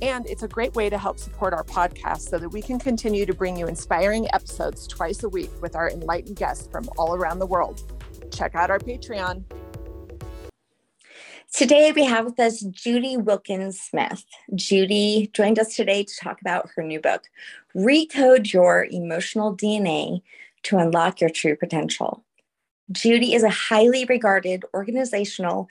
And 0.00 0.26
it's 0.26 0.42
a 0.42 0.48
great 0.48 0.74
way 0.74 0.88
to 0.90 0.98
help 0.98 1.18
support 1.18 1.52
our 1.52 1.64
podcast 1.64 2.28
so 2.28 2.38
that 2.38 2.48
we 2.50 2.62
can 2.62 2.78
continue 2.78 3.26
to 3.26 3.34
bring 3.34 3.56
you 3.56 3.66
inspiring 3.66 4.28
episodes 4.32 4.86
twice 4.86 5.24
a 5.24 5.28
week 5.28 5.50
with 5.60 5.74
our 5.74 5.90
enlightened 5.90 6.36
guests 6.36 6.68
from 6.70 6.88
all 6.96 7.14
around 7.14 7.40
the 7.40 7.46
world. 7.46 7.92
Check 8.32 8.54
out 8.54 8.70
our 8.70 8.78
Patreon. 8.78 9.44
Today 11.52 11.90
we 11.92 12.04
have 12.04 12.26
with 12.26 12.38
us 12.38 12.60
Judy 12.60 13.16
Wilkins 13.16 13.80
Smith. 13.80 14.24
Judy 14.54 15.30
joined 15.32 15.58
us 15.58 15.74
today 15.74 16.04
to 16.04 16.16
talk 16.22 16.40
about 16.40 16.68
her 16.76 16.82
new 16.82 17.00
book, 17.00 17.24
Recode 17.74 18.52
Your 18.52 18.86
Emotional 18.90 19.56
DNA 19.56 20.20
to 20.64 20.76
Unlock 20.76 21.20
Your 21.20 21.30
True 21.30 21.56
Potential. 21.56 22.22
Judy 22.92 23.34
is 23.34 23.42
a 23.42 23.50
highly 23.50 24.04
regarded 24.04 24.64
organizational, 24.74 25.68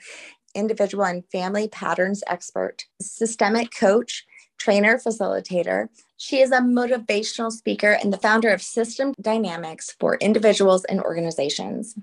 individual, 0.58 1.04
and 1.04 1.24
family 1.30 1.68
patterns 1.68 2.22
expert, 2.26 2.84
systemic 3.00 3.74
coach, 3.74 4.26
trainer, 4.58 4.98
facilitator. 4.98 5.88
She 6.16 6.40
is 6.40 6.50
a 6.50 6.60
motivational 6.60 7.52
speaker 7.52 7.92
and 7.92 8.12
the 8.12 8.18
founder 8.18 8.50
of 8.50 8.60
System 8.60 9.14
Dynamics 9.20 9.94
for 10.00 10.16
individuals 10.16 10.84
and 10.84 11.00
organizations. 11.00 11.94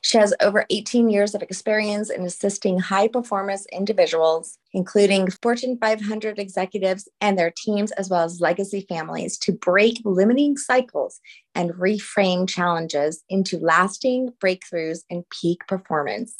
She 0.00 0.16
has 0.18 0.32
over 0.40 0.64
18 0.70 1.10
years 1.10 1.34
of 1.34 1.42
experience 1.42 2.08
in 2.08 2.24
assisting 2.24 2.78
high 2.78 3.08
performance 3.08 3.66
individuals, 3.70 4.58
including 4.72 5.30
Fortune 5.42 5.76
500 5.78 6.38
executives 6.38 7.08
and 7.20 7.38
their 7.38 7.52
teams, 7.54 7.92
as 7.92 8.08
well 8.08 8.22
as 8.22 8.40
legacy 8.40 8.86
families, 8.88 9.36
to 9.38 9.52
break 9.52 10.00
limiting 10.04 10.56
cycles 10.56 11.20
and 11.54 11.74
reframe 11.74 12.48
challenges 12.48 13.22
into 13.28 13.58
lasting 13.58 14.30
breakthroughs 14.42 15.00
and 15.10 15.24
peak 15.28 15.66
performance. 15.66 16.36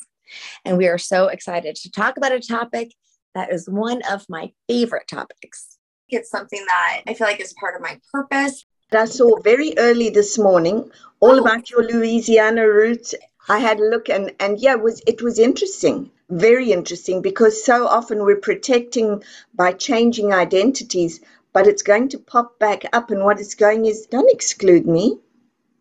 And 0.65 0.77
we 0.77 0.89
are 0.89 0.99
so 0.99 1.29
excited 1.29 1.77
to 1.77 1.91
talk 1.91 2.17
about 2.17 2.33
a 2.33 2.41
topic 2.41 2.93
that 3.35 3.53
is 3.53 3.69
one 3.69 4.03
of 4.11 4.25
my 4.29 4.53
favorite 4.69 5.09
topics. 5.09 5.79
It's 6.09 6.31
something 6.31 6.65
that 6.67 7.03
I 7.07 7.15
feel 7.15 7.27
like 7.27 7.41
is 7.41 7.55
part 7.61 7.75
of 7.75 7.83
my 7.83 7.99
purpose 8.13 8.65
I 8.93 9.07
saw 9.07 9.41
very 9.41 9.77
early 9.79 10.11
this 10.11 10.39
morning 10.39 10.93
all 11.19 11.41
oh. 11.41 11.41
about 11.41 11.71
your 11.71 11.83
Louisiana 11.83 12.69
roots. 12.69 13.17
I 13.49 13.59
had 13.59 13.81
a 13.81 13.91
look 13.91 14.09
and, 14.09 14.33
and 14.39 14.61
yeah, 14.61 14.75
it 14.75 14.81
was 14.81 15.03
it 15.09 15.21
was 15.23 15.41
interesting, 15.41 16.13
very 16.31 16.71
interesting 16.71 17.21
because 17.21 17.65
so 17.65 17.89
often 17.89 18.23
we're 18.23 18.37
protecting 18.37 19.25
by 19.55 19.73
changing 19.73 20.33
identities, 20.33 21.21
but 21.53 21.67
it's 21.67 21.83
going 21.83 22.09
to 22.11 22.19
pop 22.21 22.61
back 22.61 22.85
up 22.93 23.11
and 23.11 23.25
what 23.25 23.41
it's 23.41 23.57
going 23.57 23.87
is 23.87 24.07
don't 24.07 24.31
exclude 24.31 24.87
me. 24.87 25.19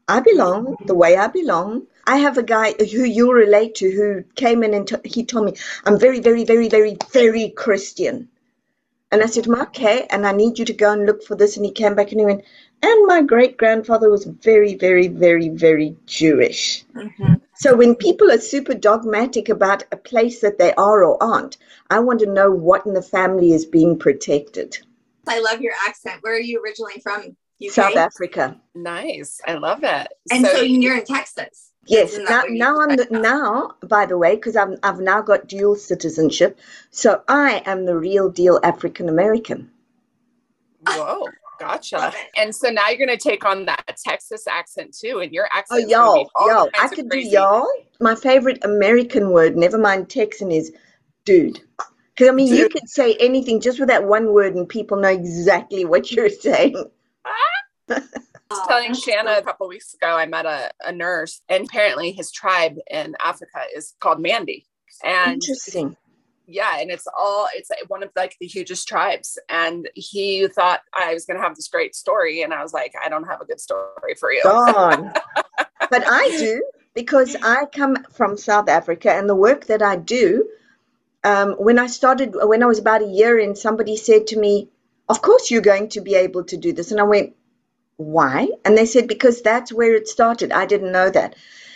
I 0.08 0.20
belong 0.20 0.76
the 0.88 0.96
way 0.96 1.16
I 1.16 1.28
belong. 1.28 1.86
I 2.08 2.17
have 2.17 2.38
a 2.38 2.44
guy 2.44 2.73
who 2.73 3.03
you 3.03 3.31
relate 3.31 3.75
to 3.75 3.92
who 3.92 4.23
came 4.36 4.64
in 4.64 4.73
and 4.73 4.88
t- 4.88 4.95
he 5.03 5.25
told 5.25 5.45
me, 5.45 5.53
I'm 5.86 6.00
very, 6.00 6.20
very, 6.20 6.44
very, 6.44 6.70
very, 6.70 6.98
very 7.11 7.50
Christian. 7.50 8.30
And 9.11 9.23
I 9.23 9.28
said, 9.28 9.48
okay, 9.48 10.08
and 10.09 10.28
I 10.28 10.31
need 10.31 10.59
you 10.59 10.66
to 10.66 10.73
go 10.73 10.92
and 10.92 11.06
look 11.06 11.23
for 11.23 11.36
this. 11.36 11.56
And 11.56 11.66
he 11.66 11.72
came 11.72 11.95
back 11.95 12.11
and 12.11 12.20
he 12.20 12.26
went, 12.26 12.44
and 12.81 13.08
my 13.08 13.22
great 13.22 13.58
grandfather 13.58 14.09
was 14.09 14.26
very, 14.26 14.76
very, 14.76 15.08
very, 15.08 15.50
very 15.50 15.95
Jewish. 16.06 16.83
Mm-hmm. 16.95 17.36
So 17.56 17.76
when 17.76 17.95
people 17.95 18.30
are 18.30 18.39
super 18.39 18.73
dogmatic 18.73 19.50
about 19.50 19.83
a 19.92 19.98
place 19.98 20.42
that 20.42 20.58
they 20.60 20.73
are 20.73 21.04
or 21.04 21.22
aren't, 21.23 21.58
I 21.89 21.99
want 21.99 22.20
to 22.20 22.26
know 22.26 22.52
what 22.52 22.86
in 22.86 22.93
the 22.93 23.02
family 23.02 23.54
is 23.54 23.66
being 23.66 23.98
protected. 23.98 24.77
I 25.27 25.39
love 25.39 25.61
your 25.61 25.73
accent. 25.87 26.22
Where 26.22 26.36
are 26.36 26.39
you 26.39 26.61
originally 26.61 26.99
from? 27.02 27.37
UK? 27.66 27.72
South 27.72 27.95
Africa. 27.95 28.60
Nice. 28.73 29.39
I 29.48 29.54
love 29.54 29.83
it. 29.83 30.08
And 30.32 30.45
so, 30.45 30.58
so 30.58 30.61
you're 30.61 30.98
in 30.98 31.05
Texas. 31.05 31.64
Yes. 31.88 32.18
Now, 32.30 32.44
now 32.50 32.80
I'm 32.82 32.96
the, 32.96 33.08
now, 33.12 33.76
by 33.88 34.06
the 34.06 34.18
way, 34.18 34.36
because 34.36 34.56
I've 34.56 34.78
I've 34.82 35.00
now 35.00 35.22
got 35.22 35.48
dual 35.48 35.76
citizenship, 35.76 36.60
so 36.90 37.22
I 37.28 37.62
am 37.66 37.86
the 37.86 37.96
real 37.96 38.30
deal 38.30 38.60
African 38.64 39.08
American. 39.08 39.70
Whoa. 40.88 41.28
Gotcha. 41.60 42.12
And 42.36 42.54
so 42.54 42.70
now 42.70 42.90
you're 42.90 43.06
going 43.06 43.18
to 43.18 43.30
take 43.30 43.46
on 43.46 43.66
that 43.66 43.98
Texas 44.04 44.46
accent 44.48 44.96
too, 44.98 45.20
and 45.20 45.32
your 45.32 45.48
accent. 45.54 45.86
Oh, 45.86 45.88
y'all, 45.88 46.30
y'all. 46.48 46.70
I 46.80 46.88
could 46.90 47.10
do 47.10 47.20
y'all. 47.20 47.68
My 48.02 48.16
favorite 48.16 48.64
American 48.66 49.30
word, 49.32 49.56
never 49.56 49.78
mind 49.78 50.10
Texan, 50.10 50.52
is 50.52 50.72
dude. 51.23 51.62
Because 52.14 52.30
I 52.30 52.32
mean, 52.32 52.50
dude. 52.50 52.60
you 52.60 52.70
could 52.70 52.90
say 52.90 53.16
anything 53.20 53.62
just 53.62 53.80
with 53.80 53.90
that 53.90 54.06
one 54.06 54.34
word, 54.34 54.56
and 54.56 54.67
people 54.67 54.98
know 54.98 55.10
exactly 55.10 55.86
what 55.86 56.12
you're 56.12 56.30
saying. 56.30 56.76
I 58.52 58.56
was 58.56 58.67
telling 58.67 58.94
Shanna 58.94 59.38
a 59.38 59.42
couple 59.42 59.67
weeks 59.67 59.94
ago, 59.95 60.16
I 60.16 60.26
met 60.26 60.45
a, 60.45 60.72
a 60.86 60.92
nurse, 60.92 61.42
and 61.50 61.66
apparently 61.66 62.11
his 62.11 62.32
tribe 62.32 62.76
in 62.89 63.16
Africa 63.23 63.61
is 63.76 63.95
called 64.00 64.22
Mandi. 64.22 64.66
And 65.04 65.33
interesting. 65.33 65.98
Yeah 66.48 66.78
and 66.80 66.92
it's 66.92 67.08
all 67.17 67.48
it's 67.55 67.70
one 67.88 68.04
of 68.04 68.10
like 68.16 68.36
the 68.39 68.48
hugest 68.48 68.88
tribes. 68.88 69.38
And 69.50 69.89
he 69.95 70.48
thought 70.48 70.82
i 70.94 71.14
was 71.14 71.26
going 71.26 71.38
to 71.38 71.44
have 71.44 71.55
this 71.55 71.67
great 71.67 71.95
story 71.95 72.44
and 72.44 72.54
i 72.54 72.61
was 72.61 72.73
like 72.73 72.94
i 73.04 73.10
don't 73.10 73.26
have 73.26 73.42
a 73.42 73.45
good 73.45 73.60
story 73.60 74.16
for 74.20 74.32
you. 74.32 74.44
Gone. 74.44 75.11
but 75.89 76.04
i 76.08 76.30
do 76.38 76.64
because 76.94 77.36
i 77.44 77.66
come 77.66 77.98
from 78.11 78.38
south 78.38 78.70
africa 78.70 79.11
and 79.11 79.30
the 79.30 79.36
work 79.36 79.66
that 79.66 79.82
i 79.82 79.95
do 79.95 80.48
um, 81.23 81.54
when 81.54 81.80
i 81.80 81.88
started 81.88 82.34
when 82.34 82.64
i 82.64 82.66
was 82.66 82.80
about 82.80 83.02
a 83.02 83.08
year 83.08 83.38
in 83.38 83.55
somebody 83.55 83.98
said 83.98 84.28
to 84.28 84.39
me 84.39 84.70
of 85.10 85.22
course 85.22 85.52
you're 85.52 85.61
going 85.61 85.89
to 85.89 86.02
be 86.02 86.16
able 86.16 86.44
to 86.44 86.58
do 86.58 86.73
this. 86.73 86.92
And 86.92 87.00
i 87.00 87.04
went 87.04 87.36
why 87.98 88.48
and 88.66 88.78
they 88.78 88.86
said 88.86 89.08
because 89.08 89.42
that's 89.42 89.72
where 89.72 89.95
it 89.95 90.08
started 90.08 90.52
i 90.52 90.66
didn't 90.66 90.92
know 90.92 91.10
that 91.10 91.36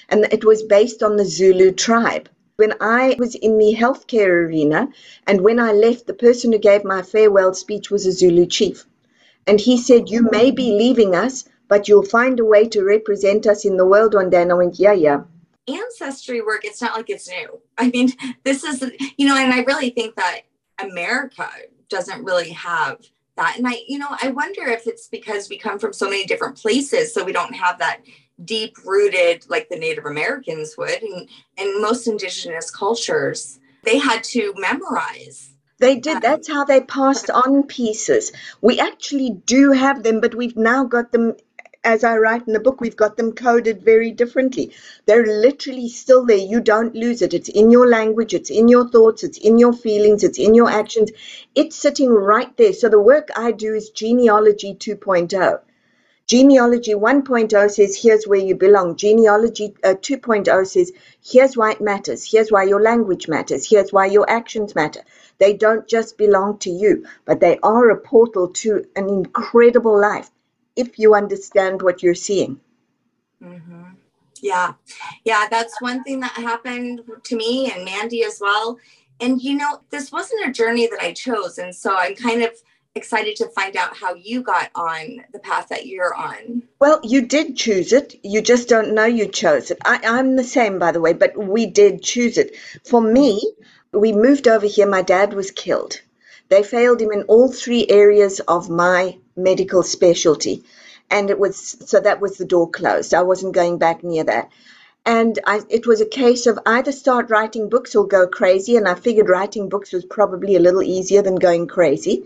and 0.09 0.25
it 0.31 0.43
was 0.43 0.63
based 0.63 1.01
on 1.01 1.15
the 1.15 1.25
zulu 1.25 1.71
tribe 1.71 2.29
when 2.59 2.73
I 2.81 3.15
was 3.17 3.35
in 3.35 3.57
the 3.57 3.73
healthcare 3.73 4.45
arena, 4.45 4.89
and 5.25 5.39
when 5.39 5.61
I 5.61 5.71
left, 5.71 6.07
the 6.07 6.13
person 6.13 6.51
who 6.51 6.59
gave 6.59 6.83
my 6.83 7.01
farewell 7.01 7.53
speech 7.53 7.89
was 7.89 8.05
a 8.05 8.11
Zulu 8.11 8.47
chief. 8.47 8.85
And 9.47 9.61
he 9.61 9.77
said, 9.77 10.09
You 10.09 10.27
may 10.29 10.51
be 10.51 10.73
leaving 10.73 11.15
us, 11.15 11.47
but 11.69 11.87
you'll 11.87 12.03
find 12.03 12.37
a 12.37 12.43
way 12.43 12.67
to 12.67 12.83
represent 12.83 13.47
us 13.47 13.63
in 13.63 13.77
the 13.77 13.85
world 13.85 14.13
one 14.13 14.29
day. 14.29 14.41
And 14.41 14.51
I 14.51 14.55
went, 14.55 14.77
Yeah, 14.77 14.91
yeah. 14.91 15.21
Ancestry 15.69 16.41
work, 16.41 16.65
it's 16.65 16.81
not 16.81 16.97
like 16.97 17.09
it's 17.09 17.29
new. 17.29 17.61
I 17.77 17.91
mean, 17.91 18.11
this 18.43 18.65
is, 18.65 18.83
you 19.17 19.25
know, 19.25 19.37
and 19.37 19.53
I 19.53 19.61
really 19.61 19.91
think 19.91 20.15
that 20.15 20.41
America 20.83 21.49
doesn't 21.87 22.25
really 22.25 22.49
have 22.49 22.99
that. 23.39 23.57
And 23.57 23.67
I, 23.67 23.81
you 23.87 23.97
know, 23.97 24.15
I 24.21 24.29
wonder 24.29 24.63
if 24.67 24.85
it's 24.85 25.07
because 25.07 25.49
we 25.49 25.57
come 25.57 25.79
from 25.79 25.93
so 25.93 26.09
many 26.09 26.25
different 26.25 26.57
places, 26.57 27.13
so 27.13 27.23
we 27.23 27.31
don't 27.31 27.55
have 27.55 27.79
that 27.79 28.01
deep 28.45 28.77
rooted 28.85 29.45
like 29.49 29.67
the 29.69 29.77
Native 29.77 30.05
Americans 30.05 30.75
would 30.77 31.01
and, 31.01 31.27
and 31.57 31.81
most 31.81 32.07
indigenous 32.07 32.69
cultures. 32.71 33.59
They 33.83 33.97
had 33.97 34.23
to 34.25 34.53
memorize. 34.57 35.53
They 35.79 35.95
did. 35.95 36.21
That's 36.21 36.49
how 36.49 36.65
they 36.65 36.81
passed 36.81 37.29
on 37.29 37.63
pieces. 37.63 38.33
We 38.61 38.79
actually 38.79 39.31
do 39.45 39.71
have 39.71 40.03
them, 40.03 40.19
but 40.19 40.35
we've 40.35 40.57
now 40.57 40.83
got 40.83 41.13
them, 41.13 41.35
as 41.83 42.03
I 42.03 42.17
write 42.17 42.45
in 42.45 42.53
the 42.53 42.59
book, 42.59 42.81
we've 42.81 42.95
got 42.95 43.15
them 43.15 43.31
coded 43.31 43.83
very 43.83 44.11
differently. 44.11 44.73
They're 45.05 45.25
literally 45.25 45.87
still 45.87 46.25
there. 46.25 46.37
You 46.37 46.59
don't 46.59 46.93
lose 46.93 47.21
it. 47.21 47.33
It's 47.33 47.49
in 47.49 47.71
your 47.71 47.87
language, 47.87 48.33
it's 48.33 48.49
in 48.49 48.67
your 48.67 48.89
thoughts, 48.89 49.23
it's 49.23 49.37
in 49.37 49.57
your 49.57 49.73
feelings, 49.73 50.23
it's 50.23 50.39
in 50.39 50.55
your 50.55 50.69
actions. 50.69 51.11
It's 51.55 51.75
sitting 51.75 52.09
right 52.09 52.55
there. 52.57 52.73
So 52.73 52.89
the 52.89 52.99
work 52.99 53.29
I 53.35 53.51
do 53.53 53.73
is 53.73 53.89
genealogy 53.91 54.75
2.0 54.75 55.61
Genealogy 56.27 56.93
1.0 56.93 57.71
says, 57.71 57.99
here's 57.99 58.27
where 58.27 58.39
you 58.39 58.53
belong. 58.53 58.95
Genealogy 58.95 59.73
uh, 59.83 59.95
2.0 59.95 60.67
says, 60.67 60.91
here's 61.23 61.57
why 61.57 61.71
it 61.71 61.81
matters. 61.81 62.23
Here's 62.29 62.51
why 62.51 62.65
your 62.65 62.81
language 62.83 63.27
matters. 63.27 63.67
Here's 63.67 63.91
why 63.91 64.05
your 64.05 64.29
actions 64.29 64.75
matter. 64.75 65.01
They 65.39 65.53
don't 65.53 65.87
just 65.87 66.19
belong 66.19 66.59
to 66.59 66.69
you, 66.69 67.07
but 67.25 67.39
they 67.39 67.57
are 67.63 67.89
a 67.89 67.97
portal 67.97 68.49
to 68.49 68.85
an 68.95 69.09
incredible 69.09 69.99
life 69.99 70.29
if 70.79 70.97
you 70.97 71.13
understand 71.15 71.81
what 71.81 72.01
you're 72.01 72.15
seeing. 72.15 72.59
Mm-hmm. 73.43 73.83
Yeah. 74.41 74.73
Yeah. 75.25 75.47
That's 75.49 75.81
one 75.81 76.03
thing 76.03 76.19
that 76.21 76.31
happened 76.31 77.01
to 77.23 77.35
me 77.35 77.71
and 77.71 77.85
Mandy 77.85 78.23
as 78.23 78.39
well. 78.41 78.77
And, 79.19 79.41
you 79.41 79.55
know, 79.55 79.81
this 79.89 80.11
wasn't 80.11 80.47
a 80.47 80.51
journey 80.51 80.87
that 80.87 80.99
I 81.01 81.11
chose. 81.11 81.57
And 81.57 81.75
so 81.75 81.95
I'm 81.95 82.15
kind 82.15 82.41
of 82.41 82.51
excited 82.95 83.35
to 83.35 83.47
find 83.49 83.75
out 83.75 83.95
how 83.95 84.13
you 84.15 84.41
got 84.41 84.69
on 84.75 85.23
the 85.33 85.39
path 85.39 85.67
that 85.69 85.85
you're 85.85 86.15
on. 86.15 86.63
Well, 86.79 86.99
you 87.03 87.25
did 87.25 87.55
choose 87.55 87.93
it. 87.93 88.15
You 88.23 88.41
just 88.41 88.69
don't 88.69 88.93
know 88.93 89.05
you 89.05 89.27
chose 89.27 89.71
it. 89.71 89.77
I, 89.85 89.99
I'm 90.03 90.35
the 90.35 90.43
same, 90.43 90.79
by 90.79 90.91
the 90.91 91.01
way, 91.01 91.13
but 91.13 91.37
we 91.37 91.65
did 91.65 92.01
choose 92.01 92.37
it. 92.37 92.55
For 92.85 93.01
me, 93.01 93.41
we 93.93 94.11
moved 94.11 94.47
over 94.47 94.65
here. 94.65 94.87
My 94.87 95.01
dad 95.01 95.33
was 95.33 95.51
killed. 95.51 96.01
They 96.49 96.63
failed 96.63 97.01
him 97.01 97.11
in 97.11 97.23
all 97.23 97.51
three 97.51 97.85
areas 97.89 98.39
of 98.41 98.69
my 98.69 99.17
medical 99.39 99.83
specialty. 99.83 100.63
And 101.09 101.29
it 101.29 101.39
was, 101.39 101.57
so 101.85 101.99
that 101.99 102.21
was 102.21 102.37
the 102.37 102.45
door 102.45 102.69
closed. 102.69 103.13
I 103.13 103.23
wasn't 103.23 103.55
going 103.55 103.79
back 103.79 104.03
near 104.03 104.23
that. 104.25 104.49
And 105.05 105.39
I, 105.47 105.61
it 105.69 105.87
was 105.87 106.01
a 106.01 106.05
case 106.05 106.45
of 106.45 106.59
either 106.65 106.91
start 106.91 107.31
writing 107.31 107.69
books 107.69 107.95
or 107.95 108.05
go 108.05 108.27
crazy. 108.27 108.75
And 108.77 108.87
I 108.87 108.95
figured 108.95 109.29
writing 109.29 109.69
books 109.69 109.91
was 109.91 110.05
probably 110.05 110.55
a 110.55 110.59
little 110.59 110.83
easier 110.83 111.21
than 111.21 111.35
going 111.35 111.67
crazy. 111.67 112.25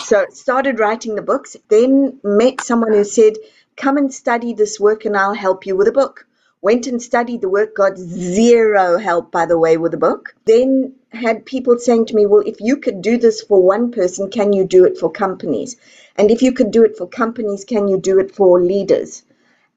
So 0.00 0.26
started 0.30 0.80
writing 0.80 1.14
the 1.14 1.22
books, 1.22 1.56
then 1.68 2.18
met 2.24 2.60
someone 2.60 2.92
who 2.92 3.04
said, 3.04 3.34
come 3.76 3.96
and 3.96 4.12
study 4.12 4.52
this 4.52 4.80
work 4.80 5.04
and 5.04 5.16
I'll 5.16 5.34
help 5.34 5.66
you 5.66 5.76
with 5.76 5.88
a 5.88 5.92
book. 5.92 6.25
Went 6.62 6.86
and 6.86 7.00
studied 7.02 7.42
the 7.42 7.48
work, 7.48 7.74
got 7.74 7.98
zero 7.98 8.98
help, 8.98 9.30
by 9.30 9.46
the 9.46 9.58
way, 9.58 9.76
with 9.76 9.92
the 9.92 9.98
book. 9.98 10.34
Then 10.44 10.94
had 11.10 11.44
people 11.44 11.78
saying 11.78 12.06
to 12.06 12.14
me, 12.14 12.26
Well, 12.26 12.42
if 12.46 12.60
you 12.60 12.76
could 12.76 13.02
do 13.02 13.18
this 13.18 13.42
for 13.42 13.62
one 13.62 13.90
person, 13.90 14.30
can 14.30 14.52
you 14.52 14.64
do 14.64 14.84
it 14.84 14.98
for 14.98 15.10
companies? 15.10 15.76
And 16.16 16.30
if 16.30 16.42
you 16.42 16.52
could 16.52 16.70
do 16.70 16.82
it 16.84 16.96
for 16.96 17.06
companies, 17.06 17.64
can 17.64 17.88
you 17.88 17.98
do 17.98 18.18
it 18.18 18.34
for 18.34 18.60
leaders? 18.60 19.22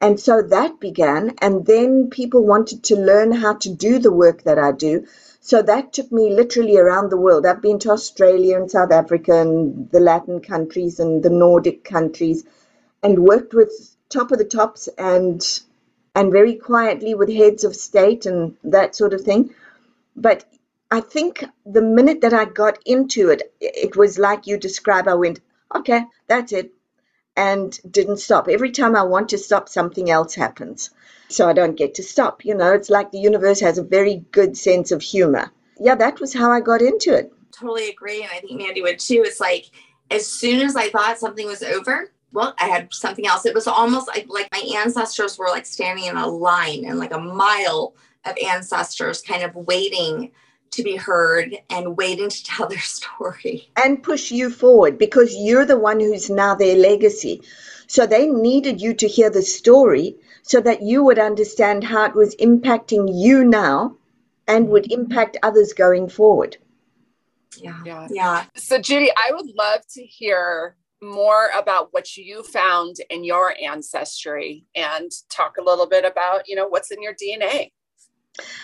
And 0.02 0.20
so 0.20 0.42
that 0.42 0.80
began. 0.80 1.36
And 1.42 1.66
then 1.66 2.10
people 2.10 2.46
wanted 2.46 2.84
to 2.84 2.96
learn 2.96 3.32
how 3.34 3.56
to 3.56 3.70
do 3.70 4.00
the 4.00 4.14
work 4.14 4.44
that 4.44 4.58
I 4.58 4.72
do. 4.72 5.06
So 5.42 5.62
that 5.62 5.94
took 5.94 6.12
me 6.12 6.34
literally 6.34 6.78
around 6.78 7.10
the 7.10 7.18
world. 7.18 7.46
I've 7.46 7.62
been 7.62 7.80
to 7.80 7.92
Australia 7.92 8.58
and 8.58 8.72
South 8.72 8.92
Africa 8.92 9.42
and 9.42 9.90
the 9.92 10.00
Latin 10.00 10.40
countries 10.40 11.00
and 11.00 11.24
the 11.24 11.30
Nordic 11.30 11.84
countries 11.84 12.46
and 13.04 13.20
worked 13.20 13.54
with 13.54 13.96
top 14.10 14.32
of 14.32 14.38
the 14.38 14.46
tops 14.46 14.90
and 14.98 15.62
and 16.16 16.32
very 16.32 16.56
quietly 16.56 17.14
with 17.16 17.30
heads 17.30 17.64
of 17.64 17.76
state 17.76 18.26
and 18.26 18.56
that 18.64 18.96
sort 18.96 19.14
of 19.14 19.22
thing. 19.22 19.54
But 20.16 20.46
I 20.92 21.02
think 21.02 21.46
the 21.66 21.82
minute 21.82 22.22
that 22.22 22.34
I 22.34 22.46
got 22.46 22.80
into 22.86 23.30
it, 23.30 23.54
it 23.60 23.96
was 23.96 24.18
like 24.18 24.48
you 24.48 24.58
describe. 24.58 25.08
I 25.08 25.14
went, 25.14 25.40
okay, 25.76 26.04
that's 26.28 26.52
it, 26.52 26.72
and 27.38 27.80
didn't 27.92 28.18
stop. 28.18 28.48
Every 28.48 28.72
time 28.72 28.96
I 28.96 29.04
want 29.04 29.30
to 29.30 29.38
stop, 29.38 29.70
something 29.70 30.10
else 30.10 30.34
happens. 30.34 30.90
So 31.30 31.48
I 31.48 31.54
don't 31.54 31.78
get 31.78 31.94
to 31.96 32.04
stop. 32.04 32.44
You 32.44 32.56
know, 32.56 32.74
it's 32.74 32.90
like 32.90 33.12
the 33.12 33.20
universe 33.20 33.60
has 33.60 33.78
a 33.78 33.84
very 33.84 34.26
good 34.32 34.58
sense 34.58 34.92
of 34.92 35.02
humor. 35.02 35.52
Yeah, 35.80 35.96
that 35.96 36.20
was 36.20 36.34
how 36.34 36.52
I 36.52 36.60
got 36.60 36.82
into 36.82 37.14
it. 37.14 37.32
Totally 37.52 37.90
agree. 37.90 38.24
And 38.24 38.32
I 38.34 38.40
think 38.40 38.60
Mandy 38.60 38.82
would 38.82 39.00
too. 39.00 39.24
It's 39.26 39.40
like 39.40 39.70
as 40.10 40.26
soon 40.26 40.62
as 40.62 40.76
I 40.76 40.90
thought 40.90 41.20
something 41.20 41.46
was 41.46 41.62
over, 41.62 42.12
well, 42.32 42.54
I 42.60 42.68
had 42.68 42.94
something 42.94 43.26
else. 43.26 43.46
It 43.46 43.56
was 43.56 43.68
almost 43.68 44.08
like 44.08 44.28
like 44.30 44.50
my 44.52 44.64
ancestors 44.78 45.38
were 45.38 45.50
like 45.50 45.66
standing 45.66 46.06
in 46.06 46.18
a 46.18 46.28
line 46.28 46.86
and 46.86 47.00
like 47.00 47.14
a 47.14 47.20
mile 47.20 47.96
of 48.26 48.38
ancestors 48.44 49.22
kind 49.22 49.44
of 49.44 49.56
waiting 49.56 50.32
to 50.72 50.84
be 50.84 50.96
heard 50.96 51.58
and 51.70 51.98
waiting 51.98 52.30
to 52.30 52.44
tell 52.44 52.68
their 52.70 52.80
story 52.80 53.70
and 53.76 54.04
push 54.04 54.32
you 54.32 54.50
forward 54.50 54.98
because 54.98 55.36
you're 55.36 55.66
the 55.66 55.80
one 55.80 56.00
who's 56.00 56.30
now 56.30 56.56
their 56.56 56.76
legacy. 56.76 57.42
So 57.88 58.06
they 58.06 58.28
needed 58.28 58.82
you 58.82 58.94
to 58.96 59.08
hear 59.08 59.32
the 59.32 59.42
story 59.42 60.16
so 60.44 60.62
that 60.62 60.84
you 60.84 61.04
would 61.04 61.18
understand 61.18 61.84
how 61.84 62.06
it 62.06 62.16
was 62.16 62.36
impacting 62.36 63.10
you 63.12 63.44
now 63.44 63.96
and 64.48 64.70
would 64.70 64.84
mm-hmm. 64.84 65.02
impact 65.02 65.38
others 65.42 65.74
going 65.74 66.10
forward. 66.10 66.58
Yeah. 67.58 67.82
Yeah. 67.84 68.08
yeah. 68.12 68.46
So 68.56 68.80
Judy, 68.80 69.10
I 69.16 69.32
would 69.32 69.56
love 69.56 69.82
to 69.94 70.04
hear 70.04 70.76
more 71.02 71.50
about 71.58 71.90
what 71.92 72.18
you 72.18 72.44
found 72.44 72.98
in 73.10 73.24
your 73.24 73.54
ancestry 73.64 74.66
and 74.76 75.12
talk 75.30 75.58
a 75.58 75.64
little 75.64 75.88
bit 75.88 76.06
about, 76.06 76.48
you 76.48 76.56
know, 76.56 76.68
what's 76.68 76.92
in 76.92 77.02
your 77.02 77.14
DNA. 77.14 77.72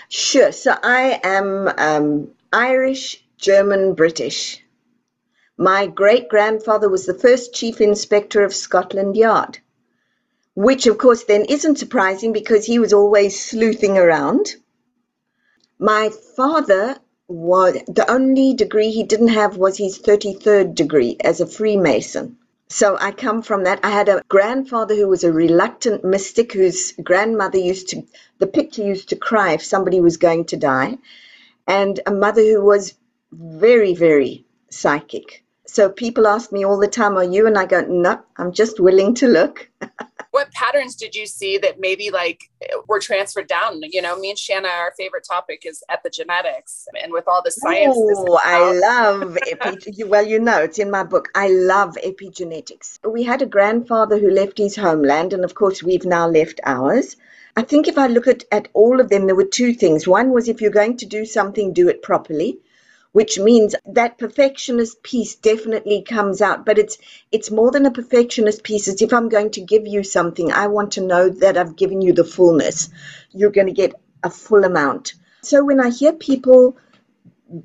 Sure. 0.10 0.52
So 0.52 0.76
I 0.84 1.20
am 1.24 1.70
um, 1.78 2.32
Irish, 2.52 3.24
German, 3.38 3.94
British. 3.94 4.62
My 5.58 5.88
great 5.88 6.30
grandfather 6.30 6.90
was 6.90 7.06
the 7.06 7.18
first 7.18 7.54
chief 7.54 7.80
inspector 7.80 8.44
of 8.44 8.54
Scotland 8.54 9.16
Yard, 9.16 9.60
which 10.54 10.88
of 10.88 10.98
course 10.98 11.24
then 11.24 11.46
isn't 11.46 11.78
surprising 11.78 12.34
because 12.34 12.66
he 12.66 12.80
was 12.80 12.94
always 12.94 13.40
sleuthing 13.40 13.98
around. 13.98 14.56
My 15.80 16.10
father 16.36 16.98
was 17.28 17.78
the 17.88 18.10
only 18.10 18.54
degree 18.54 18.92
he 18.92 19.04
didn't 19.04 19.30
have 19.30 19.58
was 19.58 19.78
his 19.78 20.00
33rd 20.00 20.76
degree 20.76 21.18
as 21.22 21.42
a 21.42 21.48
Freemason. 21.48 22.38
So 22.70 22.98
I 23.00 23.12
come 23.12 23.42
from 23.42 23.64
that. 23.64 23.80
I 23.84 23.90
had 23.90 24.10
a 24.10 24.24
grandfather 24.28 24.96
who 24.96 25.08
was 25.08 25.24
a 25.24 25.32
reluctant 25.32 26.04
mystic 26.04 26.54
whose 26.54 26.94
grandmother 26.94 27.58
used 27.58 27.90
to, 27.90 28.04
the 28.40 28.48
picture 28.48 28.84
used 28.84 29.10
to 29.10 29.16
cry 29.16 29.54
if 29.54 29.64
somebody 29.64 30.02
was 30.02 30.18
going 30.18 30.46
to 30.46 30.58
die, 30.58 30.98
and 31.68 32.00
a 32.06 32.12
mother 32.12 32.42
who 32.42 32.64
was 32.64 32.96
very, 33.32 33.94
very 33.94 34.46
psychic. 34.70 35.44
So 35.68 35.90
people 35.90 36.28
ask 36.28 36.52
me 36.52 36.66
all 36.66 36.78
the 36.78 36.88
time, 36.88 37.18
Are 37.18 37.24
you? 37.24 37.48
And 37.48 37.58
I 37.58 37.66
go, 37.66 37.82
No, 37.82 38.22
I'm 38.38 38.52
just 38.52 38.80
willing 38.80 39.14
to 39.16 39.28
look. 39.28 39.70
what 40.36 40.52
patterns 40.52 40.96
did 40.98 41.16
you 41.16 41.26
see 41.26 41.58
that 41.60 41.80
maybe 41.80 42.12
like 42.12 42.52
were 42.90 43.00
transferred 43.00 43.48
down? 43.48 43.80
You 43.84 44.02
know, 44.02 44.20
me 44.20 44.32
and 44.32 44.38
Shanna, 44.38 44.68
our 44.68 44.92
favorite 44.98 45.26
topic 45.26 45.62
is 45.66 45.82
epigenetics, 45.90 46.84
and 47.02 47.14
with 47.14 47.24
all 47.26 47.42
the 47.42 47.52
science. 47.52 47.96
Oh, 47.98 48.38
I 48.44 48.74
love 48.74 49.38
epi- 49.50 50.04
well, 50.04 50.28
you 50.28 50.40
know, 50.40 50.60
it's 50.62 50.78
in 50.78 50.92
my 50.92 51.04
book. 51.04 51.30
I 51.36 51.48
love 51.48 51.96
epigenetics. 52.04 53.00
We 53.10 53.24
had 53.24 53.42
a 53.42 53.46
grandfather 53.46 54.20
who 54.20 54.30
left 54.30 54.58
his 54.58 54.76
homeland, 54.76 55.32
and 55.32 55.46
of 55.46 55.56
course, 55.56 55.82
we've 55.82 56.06
now 56.06 56.28
left 56.28 56.60
ours. 56.66 57.16
I 57.56 57.62
think 57.62 57.88
if 57.88 57.98
I 57.98 58.08
look 58.08 58.28
at, 58.28 58.44
at 58.52 58.68
all 58.74 59.00
of 59.00 59.08
them, 59.08 59.28
there 59.28 59.36
were 59.36 59.46
two 59.46 59.74
things. 59.74 60.06
One 60.06 60.32
was 60.32 60.50
if 60.50 60.60
you're 60.60 60.70
going 60.82 60.98
to 60.98 61.06
do 61.06 61.24
something, 61.24 61.72
do 61.72 61.88
it 61.88 62.02
properly 62.02 62.60
which 63.16 63.40
means 63.40 63.76
that 63.86 64.18
perfectionist 64.18 65.02
piece 65.02 65.36
definitely 65.36 66.02
comes 66.02 66.42
out 66.42 66.66
but 66.66 66.78
it's 66.78 66.98
it's 67.32 67.50
more 67.50 67.72
than 67.72 67.86
a 67.86 67.92
perfectionist 68.00 68.62
piece. 68.62 68.90
It's 68.90 69.02
if 69.02 69.14
i'm 69.14 69.30
going 69.30 69.52
to 69.52 69.62
give 69.62 69.88
you 69.88 70.04
something 70.04 70.52
i 70.52 70.68
want 70.68 70.92
to 70.94 71.06
know 71.12 71.30
that 71.30 71.58
i've 71.58 71.78
given 71.78 72.02
you 72.02 72.12
the 72.12 72.26
fullness. 72.26 72.90
You're 73.32 73.58
going 73.58 73.68
to 73.68 73.82
get 73.84 73.94
a 74.22 74.30
full 74.30 74.66
amount. 74.66 75.14
So 75.44 75.64
when 75.64 75.80
i 75.80 75.90
hear 75.92 76.12
people 76.12 76.76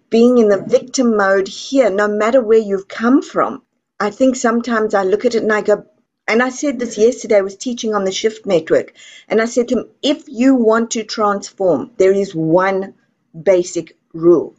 being 0.09 0.39
in 0.39 0.51
the 0.51 0.63
victim 0.63 1.17
mode 1.17 1.49
here 1.49 1.91
no 1.91 2.07
matter 2.07 2.41
where 2.41 2.67
you've 2.69 2.87
come 2.87 3.21
from 3.21 3.63
i 3.99 4.11
think 4.11 4.37
sometimes 4.37 4.95
i 4.95 5.03
look 5.03 5.25
at 5.25 5.35
it 5.35 5.43
and 5.43 5.53
i 5.53 5.63
go 5.63 5.85
and 6.29 6.45
I 6.45 6.51
said 6.51 6.79
this 6.79 6.97
yesterday, 6.97 7.39
I 7.39 7.41
was 7.41 7.57
teaching 7.57 7.93
on 7.93 8.05
the 8.05 8.13
Shift 8.13 8.47
Network, 8.47 8.93
and 9.29 9.43
I 9.43 9.47
said 9.47 9.67
to 9.69 9.79
him, 9.79 9.87
if 10.01 10.29
you 10.29 10.55
want 10.55 10.93
to 10.93 11.03
transform, 11.03 11.91
there 11.97 12.13
is 12.13 12.37
one 12.37 12.95
basic 13.43 13.97
rule 14.13 14.55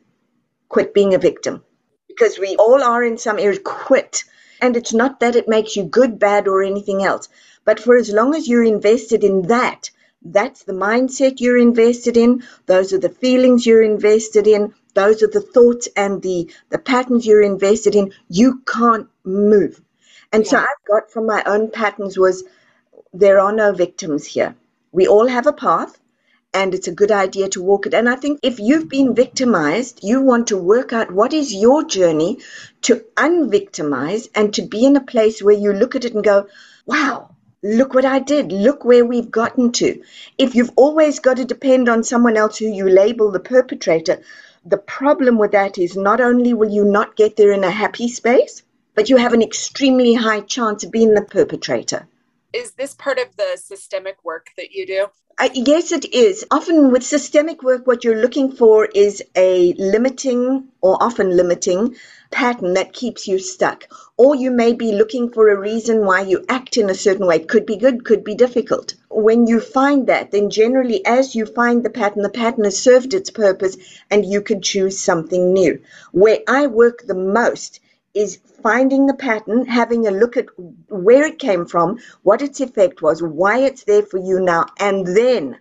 quit 0.74 0.94
being 0.94 1.14
a 1.14 1.20
victim. 1.30 1.64
Because 2.08 2.40
we 2.40 2.56
all 2.56 2.82
are 2.84 3.04
in 3.04 3.18
some 3.18 3.40
areas 3.40 3.62
quit. 3.64 4.24
And 4.62 4.76
it's 4.76 4.94
not 4.94 5.20
that 5.20 5.36
it 5.36 5.48
makes 5.48 5.76
you 5.76 5.84
good 5.84 6.20
bad 6.20 6.48
or 6.48 6.64
anything 6.64 7.04
else. 7.04 7.30
But 7.66 7.80
for 7.80 7.96
as 7.96 8.10
long 8.10 8.36
as 8.36 8.48
you're 8.48 8.64
invested 8.76 9.24
in 9.24 9.44
that 9.48 9.90
that's 10.24 10.64
the 10.64 10.74
mindset 10.74 11.40
you're 11.40 11.58
invested 11.58 12.16
in. 12.16 12.44
Those 12.68 12.94
are 12.94 13.00
the 13.00 13.10
feelings 13.10 13.66
you're 13.66 13.82
invested 13.82 14.46
in. 14.48 14.74
Those 14.94 15.24
are 15.24 15.28
the 15.28 15.42
thoughts 15.42 15.88
and 15.96 16.22
the 16.22 16.52
the 16.70 16.78
patterns 16.78 17.26
you're 17.26 17.42
invested 17.42 17.96
in. 17.96 18.14
You 18.30 18.62
can't 18.68 19.08
move. 19.24 19.82
And 20.32 20.44
yeah. 20.44 20.50
so 20.50 20.58
i've 20.60 20.88
got 20.88 21.12
from 21.12 21.26
my 21.26 21.42
own 21.46 21.72
patterns 21.72 22.18
was 22.18 22.44
there 23.14 23.40
are 23.40 23.52
no 23.52 23.74
victims 23.74 24.26
here. 24.26 24.56
We 24.92 25.08
all 25.08 25.28
have 25.28 25.48
a 25.48 25.54
path 25.54 26.00
and 26.54 26.74
it's 26.74 26.88
a 26.88 26.92
good 26.92 27.12
idea 27.12 27.48
to 27.50 27.62
walk 27.62 27.86
it. 27.86 27.94
And 27.94 28.10
I 28.10 28.16
think 28.16 28.40
if 28.44 28.60
you've 28.60 28.90
been 28.90 29.16
victimized, 29.16 30.00
you 30.04 30.22
want 30.22 30.48
to 30.48 30.58
work 30.58 30.92
out 30.92 31.12
what 31.12 31.34
is 31.34 31.54
your 31.54 31.84
journey 31.84 32.40
to 32.82 33.04
unvictimize 33.16 34.30
and 34.36 34.54
to 34.54 34.62
be 34.62 34.86
in 34.86 34.96
a 34.96 35.02
place 35.02 35.42
where 35.42 35.56
you 35.56 35.72
look 35.72 35.96
at 35.96 36.06
it 36.06 36.14
and 36.14 36.24
go, 36.24 36.48
wow, 36.86 37.36
look 37.64 37.94
what 37.94 38.06
I 38.06 38.20
did. 38.20 38.52
Look 38.52 38.84
where 38.84 39.06
we've 39.06 39.32
gotten 39.32 39.72
to. 39.74 40.02
If 40.38 40.56
you've 40.56 40.74
always 40.76 41.20
got 41.20 41.38
to 41.38 41.46
depend 41.46 41.88
on 41.88 42.04
someone 42.04 42.36
else 42.36 42.58
who 42.58 42.66
you 42.66 42.90
label 42.90 43.32
the 43.32 43.40
perpetrator, 43.40 44.22
the 44.66 44.78
problem 44.78 45.38
with 45.38 45.52
that 45.54 45.78
is 45.78 45.96
not 45.96 46.20
only 46.20 46.54
will 46.54 46.70
you 46.70 46.84
not 46.84 47.16
get 47.16 47.36
there 47.38 47.52
in 47.52 47.64
a 47.64 47.72
happy 47.72 48.10
space, 48.10 48.62
but 48.94 49.10
you 49.10 49.18
have 49.18 49.34
an 49.34 49.42
extremely 49.42 50.14
high 50.14 50.42
chance 50.42 50.84
of 50.84 50.92
being 50.92 51.14
the 51.14 51.22
perpetrator. 51.22 52.08
Is 52.54 52.72
this 52.74 52.94
part 52.94 53.18
of 53.18 53.36
the 53.38 53.56
systemic 53.56 54.18
work 54.26 54.50
that 54.58 54.72
you 54.72 54.86
do? 54.86 55.08
Uh, 55.40 55.50
yes, 55.54 55.94
it 55.94 56.14
is. 56.14 56.46
Often 56.52 56.92
with 56.92 57.04
systemic 57.04 57.64
work, 57.64 57.88
what 57.88 58.04
you're 58.04 58.22
looking 58.22 58.52
for 58.52 58.86
is 58.86 59.24
a 59.36 59.74
limiting 59.78 60.68
or 60.82 61.02
often 61.02 61.36
limiting 61.36 61.96
pattern 62.30 62.74
that 62.74 62.92
keeps 62.92 63.28
you 63.28 63.40
stuck. 63.40 63.88
Or 64.18 64.36
you 64.36 64.52
may 64.52 64.74
be 64.74 64.92
looking 64.92 65.32
for 65.32 65.50
a 65.50 65.60
reason 65.60 66.06
why 66.06 66.22
you 66.22 66.46
act 66.50 66.76
in 66.76 66.90
a 66.90 66.94
certain 66.94 67.26
way. 67.26 67.40
Could 67.40 67.66
be 67.66 67.78
good, 67.78 68.04
could 68.04 68.24
be 68.26 68.36
difficult. 68.36 68.96
When 69.10 69.48
you 69.48 69.62
find 69.62 70.08
that, 70.08 70.32
then 70.32 70.50
generally, 70.50 71.06
as 71.06 71.34
you 71.34 71.46
find 71.46 71.84
the 71.84 71.90
pattern, 71.90 72.22
the 72.22 72.30
pattern 72.30 72.66
has 72.66 72.78
served 72.78 73.14
its 73.14 73.30
purpose 73.30 73.78
and 74.10 74.26
you 74.26 74.42
can 74.42 74.62
choose 74.62 75.00
something 75.00 75.54
new. 75.54 75.82
Where 76.12 76.40
I 76.48 76.68
work 76.68 77.08
the 77.08 77.16
most 77.16 77.80
is 78.14 78.40
finding 78.64 79.06
the 79.06 79.14
pattern, 79.14 79.66
having 79.66 80.08
a 80.08 80.12
look 80.12 80.38
at 80.38 80.48
where 80.90 81.26
it 81.26 81.40
came 81.40 81.66
from, 81.66 82.00
what 82.24 82.42
its 82.42 82.60
effect 82.60 83.02
was, 83.02 83.24
why 83.24 83.60
it's 83.60 83.84
there 83.84 84.04
for 84.04 84.18
you 84.18 84.40
now, 84.40 84.66
and 84.80 85.08
then 85.08 85.58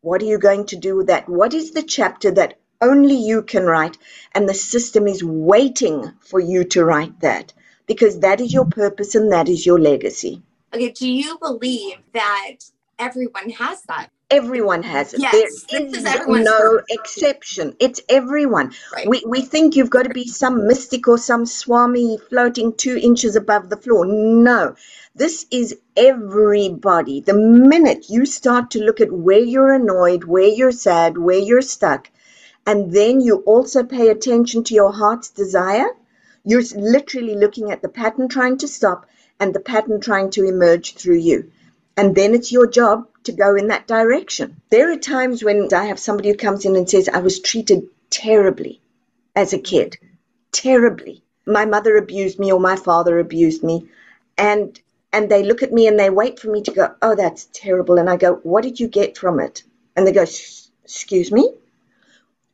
what 0.00 0.22
are 0.22 0.26
you 0.26 0.38
going 0.38 0.66
to 0.66 0.76
do 0.76 0.96
with 0.96 1.06
that? 1.08 1.28
What 1.28 1.54
is 1.54 1.72
the 1.72 1.82
chapter 1.82 2.30
that 2.32 2.58
only 2.80 3.16
you 3.16 3.42
can 3.42 3.64
write, 3.64 3.98
and 4.34 4.48
the 4.48 4.54
system 4.54 5.06
is 5.06 5.22
waiting 5.22 6.12
for 6.20 6.40
you 6.40 6.64
to 6.64 6.84
write 6.84 7.20
that? 7.20 7.52
because 7.86 8.20
that 8.20 8.40
is 8.40 8.52
your 8.52 8.64
purpose 8.64 9.14
and 9.14 9.32
that 9.32 9.48
is 9.48 9.66
your 9.66 9.78
legacy. 9.78 10.42
Okay, 10.72 10.90
do 10.90 11.10
you 11.10 11.38
believe 11.38 11.98
that 12.12 12.56
everyone 12.98 13.50
has 13.50 13.82
that? 13.82 14.08
Everyone 14.32 14.82
has 14.82 15.12
it. 15.12 15.20
Yes, 15.20 15.64
there 15.70 15.86
is 15.86 16.04
no 16.26 16.80
exception. 16.88 17.76
It's 17.78 18.00
everyone. 18.08 18.72
Right. 18.94 19.06
We, 19.06 19.22
we 19.26 19.42
think 19.42 19.76
you've 19.76 19.90
got 19.90 20.04
to 20.04 20.08
be 20.08 20.26
some 20.26 20.66
mystic 20.66 21.06
or 21.06 21.18
some 21.18 21.44
swami 21.44 22.18
floating 22.30 22.72
two 22.72 22.96
inches 22.96 23.36
above 23.36 23.68
the 23.68 23.76
floor. 23.76 24.06
No, 24.06 24.74
this 25.14 25.44
is 25.50 25.76
everybody. 25.96 27.20
The 27.20 27.34
minute 27.34 28.06
you 28.08 28.24
start 28.24 28.70
to 28.70 28.82
look 28.82 29.02
at 29.02 29.12
where 29.12 29.38
you're 29.38 29.74
annoyed, 29.74 30.24
where 30.24 30.48
you're 30.48 30.72
sad, 30.72 31.18
where 31.18 31.38
you're 31.38 31.60
stuck, 31.60 32.10
and 32.66 32.90
then 32.90 33.20
you 33.20 33.36
also 33.44 33.84
pay 33.84 34.08
attention 34.08 34.64
to 34.64 34.74
your 34.74 34.92
heart's 34.92 35.28
desire, 35.28 35.88
you're 36.44 36.62
literally 36.74 37.34
looking 37.34 37.70
at 37.70 37.82
the 37.82 37.88
pattern 37.88 38.28
trying 38.28 38.56
to 38.58 38.66
stop 38.68 39.06
and 39.38 39.54
the 39.54 39.60
pattern 39.60 40.00
trying 40.00 40.30
to 40.30 40.44
emerge 40.44 40.94
through 40.94 41.18
you. 41.18 41.50
And 41.96 42.14
then 42.14 42.34
it's 42.34 42.52
your 42.52 42.66
job 42.66 43.06
to 43.24 43.32
go 43.32 43.54
in 43.54 43.68
that 43.68 43.86
direction. 43.86 44.60
There 44.70 44.90
are 44.92 44.96
times 44.96 45.44
when 45.44 45.68
I 45.74 45.86
have 45.86 45.98
somebody 45.98 46.30
who 46.30 46.36
comes 46.36 46.64
in 46.64 46.76
and 46.76 46.88
says, 46.88 47.08
I 47.08 47.18
was 47.18 47.40
treated 47.40 47.88
terribly 48.10 48.80
as 49.36 49.52
a 49.52 49.58
kid, 49.58 49.98
terribly. 50.52 51.22
My 51.46 51.64
mother 51.64 51.96
abused 51.96 52.38
me 52.38 52.52
or 52.52 52.60
my 52.60 52.76
father 52.76 53.18
abused 53.18 53.62
me. 53.62 53.88
And 54.38 54.80
and 55.12 55.30
they 55.30 55.42
look 55.42 55.62
at 55.62 55.72
me 55.72 55.86
and 55.86 55.98
they 55.98 56.08
wait 56.08 56.38
for 56.38 56.50
me 56.50 56.62
to 56.62 56.70
go, 56.70 56.94
Oh, 57.02 57.14
that's 57.14 57.48
terrible. 57.52 57.98
And 57.98 58.08
I 58.08 58.16
go, 58.16 58.34
What 58.36 58.62
did 58.62 58.80
you 58.80 58.88
get 58.88 59.18
from 59.18 59.40
it? 59.40 59.62
And 59.94 60.06
they 60.06 60.12
go, 60.12 60.22
Excuse 60.22 61.30
me? 61.30 61.52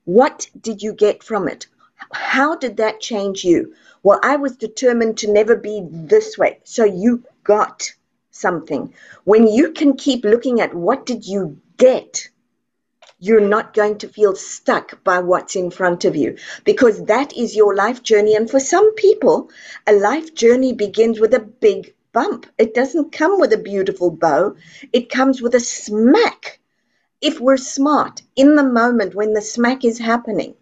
What 0.04 0.49
did 0.61 0.83
you 0.83 0.92
get 0.92 1.23
from 1.23 1.49
it? 1.49 1.66
How 2.12 2.57
did 2.57 2.78
that 2.78 3.00
change 3.00 3.45
you? 3.45 3.75
Well, 4.02 4.21
I 4.23 4.37
was 4.37 4.57
determined 4.57 5.18
to 5.18 5.33
never 5.33 5.54
be 5.54 5.87
this 5.90 6.38
way. 6.38 6.61
So 6.64 6.85
you 6.85 7.25
got 7.45 7.92
something. 8.38 8.92
When 9.25 9.47
you 9.47 9.73
can 9.73 9.97
keep 9.97 10.25
looking 10.25 10.61
at 10.61 10.75
what 10.75 11.07
did 11.07 11.26
you 11.26 11.61
get, 11.76 12.28
you're 13.21 13.49
not 13.49 13.75
going 13.75 13.99
to 13.99 14.09
feel 14.09 14.37
stuck 14.37 15.02
by 15.02 15.18
what's 15.18 15.57
in 15.57 15.71
front 15.71 16.04
of 16.04 16.14
you 16.14 16.37
because 16.64 17.04
that 17.07 17.37
is 17.37 17.57
your 17.57 17.75
life 17.75 18.02
journey. 18.02 18.35
And 18.35 18.49
for 18.49 18.61
some 18.61 18.95
people, 18.95 19.50
a 19.87 19.92
life 19.92 20.35
journey 20.35 20.73
begins 20.73 21.18
with 21.18 21.35
a 21.35 21.40
big 21.40 21.95
bump. 22.12 22.47
It 22.59 22.75
doesn't 22.75 23.12
come 23.12 23.40
with 23.40 23.52
a 23.52 23.59
beautiful 23.59 24.11
bow, 24.11 24.54
it 24.92 25.11
comes 25.11 25.42
with 25.42 25.54
a 25.54 25.61
smack. 25.61 26.61
If 27.21 27.40
we're 27.40 27.57
smart 27.57 28.23
in 28.37 28.54
the 28.54 28.62
moment 28.62 29.14
when 29.14 29.33
the 29.35 29.42
smack 29.42 29.85
is 29.85 29.99
happening, 29.99 30.54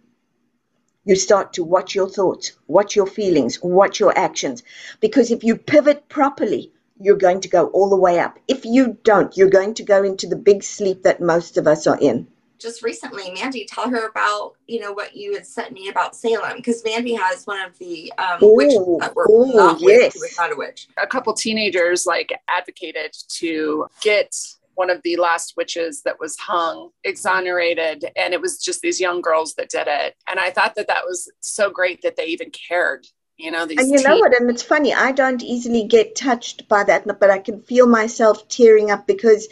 you 1.05 1.15
start 1.15 1.53
to 1.53 1.63
watch 1.63 1.95
your 1.95 2.09
thoughts, 2.09 2.53
watch 2.67 2.95
your 2.95 3.07
feelings, 3.07 3.61
watch 3.61 3.99
your 3.99 4.17
actions. 4.17 4.63
Because 4.99 5.31
if 5.31 5.43
you 5.43 5.55
pivot 5.55 6.09
properly, 6.09 6.73
you're 6.99 7.17
going 7.17 7.41
to 7.41 7.49
go 7.49 7.67
all 7.67 7.89
the 7.89 7.95
way 7.95 8.19
up. 8.19 8.39
If 8.47 8.65
you 8.65 8.97
don't, 9.03 9.35
you're 9.37 9.49
going 9.49 9.73
to 9.75 9.83
go 9.83 10.03
into 10.03 10.27
the 10.27 10.35
big 10.35 10.63
sleep 10.63 11.03
that 11.03 11.21
most 11.21 11.57
of 11.57 11.67
us 11.67 11.87
are 11.87 11.97
in. 11.99 12.27
Just 12.59 12.81
recently, 12.81 13.31
Mandy, 13.31 13.65
tell 13.65 13.87
her 13.87 14.07
about 14.07 14.53
you 14.65 14.79
know 14.79 14.91
what 14.91 15.15
you 15.15 15.35
had 15.35 15.45
sent 15.45 15.73
me 15.73 15.89
about 15.89 16.15
Salem 16.15 16.57
because 16.57 16.83
Mandy 16.83 17.13
has 17.13 17.45
one 17.45 17.61
of 17.63 17.77
the 17.77 18.11
um, 18.17 18.39
witches 18.41 18.79
Ooh, 18.79 18.97
that 18.99 19.15
were 19.15 19.29
ooh, 19.29 19.53
not 19.53 19.79
witch, 19.79 20.01
yes. 20.01 20.13
who 20.15 20.21
was 20.21 20.37
not 20.37 20.51
a 20.51 20.55
witch. 20.55 20.87
a 20.97 21.05
couple 21.05 21.33
teenagers 21.33 22.07
like 22.07 22.33
advocated 22.47 23.15
to 23.29 23.85
get 24.01 24.35
one 24.73 24.89
of 24.89 25.01
the 25.03 25.17
last 25.17 25.55
witches 25.57 26.01
that 26.03 26.19
was 26.19 26.37
hung 26.37 26.89
exonerated 27.03 28.05
and 28.15 28.33
it 28.33 28.41
was 28.41 28.59
just 28.59 28.81
these 28.81 28.99
young 29.01 29.21
girls 29.21 29.55
that 29.55 29.69
did 29.69 29.87
it 29.87 30.15
and 30.29 30.39
i 30.39 30.51
thought 30.51 30.75
that 30.75 30.87
that 30.87 31.03
was 31.03 31.31
so 31.39 31.71
great 31.71 31.99
that 32.03 32.15
they 32.15 32.25
even 32.25 32.51
cared 32.51 33.07
you 33.37 33.51
know 33.51 33.65
these 33.65 33.79
And 33.79 33.91
you 33.91 34.01
know 34.07 34.17
what? 34.17 34.39
And 34.39 34.49
it's 34.49 34.63
funny, 34.63 34.93
I 34.93 35.11
don't 35.11 35.43
easily 35.43 35.83
get 35.83 36.15
touched 36.15 36.67
by 36.67 36.83
that, 36.83 37.05
but 37.19 37.29
I 37.29 37.39
can 37.39 37.61
feel 37.61 37.87
myself 37.87 38.47
tearing 38.47 38.91
up 38.91 39.05
because, 39.05 39.47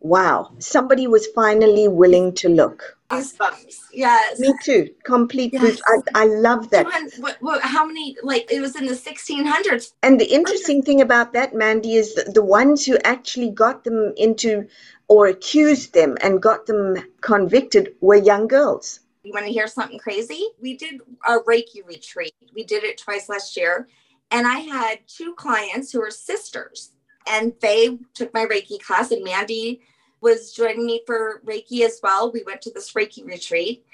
wow, 0.00 0.52
somebody 0.58 1.06
was 1.06 1.26
finally 1.28 1.88
willing 1.88 2.34
to 2.34 2.48
look. 2.48 2.98
Goosebumps. 3.08 3.76
Yes. 3.92 4.40
Me 4.40 4.52
too. 4.62 4.90
Complete 5.04 5.52
Yes. 5.52 5.80
I, 5.86 6.22
I 6.22 6.24
love 6.26 6.70
that. 6.70 6.86
What, 7.18 7.36
what, 7.40 7.62
how 7.62 7.86
many? 7.86 8.16
Like 8.22 8.50
it 8.50 8.60
was 8.60 8.76
in 8.76 8.86
the 8.86 8.94
1600s. 8.94 9.92
And 10.02 10.20
the 10.20 10.26
interesting 10.26 10.82
thing 10.82 11.00
about 11.00 11.32
that, 11.32 11.54
Mandy, 11.54 11.94
is 11.94 12.14
that 12.16 12.34
the 12.34 12.42
ones 12.42 12.84
who 12.84 12.98
actually 13.04 13.50
got 13.50 13.84
them 13.84 14.12
into 14.16 14.66
or 15.08 15.28
accused 15.28 15.94
them 15.94 16.16
and 16.20 16.42
got 16.42 16.66
them 16.66 16.96
convicted 17.20 17.94
were 18.00 18.16
young 18.16 18.48
girls. 18.48 19.00
You 19.26 19.32
want 19.32 19.46
to 19.46 19.52
hear 19.52 19.66
something 19.66 19.98
crazy? 19.98 20.46
We 20.62 20.76
did 20.76 21.00
a 21.26 21.40
Reiki 21.40 21.84
retreat. 21.84 22.32
We 22.54 22.62
did 22.62 22.84
it 22.84 22.96
twice 22.96 23.28
last 23.28 23.56
year, 23.56 23.88
and 24.30 24.46
I 24.46 24.60
had 24.60 25.00
two 25.08 25.34
clients 25.34 25.90
who 25.90 25.98
were 25.98 26.12
sisters, 26.12 26.92
and 27.26 27.52
they 27.60 27.98
took 28.14 28.32
my 28.32 28.46
Reiki 28.46 28.80
class, 28.80 29.10
and 29.10 29.24
Mandy 29.24 29.80
was 30.20 30.52
joining 30.52 30.86
me 30.86 31.02
for 31.08 31.42
Reiki 31.44 31.80
as 31.80 31.98
well. 32.04 32.30
We 32.30 32.44
went 32.46 32.62
to 32.62 32.70
this 32.70 32.92
Reiki 32.92 33.26
retreat. 33.26 33.84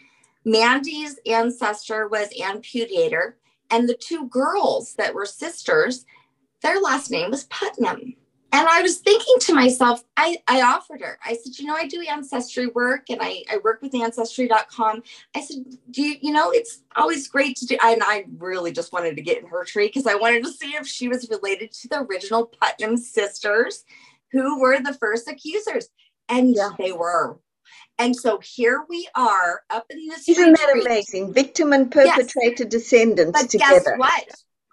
Mandy's 0.44 1.18
ancestor 1.24 2.08
was 2.08 2.28
an 2.38 2.60
amputator, 2.60 3.32
and 3.70 3.88
the 3.88 3.94
two 3.94 4.28
girls 4.28 4.92
that 4.96 5.14
were 5.14 5.24
sisters, 5.24 6.04
their 6.60 6.78
last 6.78 7.10
name 7.10 7.30
was 7.30 7.44
Putnam. 7.44 8.16
And 8.54 8.68
I 8.68 8.82
was 8.82 8.98
thinking 8.98 9.34
to 9.40 9.54
myself, 9.54 10.04
I, 10.16 10.36
I 10.46 10.60
offered 10.60 11.00
her, 11.00 11.18
I 11.24 11.34
said, 11.34 11.58
you 11.58 11.64
know, 11.66 11.74
I 11.74 11.86
do 11.86 12.02
ancestry 12.02 12.66
work 12.66 13.08
and 13.08 13.18
I, 13.22 13.42
I 13.50 13.56
work 13.64 13.80
with 13.80 13.94
ancestry.com. 13.94 15.02
I 15.34 15.40
said, 15.40 15.56
do 15.90 16.02
you, 16.02 16.16
you 16.20 16.32
know, 16.32 16.50
it's 16.50 16.82
always 16.94 17.28
great 17.28 17.56
to 17.56 17.66
do. 17.66 17.78
And 17.82 18.02
I 18.04 18.26
really 18.36 18.70
just 18.72 18.92
wanted 18.92 19.16
to 19.16 19.22
get 19.22 19.38
in 19.42 19.46
her 19.48 19.64
tree 19.64 19.86
because 19.86 20.06
I 20.06 20.16
wanted 20.16 20.44
to 20.44 20.50
see 20.52 20.72
if 20.74 20.86
she 20.86 21.08
was 21.08 21.30
related 21.30 21.72
to 21.72 21.88
the 21.88 22.00
original 22.02 22.44
Putnam 22.46 22.98
sisters 22.98 23.84
who 24.32 24.60
were 24.60 24.78
the 24.80 24.94
first 24.94 25.28
accusers. 25.28 25.88
And 26.28 26.54
Yeah. 26.54 26.70
they 26.78 26.92
were. 26.92 27.38
And 27.98 28.14
so 28.14 28.38
here 28.38 28.84
we 28.88 29.08
are 29.14 29.62
up 29.70 29.86
in 29.90 30.08
this 30.08 30.28
Isn't 30.28 30.52
that 30.58 30.66
retreat. 30.66 30.86
amazing? 30.86 31.32
Victim 31.32 31.72
and 31.72 31.90
perpetrator 31.90 32.64
descendants 32.64 33.40
But 33.40 33.50
together. 33.50 33.80
guess 33.80 33.98
what? 33.98 34.24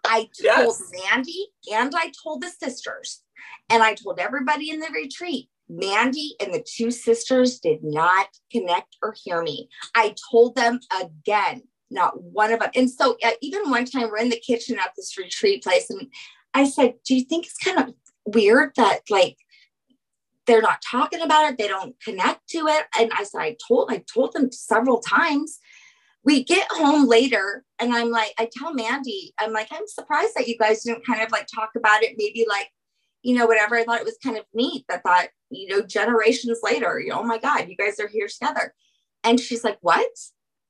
I 0.05 0.29
told 0.41 0.75
Yes. 0.79 0.91
Mandy 1.05 1.47
and 1.71 1.93
I 1.95 2.11
told 2.23 2.41
the 2.41 2.49
sisters, 2.49 3.21
and 3.69 3.83
I 3.83 3.93
told 3.93 4.19
everybody 4.19 4.69
in 4.69 4.79
the 4.79 4.89
retreat. 4.93 5.49
Mandy 5.71 6.35
and 6.41 6.51
the 6.51 6.65
two 6.67 6.89
sisters 6.89 7.59
did 7.59 7.83
not 7.83 8.27
connect 8.51 8.97
or 9.03 9.13
hear 9.23 9.43
me. 9.43 9.69
I 9.95 10.15
told 10.31 10.55
them 10.55 10.79
again, 10.99 11.61
not 11.91 12.21
one 12.23 12.51
of 12.51 12.59
them. 12.59 12.71
And 12.75 12.89
so, 12.89 13.17
uh, 13.23 13.31
even 13.41 13.69
one 13.69 13.85
time, 13.85 14.09
we're 14.09 14.17
in 14.17 14.29
the 14.29 14.39
kitchen 14.39 14.79
at 14.79 14.93
this 14.97 15.17
retreat 15.17 15.63
place, 15.63 15.89
and 15.89 16.07
I 16.53 16.67
said, 16.67 16.95
Do 17.05 17.15
you 17.15 17.23
think 17.23 17.45
it's 17.45 17.57
kind 17.57 17.77
of 17.77 17.93
weird 18.25 18.71
that, 18.77 19.01
like, 19.09 19.37
they're 20.49 20.61
not 20.61 20.81
talking 20.81 21.21
about 21.21 21.47
it 21.47 21.59
they 21.59 21.67
don't 21.67 21.95
connect 22.03 22.47
to 22.49 22.65
it 22.65 22.85
and 22.99 23.11
i 23.15 23.23
said 23.23 23.39
i 23.39 23.55
told 23.67 23.91
i 23.91 24.03
told 24.11 24.33
them 24.33 24.51
several 24.51 24.99
times 24.99 25.59
we 26.23 26.43
get 26.43 26.67
home 26.71 27.07
later 27.07 27.63
and 27.77 27.93
i'm 27.93 28.09
like 28.09 28.33
i 28.39 28.49
tell 28.51 28.73
mandy 28.73 29.31
i'm 29.39 29.53
like 29.53 29.67
i'm 29.71 29.85
surprised 29.85 30.31
that 30.35 30.47
you 30.47 30.57
guys 30.57 30.81
didn't 30.81 31.05
kind 31.05 31.21
of 31.21 31.31
like 31.31 31.45
talk 31.53 31.69
about 31.77 32.01
it 32.01 32.15
maybe 32.17 32.47
like 32.49 32.71
you 33.23 33.35
know 33.35 33.45
whatever 33.45 33.75
i 33.75 33.83
thought 33.83 33.99
it 33.99 34.05
was 34.05 34.17
kind 34.23 34.37
of 34.37 34.45
neat 34.53 34.85
i 34.89 34.97
thought 34.97 35.27
you 35.49 35.67
know 35.67 35.81
generations 35.81 36.59
later 36.63 36.99
you 36.99 37.09
know, 37.09 37.19
oh 37.19 37.23
my 37.23 37.37
god 37.37 37.67
you 37.67 37.75
guys 37.75 37.99
are 37.99 38.07
here 38.07 38.27
together. 38.27 38.73
And 39.23 39.39
she's 39.39 39.63
like 39.63 39.77
what? 39.81 40.09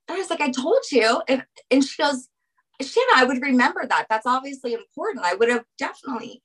And 0.07 0.15
i 0.15 0.19
was 0.19 0.29
like 0.29 0.41
i 0.41 0.49
told 0.51 0.83
you. 0.91 1.21
And, 1.27 1.43
and 1.69 1.83
she 1.83 2.01
goes 2.01 2.27
shanna 2.81 3.11
i 3.15 3.23
would 3.23 3.41
remember 3.41 3.85
that. 3.87 4.07
That's 4.09 4.25
obviously 4.25 4.73
important. 4.73 5.25
I 5.25 5.35
would 5.35 5.49
have 5.49 5.65
definitely 5.77 6.41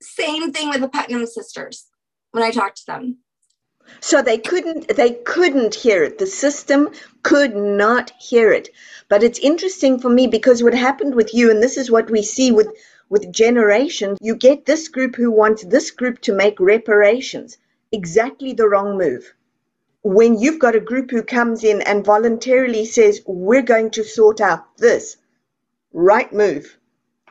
same 0.00 0.52
thing 0.52 0.70
with 0.70 0.80
the 0.80 0.88
putnam 0.88 1.26
sisters 1.26 1.86
when 2.32 2.42
i 2.42 2.50
talked 2.50 2.78
to 2.78 2.86
them. 2.86 3.18
So 4.00 4.22
they 4.22 4.38
couldn't 4.38 4.88
they 4.96 5.12
couldn't 5.12 5.74
hear 5.74 6.04
it. 6.04 6.18
The 6.18 6.26
system 6.26 6.90
could 7.22 7.54
not 7.54 8.12
hear 8.18 8.52
it. 8.52 8.70
But 9.08 9.22
it's 9.22 9.38
interesting 9.38 9.98
for 9.98 10.08
me 10.08 10.26
because 10.26 10.62
what 10.62 10.74
happened 10.74 11.14
with 11.14 11.34
you, 11.34 11.50
and 11.50 11.62
this 11.62 11.76
is 11.76 11.90
what 11.90 12.10
we 12.10 12.22
see 12.22 12.50
with 12.50 12.68
with 13.14 13.32
generations, 13.32 14.18
you 14.20 14.34
get 14.34 14.66
this 14.66 14.88
group 14.88 15.14
who 15.16 15.30
wants 15.30 15.64
this 15.64 15.90
group 15.92 16.20
to 16.22 16.34
make 16.34 16.58
reparations. 16.58 17.56
Exactly 17.92 18.52
the 18.52 18.68
wrong 18.68 18.98
move. 18.98 19.32
When 20.02 20.36
you've 20.38 20.58
got 20.58 20.74
a 20.74 20.80
group 20.90 21.10
who 21.12 21.22
comes 21.22 21.62
in 21.64 21.80
and 21.82 22.04
voluntarily 22.04 22.84
says, 22.84 23.22
We're 23.26 23.62
going 23.74 23.90
to 23.92 24.02
sort 24.04 24.40
out 24.40 24.76
this, 24.78 25.16
right 25.92 26.32
move. 26.32 26.76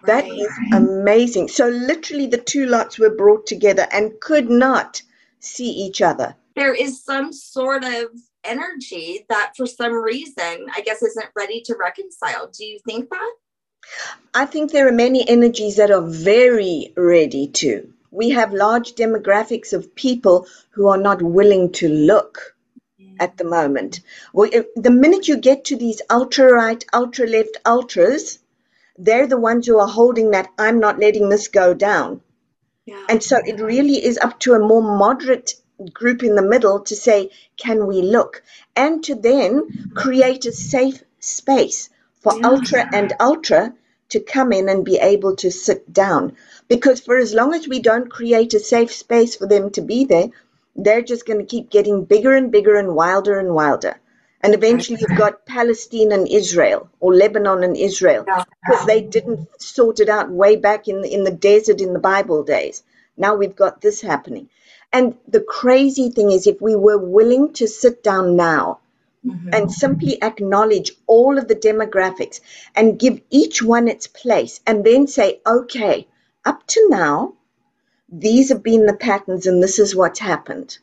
That 0.05 0.23
Right. 0.23 0.39
is 0.45 0.51
amazing. 0.73 1.49
So 1.49 1.67
literally 1.67 2.27
the 2.27 2.37
two 2.53 2.65
lots 2.65 2.97
were 2.97 3.15
brought 3.23 3.45
together 3.45 3.85
and 3.91 4.19
could 4.21 4.49
not 4.49 5.01
see 5.39 5.69
each 5.85 6.01
other. 6.01 6.35
there 6.55 6.73
is 6.85 7.03
some 7.03 7.33
sort 7.33 7.83
of 7.83 8.05
energy 8.45 9.25
that 9.29 9.53
for 9.57 9.65
some 9.65 9.93
reason 9.93 10.55
i 10.77 10.81
guess 10.87 11.01
isn't 11.09 11.31
ready 11.41 11.59
to 11.67 11.73
reconcile 11.87 12.45
do 12.57 12.63
you 12.65 12.77
think 12.87 13.09
that 13.09 13.31
I 14.33 14.45
think 14.45 14.71
there 14.71 14.87
are 14.87 14.91
many 14.91 15.27
energies 15.27 15.75
that 15.75 15.91
are 15.91 16.01
very 16.01 16.93
ready 16.95 17.47
to. 17.47 17.93
We 18.11 18.31
have 18.31 18.53
large 18.53 18.93
demographics 18.93 19.73
of 19.73 19.95
people 19.95 20.47
who 20.71 20.87
are 20.87 20.97
not 20.97 21.21
willing 21.21 21.71
to 21.73 21.89
look 21.89 22.55
at 23.19 23.37
the 23.37 23.43
moment. 23.43 24.01
Well, 24.33 24.49
the 24.75 24.91
minute 24.91 25.27
you 25.27 25.37
get 25.37 25.65
to 25.65 25.75
these 25.75 26.01
ultra 26.09 26.51
right, 26.51 26.83
ultra 26.93 27.27
left, 27.27 27.57
ultras, 27.65 28.39
they're 28.97 29.27
the 29.27 29.39
ones 29.39 29.67
who 29.67 29.79
are 29.79 29.87
holding 29.87 30.31
that 30.31 30.49
I'm 30.57 30.79
not 30.79 30.99
letting 30.99 31.29
this 31.29 31.47
go 31.47 31.73
down. 31.73 32.21
Yeah. 32.85 33.05
And 33.09 33.23
so 33.23 33.37
it 33.37 33.59
really 33.59 34.03
is 34.03 34.17
up 34.17 34.39
to 34.41 34.53
a 34.53 34.59
more 34.59 34.81
moderate 34.81 35.55
group 35.91 36.23
in 36.23 36.35
the 36.35 36.41
middle 36.41 36.81
to 36.81 36.95
say, 36.95 37.29
can 37.57 37.87
we 37.87 38.01
look? 38.01 38.43
And 38.75 39.03
to 39.05 39.15
then 39.15 39.91
create 39.95 40.45
a 40.45 40.51
safe 40.51 41.03
space 41.19 41.89
for 42.23 42.33
yeah. 42.35 42.47
ultra 42.47 42.89
and 42.93 43.13
ultra 43.19 43.73
to 44.09 44.19
come 44.19 44.53
in 44.53 44.69
and 44.69 44.85
be 44.85 44.97
able 44.97 45.35
to 45.35 45.51
sit 45.51 45.91
down. 45.91 46.35
Because 46.67 47.01
for 47.01 47.17
as 47.17 47.33
long 47.33 47.53
as 47.53 47.67
we 47.67 47.79
don't 47.79 48.09
create 48.09 48.53
a 48.53 48.59
safe 48.59 48.93
space 48.93 49.35
for 49.35 49.47
them 49.47 49.69
to 49.71 49.81
be 49.81 50.05
there, 50.05 50.29
they're 50.75 51.01
just 51.01 51.25
going 51.25 51.39
to 51.39 51.45
keep 51.45 51.69
getting 51.69 52.05
bigger 52.05 52.33
and 52.33 52.51
bigger 52.51 52.75
and 52.75 52.95
wilder 52.95 53.37
and 53.39 53.53
wilder. 53.53 53.99
And 54.41 54.53
eventually 54.53 54.99
you've 54.99 55.17
got 55.17 55.45
Palestine 55.45 56.11
and 56.11 56.27
Israel 56.27 56.89
or 56.99 57.13
Lebanon 57.15 57.63
and 57.63 57.77
Israel 57.77 58.25
because 58.25 58.85
they 58.85 59.01
didn't 59.01 59.47
sort 59.61 59.99
it 59.99 60.09
out 60.09 60.29
way 60.29 60.57
back 60.57 60.87
in 60.87 61.01
the, 61.01 61.13
in 61.13 61.23
the 61.23 61.31
desert 61.31 61.79
in 61.79 61.93
the 61.93 61.99
Bible 61.99 62.43
days. 62.43 62.83
Now 63.15 63.35
we've 63.35 63.55
got 63.55 63.79
this 63.79 64.01
happening. 64.01 64.49
And 64.91 65.15
the 65.27 65.41
crazy 65.41 66.09
thing 66.09 66.31
is, 66.31 66.45
if 66.45 66.61
we 66.61 66.75
were 66.75 66.97
willing 66.97 67.53
to 67.53 67.67
sit 67.67 68.03
down 68.03 68.35
now 68.35 68.79
mm-hmm. 69.25 69.49
and 69.53 69.71
simply 69.71 70.21
acknowledge 70.21 70.91
all 71.07 71.37
of 71.37 71.47
the 71.47 71.55
demographics 71.55 72.39
and 72.75 72.99
give 72.99 73.21
each 73.29 73.61
one 73.61 73.87
its 73.87 74.07
place 74.07 74.59
and 74.65 74.83
then 74.83 75.07
say, 75.07 75.41
okay, 75.45 76.07
up 76.45 76.65
to 76.67 76.87
now, 76.89 77.33
these 78.09 78.49
have 78.49 78.61
been 78.63 78.85
the 78.85 78.93
patterns 78.93 79.47
and 79.47 79.61
this 79.61 79.79
is 79.79 79.95
what's 79.95 80.19
happened. 80.19 80.77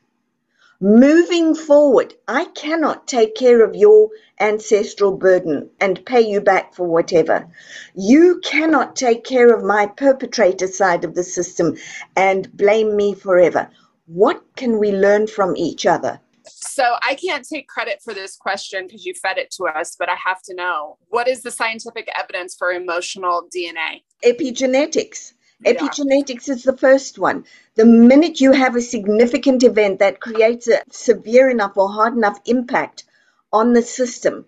Moving 0.83 1.55
forward, 1.55 2.15
I 2.27 2.47
cannot 2.47 3.07
take 3.07 3.35
care 3.35 3.63
of 3.63 3.77
your 3.77 4.09
ancestral 4.41 5.13
burden 5.13 5.69
and 5.79 6.05
pay 6.07 6.23
you 6.23 6.41
back 6.41 6.75
for 6.75 6.87
whatever. 6.87 7.47
You 7.95 8.41
cannot 8.43 8.97
take 8.97 9.23
care 9.23 9.55
of 9.55 9.63
my 9.63 9.87
perpetrator 9.87 10.67
side 10.67 11.05
of 11.05 11.15
the 11.15 11.23
system 11.23 11.77
and 12.17 12.51
blame 12.57 12.97
me 12.97 13.15
forever. 13.15 13.69
What 14.07 14.43
can 14.57 14.79
we 14.79 14.91
learn 14.91 15.27
from 15.27 15.55
each 15.55 15.85
other? 15.85 16.19
So 16.47 16.97
I 17.07 17.15
can't 17.15 17.47
take 17.47 17.69
credit 17.69 18.01
for 18.03 18.15
this 18.15 18.37
question 18.37 18.87
because 18.87 19.05
you 19.05 19.15
fed 19.15 19.39
it 19.39 19.51
to 19.53 19.65
us, 19.65 19.97
but 19.99 20.09
I 20.09 20.17
have 20.25 20.43
to 20.43 20.55
know 20.55 20.99
what 21.09 21.29
is 21.29 21.43
the 21.43 21.51
scientific 21.51 22.09
evidence 22.19 22.57
for 22.57 22.73
emotional 22.73 23.49
DNA? 23.55 24.03
Epigenetics. 24.25 25.33
Epigenetics 25.65 26.49
is 26.49 26.63
the 26.63 26.77
first 26.77 27.19
one. 27.19 27.45
The 27.75 27.85
minute 27.85 28.41
you 28.41 28.53
have 28.53 28.77
a 28.77 28.81
significant 28.81 29.63
event 29.63 29.99
that 29.99 30.21
creates 30.21 30.67
a 30.67 30.81
severe 30.91 31.51
enough 31.51 31.77
or 31.77 31.91
hard 31.91 32.15
enough 32.15 32.41
impact 32.47 33.05
on 33.53 33.75
the 33.75 33.83
system, 33.83 34.47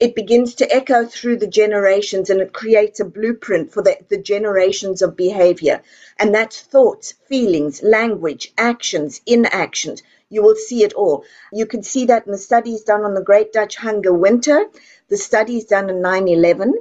it 0.00 0.14
begins 0.14 0.54
to 0.54 0.74
echo 0.74 1.04
through 1.04 1.36
the 1.36 1.46
generations 1.46 2.30
and 2.30 2.40
it 2.40 2.52
creates 2.52 2.98
a 2.98 3.04
blueprint 3.04 3.72
for 3.72 3.82
the, 3.82 3.98
the 4.08 4.16
generations 4.16 5.02
of 5.02 5.16
behavior. 5.16 5.82
And 6.18 6.34
that's 6.34 6.62
thoughts, 6.62 7.12
feelings, 7.28 7.82
language, 7.82 8.52
actions, 8.56 9.20
inactions. 9.26 10.02
You 10.30 10.42
will 10.42 10.56
see 10.56 10.82
it 10.82 10.94
all. 10.94 11.24
You 11.52 11.66
can 11.66 11.82
see 11.82 12.06
that 12.06 12.26
in 12.26 12.32
the 12.32 12.38
studies 12.38 12.82
done 12.82 13.04
on 13.04 13.14
the 13.14 13.22
Great 13.22 13.52
Dutch 13.52 13.76
Hunger 13.76 14.12
Winter, 14.12 14.66
the 15.08 15.16
studies 15.16 15.64
done 15.66 15.90
in 15.90 16.00
9 16.00 16.28
11 16.28 16.74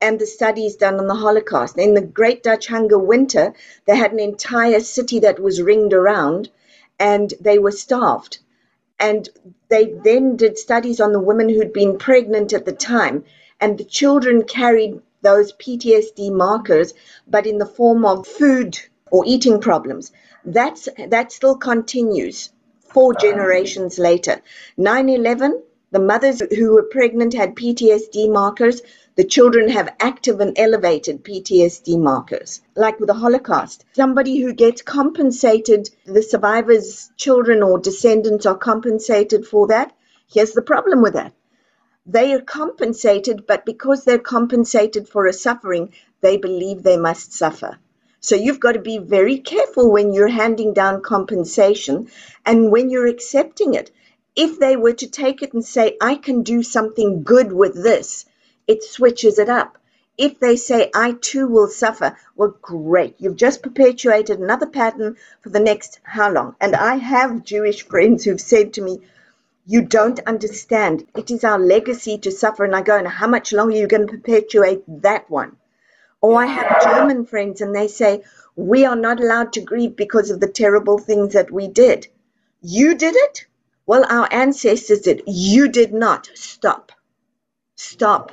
and 0.00 0.18
the 0.18 0.26
studies 0.26 0.76
done 0.76 1.00
on 1.00 1.06
the 1.06 1.14
Holocaust. 1.14 1.78
In 1.78 1.94
the 1.94 2.00
Great 2.00 2.42
Dutch 2.42 2.68
Hunger 2.68 2.98
winter, 2.98 3.54
they 3.86 3.96
had 3.96 4.12
an 4.12 4.20
entire 4.20 4.80
city 4.80 5.18
that 5.20 5.40
was 5.40 5.62
ringed 5.62 5.92
around 5.92 6.50
and 6.98 7.34
they 7.40 7.58
were 7.58 7.72
starved. 7.72 8.38
And 9.00 9.28
they 9.68 9.86
then 9.86 10.36
did 10.36 10.56
studies 10.58 11.00
on 11.00 11.12
the 11.12 11.20
women 11.20 11.48
who'd 11.48 11.72
been 11.72 11.98
pregnant 11.98 12.52
at 12.52 12.64
the 12.64 12.72
time, 12.72 13.24
and 13.60 13.76
the 13.76 13.84
children 13.84 14.44
carried 14.44 15.00
those 15.22 15.52
PTSD 15.54 16.30
markers, 16.30 16.94
but 17.26 17.46
in 17.46 17.58
the 17.58 17.66
form 17.66 18.04
of 18.04 18.26
food 18.26 18.78
or 19.10 19.24
eating 19.26 19.60
problems. 19.60 20.12
That's, 20.44 20.88
that 21.08 21.32
still 21.32 21.56
continues 21.56 22.50
four 22.94 23.12
um, 23.12 23.18
generations 23.20 23.98
later. 23.98 24.40
9 24.78 25.08
11, 25.10 25.62
the 25.90 26.00
mothers 26.00 26.40
who 26.56 26.72
were 26.72 26.84
pregnant 26.84 27.34
had 27.34 27.54
PTSD 27.54 28.32
markers 28.32 28.80
the 29.16 29.24
children 29.24 29.68
have 29.68 29.94
active 30.00 30.40
and 30.40 30.58
elevated 30.58 31.22
PTSD 31.22 32.00
markers. 32.00 32.60
Like 32.74 32.98
with 32.98 33.06
the 33.06 33.14
Holocaust, 33.14 33.84
somebody 33.92 34.40
who 34.40 34.52
gets 34.52 34.82
compensated, 34.82 35.88
the 36.04 36.22
survivors' 36.22 37.12
children 37.16 37.62
or 37.62 37.78
descendants 37.78 38.44
are 38.44 38.56
compensated 38.56 39.46
for 39.46 39.68
that. 39.68 39.94
Here's 40.26 40.52
the 40.52 40.62
problem 40.62 41.00
with 41.00 41.12
that. 41.12 41.32
They 42.06 42.34
are 42.34 42.40
compensated, 42.40 43.46
but 43.46 43.64
because 43.64 44.04
they're 44.04 44.18
compensated 44.18 45.08
for 45.08 45.26
a 45.26 45.32
suffering, 45.32 45.92
they 46.20 46.36
believe 46.36 46.82
they 46.82 46.96
must 46.96 47.32
suffer. 47.32 47.78
So 48.24 48.36
you've 48.36 48.58
got 48.58 48.72
to 48.72 48.78
be 48.78 48.96
very 48.96 49.36
careful 49.36 49.92
when 49.92 50.14
you're 50.14 50.28
handing 50.28 50.72
down 50.72 51.02
compensation 51.02 52.08
and 52.46 52.72
when 52.72 52.88
you're 52.88 53.06
accepting 53.06 53.74
it. 53.74 53.90
If 54.34 54.58
they 54.58 54.76
were 54.76 54.94
to 54.94 55.06
take 55.06 55.42
it 55.42 55.52
and 55.52 55.62
say, 55.62 55.98
I 56.00 56.14
can 56.14 56.42
do 56.42 56.62
something 56.62 57.22
good 57.22 57.52
with 57.52 57.74
this, 57.74 58.24
it 58.66 58.82
switches 58.82 59.38
it 59.38 59.50
up. 59.50 59.76
If 60.16 60.40
they 60.40 60.56
say, 60.56 60.90
I 60.94 61.16
too 61.20 61.46
will 61.48 61.68
suffer, 61.68 62.16
well, 62.34 62.56
great. 62.62 63.14
You've 63.18 63.36
just 63.36 63.62
perpetuated 63.62 64.38
another 64.40 64.68
pattern 64.68 65.18
for 65.42 65.50
the 65.50 65.60
next 65.60 66.00
how 66.02 66.32
long? 66.32 66.56
And 66.62 66.74
I 66.74 66.94
have 66.94 67.44
Jewish 67.44 67.86
friends 67.86 68.24
who've 68.24 68.40
said 68.40 68.72
to 68.72 68.80
me, 68.80 69.02
You 69.66 69.82
don't 69.82 70.20
understand. 70.26 71.06
It 71.14 71.30
is 71.30 71.44
our 71.44 71.58
legacy 71.58 72.16
to 72.16 72.30
suffer. 72.30 72.64
And 72.64 72.74
I 72.74 72.80
go, 72.80 72.96
And 72.96 73.06
how 73.06 73.26
much 73.26 73.52
longer 73.52 73.74
are 73.74 73.80
you 73.80 73.86
going 73.86 74.06
to 74.06 74.14
perpetuate 74.14 74.82
that 75.02 75.30
one? 75.30 75.58
Or 76.24 76.42
I 76.42 76.46
have 76.46 76.82
German 76.82 77.26
friends 77.26 77.60
and 77.60 77.76
they 77.76 77.86
say, 77.86 78.22
We 78.56 78.86
are 78.86 78.96
not 78.96 79.20
allowed 79.20 79.52
to 79.52 79.60
grieve 79.60 79.94
because 79.94 80.30
of 80.30 80.40
the 80.40 80.48
terrible 80.48 80.96
things 80.96 81.34
that 81.34 81.50
we 81.50 81.68
did. 81.68 82.06
You 82.62 82.94
did 82.94 83.14
it? 83.14 83.44
Well, 83.84 84.06
our 84.08 84.26
ancestors 84.32 85.00
did. 85.00 85.20
You 85.26 85.68
did 85.68 85.92
not. 85.92 86.30
Stop. 86.34 86.92
Stop. 87.76 88.32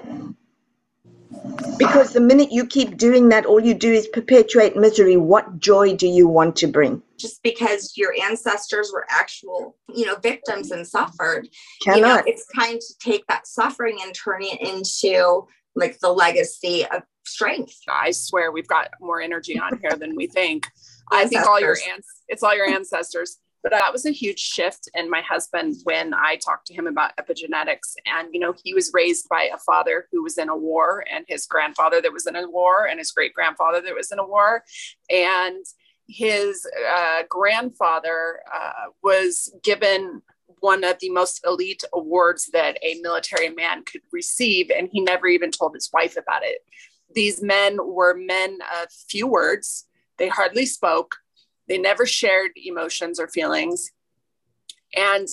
Because 1.77 2.13
the 2.13 2.21
minute 2.21 2.53
you 2.53 2.65
keep 2.65 2.95
doing 2.95 3.27
that, 3.27 3.45
all 3.45 3.59
you 3.59 3.73
do 3.73 3.91
is 3.91 4.07
perpetuate 4.07 4.77
misery. 4.77 5.17
What 5.17 5.59
joy 5.59 5.93
do 5.93 6.07
you 6.07 6.29
want 6.29 6.55
to 6.57 6.67
bring? 6.67 7.01
Just 7.17 7.43
because 7.43 7.97
your 7.97 8.13
ancestors 8.23 8.91
were 8.93 9.05
actual, 9.09 9.75
you 9.93 10.05
know, 10.05 10.15
victims 10.15 10.71
and 10.71 10.87
suffered, 10.87 11.49
Cannot. 11.81 11.97
You 11.97 12.01
know, 12.03 12.23
it's 12.25 12.47
time 12.55 12.79
to 12.79 12.93
take 13.03 13.27
that 13.27 13.47
suffering 13.47 13.97
and 14.01 14.15
turn 14.15 14.43
it 14.43 14.61
into 14.61 15.45
like 15.75 15.99
the 15.99 16.11
legacy 16.11 16.85
of 16.85 17.03
strength. 17.25 17.77
I 17.89 18.11
swear 18.11 18.51
we've 18.51 18.67
got 18.67 18.89
more 18.99 19.21
energy 19.21 19.59
on 19.59 19.79
here 19.81 19.95
than 19.95 20.15
we 20.15 20.27
think. 20.27 20.67
I 21.11 21.27
think 21.27 21.45
all 21.45 21.59
your 21.59 21.77
ants, 21.89 22.07
it's 22.27 22.43
all 22.43 22.55
your 22.55 22.67
ancestors. 22.67 23.37
But 23.63 23.73
that 23.73 23.91
was 23.91 24.05
a 24.05 24.11
huge 24.11 24.39
shift 24.39 24.89
in 24.95 25.09
my 25.09 25.21
husband 25.21 25.75
when 25.83 26.13
I 26.13 26.37
talked 26.37 26.65
to 26.67 26.73
him 26.73 26.87
about 26.87 27.15
epigenetics. 27.17 27.93
And, 28.05 28.29
you 28.33 28.39
know, 28.39 28.55
he 28.63 28.73
was 28.73 28.89
raised 28.91 29.29
by 29.29 29.49
a 29.53 29.57
father 29.59 30.07
who 30.11 30.23
was 30.23 30.37
in 30.37 30.49
a 30.49 30.57
war 30.57 31.05
and 31.11 31.25
his 31.27 31.45
grandfather 31.45 32.01
that 32.01 32.11
was 32.11 32.25
in 32.25 32.35
a 32.35 32.49
war 32.49 32.87
and 32.87 32.97
his 32.97 33.11
great 33.11 33.33
grandfather 33.33 33.79
that 33.81 33.95
was 33.95 34.11
in 34.11 34.17
a 34.17 34.25
war. 34.25 34.63
And 35.11 35.63
his 36.07 36.65
uh, 36.89 37.23
grandfather 37.29 38.39
uh, 38.51 38.89
was 39.03 39.53
given 39.63 40.23
one 40.61 40.83
of 40.83 40.97
the 40.99 41.09
most 41.09 41.41
elite 41.45 41.83
awards 41.93 42.49
that 42.53 42.77
a 42.81 42.99
military 43.01 43.49
man 43.49 43.83
could 43.83 44.01
receive. 44.11 44.71
And 44.71 44.89
he 44.91 45.01
never 45.01 45.27
even 45.27 45.51
told 45.51 45.73
his 45.73 45.89
wife 45.93 46.17
about 46.17 46.43
it. 46.43 46.59
These 47.13 47.43
men 47.43 47.77
were 47.83 48.15
men 48.15 48.57
of 48.81 48.89
few 49.09 49.27
words, 49.27 49.87
they 50.17 50.29
hardly 50.29 50.65
spoke 50.65 51.17
they 51.71 51.77
never 51.77 52.05
shared 52.05 52.51
emotions 52.57 53.17
or 53.17 53.29
feelings. 53.29 53.91
And 54.93 55.25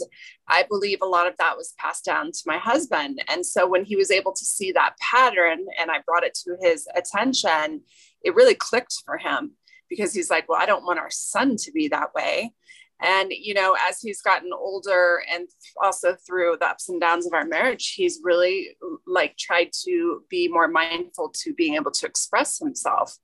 I 0.46 0.62
believe 0.68 0.98
a 1.02 1.06
lot 1.06 1.26
of 1.26 1.36
that 1.38 1.56
was 1.56 1.74
passed 1.78 2.04
down 2.04 2.30
to 2.30 2.42
my 2.46 2.58
husband. 2.58 3.20
And 3.26 3.44
so 3.44 3.66
when 3.66 3.84
he 3.84 3.96
was 3.96 4.12
able 4.12 4.32
to 4.32 4.44
see 4.44 4.70
that 4.70 4.94
pattern 5.00 5.66
and 5.80 5.90
I 5.90 5.98
brought 6.06 6.22
it 6.22 6.38
to 6.44 6.56
his 6.60 6.86
attention, 6.94 7.80
it 8.22 8.36
really 8.36 8.54
clicked 8.54 9.02
for 9.04 9.18
him 9.18 9.56
because 9.88 10.14
he's 10.14 10.30
like, 10.30 10.48
well, 10.48 10.60
I 10.60 10.66
don't 10.66 10.84
want 10.84 11.00
our 11.00 11.10
son 11.10 11.56
to 11.56 11.72
be 11.72 11.88
that 11.88 12.14
way. 12.14 12.52
And, 13.00 13.30
you 13.30 13.54
know, 13.54 13.76
as 13.88 14.00
he's 14.00 14.20
gotten 14.22 14.50
older 14.52 15.22
and 15.32 15.48
also 15.80 16.16
through 16.26 16.56
the 16.60 16.66
ups 16.66 16.88
and 16.88 17.00
downs 17.00 17.26
of 17.26 17.32
our 17.32 17.44
marriage, 17.44 17.94
he's 17.94 18.20
really 18.22 18.76
like 19.06 19.36
tried 19.36 19.70
to 19.84 20.24
be 20.28 20.48
more 20.48 20.68
mindful 20.68 21.32
to 21.42 21.54
being 21.54 21.74
able 21.74 21.92
to 21.92 22.06
express 22.06 22.58
himself 22.58 23.16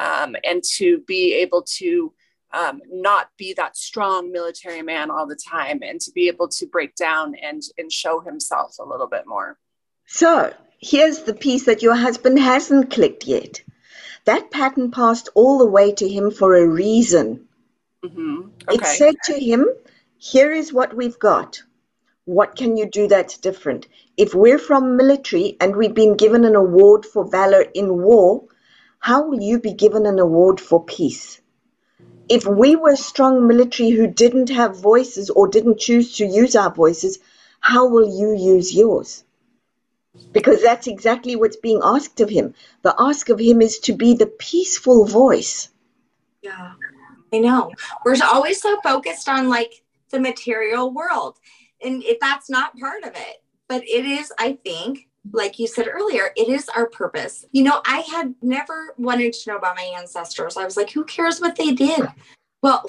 um, 0.00 0.34
and 0.44 0.62
to 0.76 0.98
be 1.06 1.34
able 1.34 1.62
to 1.62 2.12
um, 2.52 2.80
not 2.90 3.28
be 3.36 3.52
that 3.54 3.76
strong 3.76 4.32
military 4.32 4.82
man 4.82 5.10
all 5.10 5.26
the 5.26 5.36
time 5.36 5.80
and 5.82 6.00
to 6.00 6.12
be 6.12 6.28
able 6.28 6.48
to 6.48 6.66
break 6.66 6.94
down 6.94 7.34
and, 7.36 7.62
and 7.78 7.90
show 7.90 8.20
himself 8.20 8.76
a 8.80 8.84
little 8.84 9.08
bit 9.08 9.26
more. 9.26 9.58
So 10.06 10.52
here's 10.78 11.20
the 11.20 11.34
piece 11.34 11.64
that 11.64 11.82
your 11.82 11.96
husband 11.96 12.38
hasn't 12.38 12.90
clicked 12.90 13.26
yet. 13.26 13.62
That 14.24 14.50
pattern 14.50 14.90
passed 14.90 15.28
all 15.34 15.58
the 15.58 15.66
way 15.66 15.92
to 15.92 16.08
him 16.08 16.30
for 16.30 16.56
a 16.56 16.66
reason. 16.66 17.46
Mm-hmm. 18.04 18.48
Okay. 18.68 18.74
It 18.74 18.86
said 18.86 19.14
to 19.24 19.40
him, 19.40 19.66
Here 20.18 20.52
is 20.52 20.74
what 20.74 20.94
we've 20.94 21.18
got. 21.18 21.62
What 22.26 22.54
can 22.54 22.76
you 22.76 22.86
do 22.88 23.08
that's 23.08 23.38
different? 23.38 23.88
If 24.18 24.34
we're 24.34 24.58
from 24.58 24.96
military 24.96 25.56
and 25.58 25.74
we've 25.74 25.94
been 25.94 26.16
given 26.16 26.44
an 26.44 26.54
award 26.54 27.06
for 27.06 27.24
valor 27.24 27.62
in 27.62 28.02
war, 28.02 28.44
how 28.98 29.26
will 29.28 29.40
you 29.40 29.58
be 29.58 29.72
given 29.72 30.04
an 30.04 30.18
award 30.18 30.60
for 30.60 30.84
peace? 30.84 31.40
If 32.28 32.46
we 32.46 32.76
were 32.76 32.96
strong 32.96 33.46
military 33.46 33.90
who 33.90 34.06
didn't 34.06 34.50
have 34.50 34.80
voices 34.80 35.30
or 35.30 35.48
didn't 35.48 35.78
choose 35.78 36.16
to 36.16 36.26
use 36.26 36.56
our 36.56 36.72
voices, 36.72 37.18
how 37.60 37.88
will 37.88 38.06
you 38.06 38.36
use 38.36 38.74
yours? 38.74 39.24
Because 40.32 40.62
that's 40.62 40.86
exactly 40.86 41.36
what's 41.36 41.56
being 41.56 41.80
asked 41.82 42.20
of 42.20 42.28
him. 42.28 42.54
The 42.82 42.94
ask 42.98 43.30
of 43.30 43.40
him 43.40 43.62
is 43.62 43.78
to 43.80 43.94
be 43.94 44.14
the 44.14 44.26
peaceful 44.26 45.06
voice. 45.06 45.68
Yeah, 46.42 46.74
I 47.34 47.38
know. 47.38 47.72
We're 48.04 48.16
always 48.22 48.60
so 48.60 48.80
focused 48.82 49.28
on 49.28 49.48
like 49.48 49.82
the 50.10 50.20
material 50.20 50.92
world, 50.92 51.38
and 51.82 52.02
if 52.04 52.20
that's 52.20 52.48
not 52.48 52.78
part 52.78 53.02
of 53.02 53.14
it, 53.16 53.42
but 53.68 53.82
it 53.82 54.06
is, 54.06 54.32
I 54.38 54.58
think, 54.64 55.08
like 55.32 55.58
you 55.58 55.66
said 55.66 55.88
earlier, 55.88 56.30
it 56.36 56.48
is 56.48 56.68
our 56.68 56.86
purpose. 56.86 57.44
You 57.52 57.64
know, 57.64 57.80
I 57.86 58.00
had 58.00 58.34
never 58.42 58.94
wanted 58.98 59.32
to 59.32 59.50
know 59.50 59.56
about 59.56 59.76
my 59.76 59.94
ancestors. 59.98 60.56
I 60.56 60.64
was 60.64 60.76
like, 60.76 60.90
who 60.90 61.04
cares 61.04 61.40
what 61.40 61.56
they 61.56 61.72
did? 61.72 62.06
Well, 62.62 62.84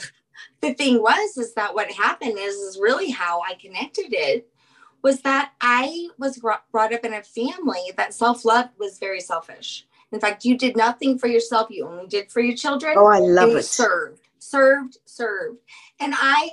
the 0.62 0.74
thing 0.74 1.02
was, 1.02 1.38
is 1.38 1.54
that 1.54 1.74
what 1.74 1.92
happened 1.92 2.38
is, 2.38 2.56
is 2.56 2.80
really 2.80 3.10
how 3.10 3.42
I 3.42 3.56
connected 3.56 4.14
it 4.14 4.50
was 5.02 5.22
that 5.22 5.52
I 5.62 6.10
was 6.18 6.40
brought 6.40 6.94
up 6.94 7.06
in 7.06 7.14
a 7.14 7.22
family 7.22 7.92
that 7.96 8.14
self 8.14 8.44
love 8.44 8.70
was 8.80 8.98
very 8.98 9.22
selfish. 9.22 9.86
In 10.12 10.20
fact, 10.20 10.46
you 10.46 10.58
did 10.58 10.76
nothing 10.76 11.20
for 11.20 11.28
yourself, 11.28 11.68
you 11.70 11.86
only 11.86 12.08
did 12.08 12.32
for 12.32 12.40
your 12.40 12.56
children. 12.56 12.96
Oh, 12.98 13.06
I 13.06 13.20
love 13.20 13.52
it. 13.52 13.64
Served, 13.64 14.25
served, 14.50 14.98
served. 15.06 15.60
And 16.00 16.14
I, 16.16 16.52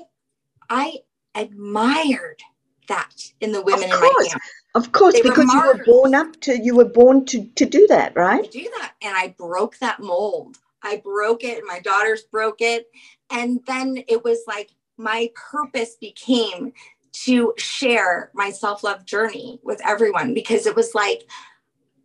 I 0.70 0.98
admired 1.34 2.42
that 2.88 3.14
in 3.40 3.52
the 3.52 3.62
women 3.62 3.84
in 3.84 3.90
my 3.90 3.96
family. 3.96 4.30
Of 4.74 4.92
course, 4.92 5.14
they 5.14 5.22
because 5.22 5.46
were 5.46 5.52
you 5.52 5.66
were 5.66 5.84
born 5.84 6.14
up 6.14 6.40
to 6.42 6.58
you 6.58 6.74
were 6.74 6.86
born 6.86 7.24
to 7.26 7.44
to 7.44 7.66
do 7.66 7.86
that, 7.88 8.16
right? 8.16 8.50
Do 8.50 8.70
that, 8.78 8.94
and 9.02 9.14
I 9.14 9.34
broke 9.36 9.78
that 9.78 10.00
mold. 10.00 10.58
I 10.82 10.96
broke 10.96 11.44
it. 11.44 11.58
And 11.58 11.66
my 11.66 11.78
daughters 11.80 12.22
broke 12.22 12.60
it, 12.60 12.86
and 13.30 13.60
then 13.66 14.02
it 14.08 14.24
was 14.24 14.40
like 14.46 14.70
my 14.96 15.30
purpose 15.34 15.96
became 16.00 16.72
to 17.12 17.52
share 17.58 18.30
my 18.34 18.50
self 18.50 18.82
love 18.82 19.04
journey 19.04 19.60
with 19.62 19.80
everyone 19.86 20.32
because 20.32 20.66
it 20.66 20.74
was 20.74 20.94
like 20.94 21.28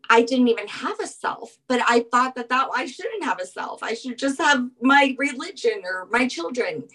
I 0.10 0.22
didn't 0.22 0.48
even 0.48 0.68
have 0.68 1.00
a 1.00 1.08
self, 1.08 1.58
but 1.68 1.82
I 1.88 2.06
thought 2.12 2.36
that 2.36 2.50
that 2.50 2.70
I 2.74 2.86
shouldn't 2.86 3.24
have 3.24 3.40
a 3.40 3.46
self. 3.46 3.84
I 3.84 3.94
should 3.94 4.18
just 4.18 4.38
have 4.40 4.68
my 4.82 5.16
religion 5.18 5.82
or 5.84 6.08
my 6.12 6.28
children. 6.28 6.88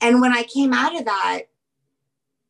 And 0.00 0.20
when 0.20 0.32
I 0.32 0.42
came 0.42 0.72
out 0.72 0.98
of 0.98 1.04
that, 1.04 1.42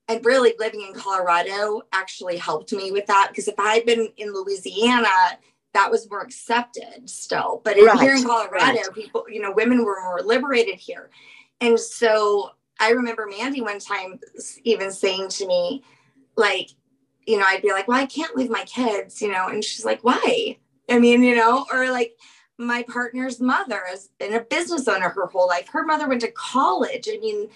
and 0.09 0.25
really 0.25 0.55
living 0.59 0.83
in 0.83 0.95
Colorado 0.95 1.83
actually 1.93 2.37
helped 2.37 2.73
me 2.73 2.91
with 2.91 3.07
that 3.07 3.29
because 3.31 3.49
if 3.49 3.59
I 3.59 3.75
had 3.75 3.87
been 3.87 4.09
in 4.17 4.33
Louisiana, 4.33 5.09
that 5.75 5.91
was 5.91 6.11
more 6.11 6.21
accepted 6.21 7.09
still. 7.09 7.63
But 7.65 7.79
in, 7.79 7.87
right. 7.87 8.01
here 8.01 8.15
in 8.15 8.25
Colorado, 8.25 8.79
right. 8.79 8.95
people, 8.95 9.25
you 9.29 9.41
know, 9.41 9.53
women 9.53 9.85
were 9.85 10.03
more 10.03 10.21
liberated 10.21 10.75
here. 10.75 11.11
And 11.61 11.79
so 11.79 12.51
I 12.81 12.91
remember 12.91 13.27
Mandy 13.27 13.61
one 13.61 13.79
time 13.79 14.19
even 14.65 14.91
saying 14.91 15.29
to 15.31 15.47
me, 15.47 15.83
like, 16.37 16.71
you 17.27 17.39
know, 17.39 17.45
I'd 17.47 17.63
be 17.63 17.73
like, 17.73 17.89
well, 17.89 18.01
I 18.01 18.07
can't 18.07 18.37
leave 18.37 18.51
my 18.51 18.65
kids, 18.65 19.21
you 19.21 19.31
know, 19.31 19.49
and 19.49 19.65
she's 19.65 19.85
like, 19.85 20.03
why? 20.03 20.59
I 20.89 20.99
mean, 20.99 21.23
you 21.23 21.37
know, 21.37 21.67
or 21.73 21.91
like 21.91 22.15
my 22.59 22.85
partner's 22.85 23.41
mother 23.41 23.83
has 23.89 24.09
been 24.19 24.35
a 24.35 24.41
business 24.41 24.89
owner 24.89 25.09
her 25.09 25.27
whole 25.27 25.49
life. 25.49 25.69
Her 25.69 25.85
mother 25.85 26.09
went 26.09 26.21
to 26.23 26.33
college. 26.33 27.09
I 27.11 27.19
mean, 27.19 27.49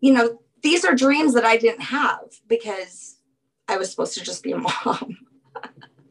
you 0.00 0.12
know, 0.12 0.40
these 0.62 0.84
are 0.84 0.94
dreams 0.94 1.34
that 1.34 1.44
I 1.44 1.56
didn't 1.56 1.82
have 1.82 2.40
because 2.48 3.16
I 3.68 3.76
was 3.76 3.90
supposed 3.90 4.14
to 4.14 4.24
just 4.24 4.42
be 4.42 4.52
a 4.52 4.58
mom. 4.58 5.18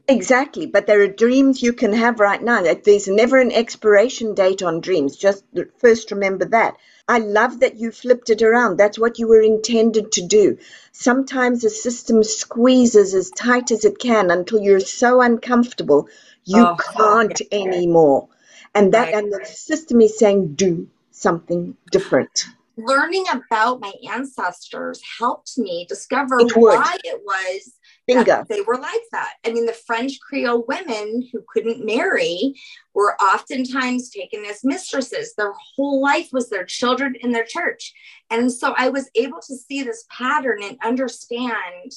Exactly, 0.07 0.65
but 0.65 0.85
there 0.85 1.01
are 1.01 1.07
dreams 1.07 1.61
you 1.61 1.71
can 1.71 1.93
have 1.93 2.19
right 2.19 2.43
now. 2.43 2.61
There's 2.61 3.07
never 3.07 3.39
an 3.39 3.53
expiration 3.53 4.35
date 4.35 4.61
on 4.61 4.81
dreams. 4.81 5.15
Just 5.15 5.45
first 5.77 6.11
remember 6.11 6.43
that. 6.45 6.75
I 7.07 7.19
love 7.19 7.59
that 7.59 7.75
you 7.75 7.91
flipped 7.91 8.29
it 8.29 8.41
around. 8.41 8.77
That's 8.77 8.97
what 8.97 9.19
you 9.19 9.27
were 9.27 9.41
intended 9.41 10.11
to 10.13 10.25
do. 10.25 10.57
Sometimes 10.91 11.61
the 11.61 11.69
system 11.69 12.23
squeezes 12.23 13.13
as 13.13 13.29
tight 13.31 13.71
as 13.71 13.83
it 13.83 13.99
can 13.99 14.31
until 14.31 14.61
you're 14.61 14.79
so 14.79 15.21
uncomfortable 15.21 16.07
you 16.45 16.61
oh, 16.61 16.75
can't 16.75 17.41
yeah. 17.51 17.59
anymore. 17.59 18.29
And 18.75 18.93
that 18.93 19.13
right. 19.13 19.15
and 19.15 19.31
the 19.31 19.45
system 19.45 20.01
is 20.01 20.17
saying 20.17 20.55
do 20.55 20.87
something 21.11 21.77
different 21.91 22.45
learning 22.77 23.25
about 23.31 23.79
my 23.79 23.93
ancestors 24.11 25.01
helped 25.19 25.57
me 25.57 25.85
discover 25.87 26.39
it 26.39 26.51
why 26.55 26.97
it 27.03 27.21
was 27.23 27.73
Bingo. 28.07 28.45
they 28.49 28.61
were 28.61 28.77
like 28.77 29.01
that. 29.11 29.33
I 29.45 29.51
mean, 29.51 29.65
the 29.65 29.73
French 29.73 30.19
Creole 30.19 30.65
women 30.67 31.27
who 31.31 31.43
couldn't 31.47 31.85
marry 31.85 32.55
were 32.93 33.15
oftentimes 33.21 34.09
taken 34.09 34.45
as 34.45 34.63
mistresses. 34.63 35.33
Their 35.35 35.53
whole 35.53 36.01
life 36.01 36.29
was 36.33 36.49
their 36.49 36.65
children 36.65 37.15
in 37.21 37.31
their 37.31 37.45
church. 37.45 37.93
And 38.29 38.51
so 38.51 38.73
I 38.77 38.89
was 38.89 39.09
able 39.15 39.39
to 39.39 39.55
see 39.55 39.83
this 39.83 40.05
pattern 40.09 40.63
and 40.63 40.77
understand 40.83 41.93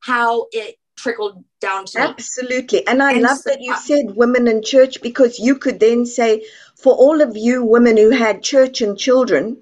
how 0.00 0.46
it 0.52 0.76
trickled 0.96 1.44
down 1.60 1.84
to 1.86 2.00
Absolutely. 2.00 2.80
Me. 2.80 2.84
And 2.86 3.02
I 3.02 3.12
and 3.12 3.22
love 3.22 3.38
so, 3.38 3.50
that 3.50 3.60
you 3.60 3.76
said 3.76 4.16
women 4.16 4.48
in 4.48 4.62
church 4.62 5.00
because 5.02 5.38
you 5.38 5.56
could 5.56 5.80
then 5.80 6.06
say, 6.06 6.44
for 6.76 6.94
all 6.94 7.20
of 7.20 7.36
you 7.36 7.64
women 7.64 7.96
who 7.96 8.10
had 8.10 8.42
church 8.42 8.80
and 8.80 8.98
children, 8.98 9.58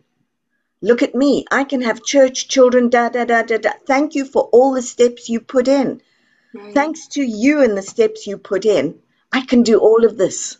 Look 0.80 1.02
at 1.02 1.14
me. 1.14 1.44
I 1.50 1.64
can 1.64 1.82
have 1.82 2.04
church, 2.04 2.48
children, 2.48 2.88
da 2.88 3.08
da 3.08 3.24
da 3.24 3.42
da 3.42 3.58
da. 3.58 3.72
Thank 3.86 4.14
you 4.14 4.24
for 4.24 4.48
all 4.52 4.72
the 4.72 4.82
steps 4.82 5.28
you 5.28 5.40
put 5.40 5.68
in. 5.68 6.00
Right. 6.54 6.74
Thanks 6.74 7.08
to 7.08 7.22
you 7.22 7.62
and 7.62 7.76
the 7.76 7.82
steps 7.82 8.26
you 8.26 8.38
put 8.38 8.64
in, 8.64 8.98
I 9.32 9.42
can 9.42 9.62
do 9.62 9.78
all 9.78 10.04
of 10.04 10.16
this. 10.16 10.58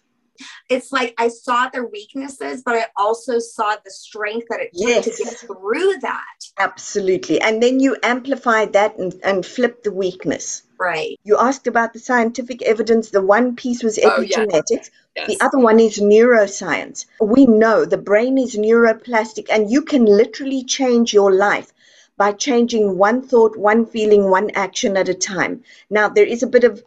It's 0.68 0.92
like 0.92 1.14
I 1.18 1.28
saw 1.28 1.68
their 1.68 1.87
weaknesses, 1.87 2.62
but 2.64 2.76
I 2.76 2.87
also 2.96 3.38
saw 3.38 3.76
the 3.85 3.90
strength 3.90 4.46
that 4.50 4.61
it 4.61 4.70
took 4.72 4.88
yes. 4.88 5.04
to 5.04 5.24
get 5.24 5.35
through 5.35 5.98
that. 6.00 6.38
Absolutely. 6.59 7.40
And 7.40 7.62
then 7.62 7.81
you 7.81 7.97
amplify 8.03 8.66
that 8.66 8.99
and, 8.99 9.14
and 9.23 9.47
flip 9.47 9.83
the 9.83 9.92
weakness. 9.92 10.62
Right. 10.79 11.18
You 11.25 11.37
asked 11.38 11.66
about 11.66 11.92
the 11.92 11.99
scientific 11.99 12.62
evidence. 12.62 13.11
The 13.11 13.23
one 13.23 13.57
piece 13.57 13.83
was 13.83 13.99
oh, 13.99 14.09
epigenetics. 14.09 14.90
Oh, 14.90 15.16
yes. 15.16 15.29
The 15.29 15.38
other 15.40 15.59
one 15.59 15.81
is 15.81 15.99
neuroscience. 15.99 17.07
We 17.21 17.47
know 17.47 17.85
the 17.85 17.99
brain 17.99 18.38
is 18.38 18.57
neuroplastic 18.57 19.47
and 19.51 19.71
you 19.71 19.83
can 19.83 20.05
literally 20.05 20.64
change 20.64 21.12
your 21.12 21.33
life 21.33 21.73
by 22.16 22.33
changing 22.33 22.99
one 22.99 23.23
thought, 23.23 23.57
one 23.57 23.87
feeling, 23.87 24.29
one 24.29 24.51
action 24.51 24.97
at 24.97 25.09
a 25.09 25.14
time. 25.14 25.62
Now, 25.88 26.09
there 26.09 26.27
is 26.27 26.42
a 26.42 26.49
bit 26.49 26.64
of 26.64 26.83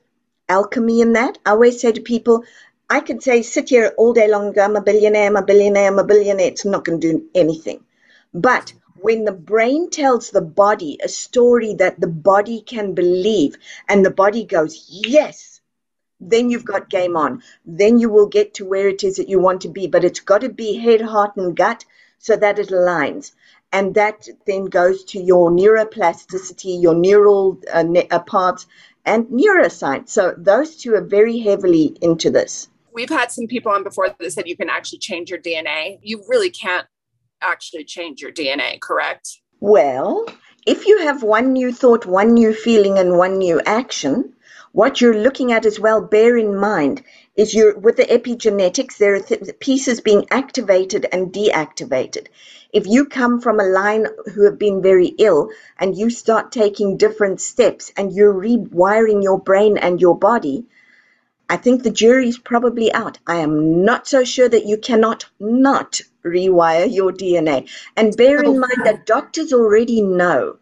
alchemy 0.50 1.02
in 1.02 1.14
that. 1.14 1.38
I 1.46 1.52
always 1.52 1.80
say 1.80 1.94
to 1.94 2.02
people, 2.02 2.44
I 2.90 3.00
could 3.00 3.24
say, 3.24 3.42
sit 3.42 3.70
here 3.70 3.94
all 3.98 4.12
day 4.12 4.30
long, 4.30 4.58
I'm 4.60 4.76
a 4.76 4.82
billionaire, 4.82 5.28
I'm 5.28 5.38
a 5.38 5.42
billionaire, 5.42 5.88
I'm 5.88 6.00
a 6.00 6.04
billionaire. 6.04 6.48
It's 6.48 6.66
not 6.66 6.84
going 6.84 7.00
to 7.00 7.12
do 7.14 7.30
anything. 7.34 7.86
But 8.34 8.74
when 9.02 9.26
the 9.26 9.32
brain 9.32 9.90
tells 9.90 10.30
the 10.30 10.42
body 10.42 10.98
a 11.04 11.08
story 11.08 11.74
that 11.76 12.00
the 12.00 12.08
body 12.08 12.62
can 12.62 12.94
believe 12.94 13.58
and 13.90 14.06
the 14.06 14.12
body 14.12 14.46
goes, 14.46 14.86
yes, 14.90 15.62
then 16.20 16.50
you've 16.52 16.66
got 16.66 16.90
game 16.90 17.18
on. 17.18 17.42
Then 17.66 18.00
you 18.00 18.10
will 18.10 18.28
get 18.28 18.54
to 18.56 18.66
where 18.66 18.88
it 18.88 19.04
is 19.04 19.16
that 19.16 19.30
you 19.30 19.40
want 19.40 19.62
to 19.62 19.70
be. 19.70 19.88
But 19.88 20.04
it's 20.04 20.20
got 20.20 20.42
to 20.42 20.50
be 20.50 20.78
head, 20.78 21.02
heart, 21.02 21.36
and 21.36 21.56
gut 21.56 21.84
so 22.20 22.38
that 22.38 22.60
it 22.60 22.70
aligns. 22.70 23.34
And 23.74 23.96
that 23.96 24.28
then 24.46 24.66
goes 24.66 25.04
to 25.06 25.20
your 25.20 25.50
neuroplasticity, 25.50 26.82
your 26.82 26.94
neural 26.94 27.60
uh, 27.74 27.86
uh 28.12 28.20
parts, 28.20 28.68
and 29.06 29.26
neuroscience. 29.28 30.10
So 30.10 30.36
those 30.38 30.78
two 30.78 30.94
are 30.94 31.02
very 31.02 31.40
heavily 31.40 31.98
into 32.02 32.30
this. 32.30 32.68
We've 32.94 33.10
had 33.10 33.32
some 33.32 33.48
people 33.48 33.72
on 33.72 33.84
before 33.84 34.14
that 34.20 34.32
said 34.32 34.48
you 34.48 34.58
can 34.58 34.70
actually 34.70 35.00
change 35.00 35.30
your 35.30 35.40
DNA. 35.40 36.00
You 36.04 36.24
really 36.28 36.50
can't 36.50 36.86
actually 37.42 37.84
change 37.84 38.22
your 38.22 38.32
DNA, 38.32 38.80
correct? 38.80 39.40
Well, 39.60 40.26
if 40.66 40.86
you 40.86 41.00
have 41.00 41.24
one 41.24 41.54
new 41.54 41.72
thought, 41.72 42.06
one 42.06 42.34
new 42.34 42.54
feeling, 42.54 42.98
and 42.98 43.18
one 43.18 43.38
new 43.38 43.62
action, 43.66 44.34
what 44.74 45.02
you're 45.02 45.22
looking 45.22 45.52
at 45.52 45.66
as 45.66 45.80
well, 45.80 46.02
bear 46.02 46.38
in 46.38 46.56
mind, 46.56 47.04
is 47.36 47.54
you're 47.54 47.78
with 47.78 47.98
the 47.98 48.06
epigenetics, 48.06 48.98
there 48.98 49.16
are 49.16 49.20
th- 49.20 49.60
pieces 49.60 50.02
being 50.02 50.26
activated 50.32 51.06
and 51.12 51.34
deactivated. 51.34 52.28
If 52.72 52.88
you 52.88 53.06
come 53.06 53.42
from 53.42 53.60
a 53.60 53.66
line 53.66 54.08
who 54.34 54.46
have 54.46 54.58
been 54.58 54.82
very 54.82 55.08
ill 55.18 55.50
and 55.78 55.98
you 55.98 56.10
start 56.10 56.52
taking 56.52 56.98
different 56.98 57.42
steps 57.42 57.92
and 57.98 58.14
you're 58.14 58.34
rewiring 58.34 59.24
your 59.24 59.40
brain 59.40 59.78
and 59.78 60.00
your 60.00 60.18
body, 60.18 60.66
I 61.50 61.58
think 61.58 61.84
the 61.84 61.92
jury's 61.92 62.38
probably 62.38 62.94
out. 62.94 63.20
I 63.28 63.38
am 63.38 63.84
not 63.84 64.08
so 64.08 64.24
sure 64.24 64.48
that 64.48 64.66
you 64.66 64.78
cannot 64.78 65.26
not 65.38 66.02
rewire 66.24 66.92
your 66.92 67.12
DNA. 67.12 67.70
And 67.96 68.16
bear 68.16 68.42
in 68.42 68.60
mind 68.60 68.82
that 68.86 69.06
doctors 69.06 69.54
already 69.54 70.02
know 70.02 70.58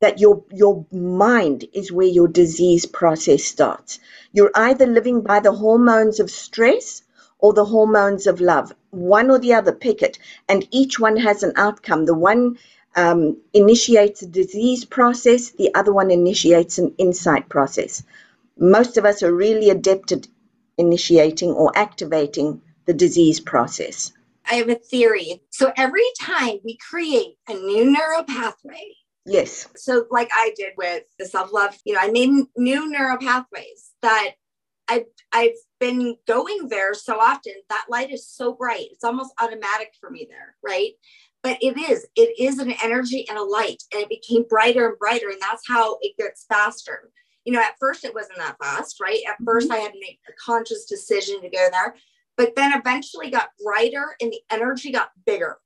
that 0.00 0.18
your 0.18 0.42
your 0.50 0.86
mind 0.90 1.66
is 1.72 1.92
where 1.92 2.06
your 2.06 2.28
disease 2.28 2.86
process 2.86 3.44
starts. 3.44 3.98
You're 4.32 4.50
either 4.54 4.86
living 4.86 5.20
by 5.20 5.40
the 5.40 5.52
hormones 5.52 6.20
of 6.20 6.30
stress 6.30 7.02
or 7.38 7.52
the 7.52 7.66
hormones 7.66 8.26
of 8.26 8.40
love. 8.40 8.72
One 8.90 9.30
or 9.30 9.38
the 9.38 9.54
other, 9.54 9.72
pick 9.72 10.02
it. 10.02 10.18
And 10.48 10.66
each 10.70 10.98
one 10.98 11.16
has 11.16 11.42
an 11.42 11.52
outcome. 11.56 12.04
The 12.06 12.14
one 12.14 12.58
um, 12.96 13.36
initiates 13.52 14.22
a 14.22 14.26
disease 14.26 14.84
process, 14.84 15.50
the 15.50 15.74
other 15.74 15.92
one 15.92 16.10
initiates 16.10 16.78
an 16.78 16.94
insight 16.98 17.48
process. 17.48 18.02
Most 18.58 18.96
of 18.96 19.04
us 19.04 19.22
are 19.22 19.32
really 19.32 19.70
adept 19.70 20.12
at 20.12 20.26
initiating 20.76 21.50
or 21.52 21.72
activating 21.76 22.60
the 22.86 22.94
disease 22.94 23.40
process. 23.40 24.12
I 24.50 24.54
have 24.54 24.68
a 24.68 24.74
theory. 24.74 25.42
So 25.50 25.72
every 25.76 26.04
time 26.20 26.58
we 26.64 26.76
create 26.76 27.36
a 27.48 27.54
new 27.54 27.90
neural 27.90 28.24
pathway, 28.24 28.94
Yes. 29.26 29.68
So, 29.76 30.06
like 30.10 30.30
I 30.32 30.52
did 30.56 30.72
with 30.76 31.04
the 31.18 31.26
self 31.26 31.52
love, 31.52 31.76
you 31.84 31.92
know, 31.94 32.00
I 32.02 32.10
made 32.10 32.30
new 32.56 32.90
neural 32.90 33.18
pathways 33.18 33.90
that 34.02 34.32
I've 34.88 35.04
I've 35.32 35.54
been 35.78 36.16
going 36.26 36.68
there 36.68 36.94
so 36.94 37.20
often. 37.20 37.52
That 37.68 37.86
light 37.88 38.10
is 38.10 38.26
so 38.26 38.54
bright; 38.54 38.88
it's 38.90 39.04
almost 39.04 39.32
automatic 39.40 39.92
for 40.00 40.10
me 40.10 40.26
there, 40.28 40.56
right? 40.64 40.92
But 41.42 41.58
it 41.60 41.78
is 41.78 42.06
it 42.16 42.34
is 42.40 42.58
an 42.58 42.74
energy 42.82 43.26
and 43.28 43.38
a 43.38 43.42
light, 43.42 43.82
and 43.92 44.02
it 44.02 44.08
became 44.08 44.44
brighter 44.48 44.88
and 44.88 44.98
brighter, 44.98 45.28
and 45.28 45.40
that's 45.40 45.68
how 45.68 45.98
it 46.00 46.16
gets 46.18 46.44
faster. 46.48 47.10
You 47.44 47.52
know, 47.52 47.60
at 47.60 47.78
first 47.78 48.04
it 48.04 48.14
wasn't 48.14 48.38
that 48.38 48.56
fast, 48.62 49.00
right? 49.00 49.20
At 49.26 49.40
1st 49.40 49.62
mm-hmm. 49.62 49.72
I 49.72 49.76
had 49.78 49.92
to 49.92 50.00
make 50.00 50.20
a 50.28 50.32
conscious 50.44 50.84
decision 50.84 51.40
to 51.40 51.48
go 51.48 51.68
there, 51.70 51.94
but 52.40 52.56
then 52.56 52.72
eventually 52.72 53.28
got 53.28 53.50
brighter, 53.62 54.16
and 54.18 54.32
the 54.32 54.40
energy 54.50 54.90
got 54.90 55.10
bigger 55.26 55.58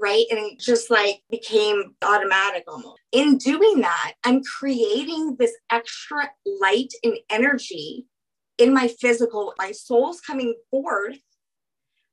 right? 0.00 0.26
And 0.30 0.38
it 0.38 0.60
just 0.60 0.92
like 0.92 1.22
became 1.28 1.96
automatic 2.04 2.62
almost. 2.68 3.00
In 3.10 3.36
doing 3.36 3.80
that, 3.80 4.12
I'm 4.24 4.42
creating 4.44 5.34
this 5.40 5.50
extra 5.72 6.30
light 6.46 6.92
and 7.02 7.14
energy 7.30 8.06
in 8.58 8.72
my 8.72 8.86
physical. 9.00 9.54
My 9.58 9.72
soul's 9.72 10.20
coming 10.20 10.54
forth 10.70 11.18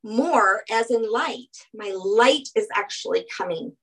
more 0.03 0.63
as 0.71 0.89
in 0.89 1.11
light. 1.11 1.55
My 1.75 1.91
light 1.95 2.47
is 2.55 2.67
actually 2.75 3.27
coming 3.37 3.73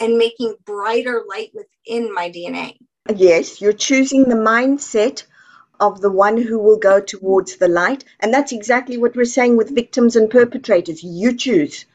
and 0.00 0.18
making 0.18 0.56
brighter 0.64 1.22
light 1.28 1.52
within 1.54 2.12
my 2.12 2.30
DNA. 2.30 2.78
Yes, 3.14 3.60
you're 3.60 3.72
choosing 3.72 4.24
the 4.24 4.34
mindset 4.34 5.22
of 5.80 6.00
the 6.00 6.10
one 6.10 6.40
who 6.40 6.58
will 6.58 6.78
go 6.78 7.00
towards 7.00 7.56
the 7.56 7.68
light. 7.68 8.04
And 8.20 8.32
that's 8.32 8.52
exactly 8.52 8.96
what 8.98 9.16
we're 9.16 9.24
saying 9.24 9.56
with 9.56 9.74
victims 9.74 10.16
and 10.16 10.30
perpetrators. 10.30 11.02
You 11.02 11.36
choose 11.36 11.86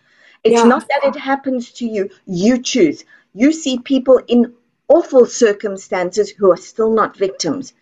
it's 0.43 0.61
yeah. 0.61 0.63
not 0.63 0.87
that 0.87 1.03
it 1.03 1.19
happens 1.19 1.71
to 1.73 1.85
you, 1.85 2.09
you 2.25 2.61
choose. 2.61 3.05
You 3.33 3.51
see 3.51 3.79
people 3.79 4.19
in 4.27 4.53
awful 4.87 5.25
circumstances 5.25 6.31
who 6.31 6.51
are 6.51 6.57
still 6.57 6.91
not 6.91 7.15
victims. 7.15 7.73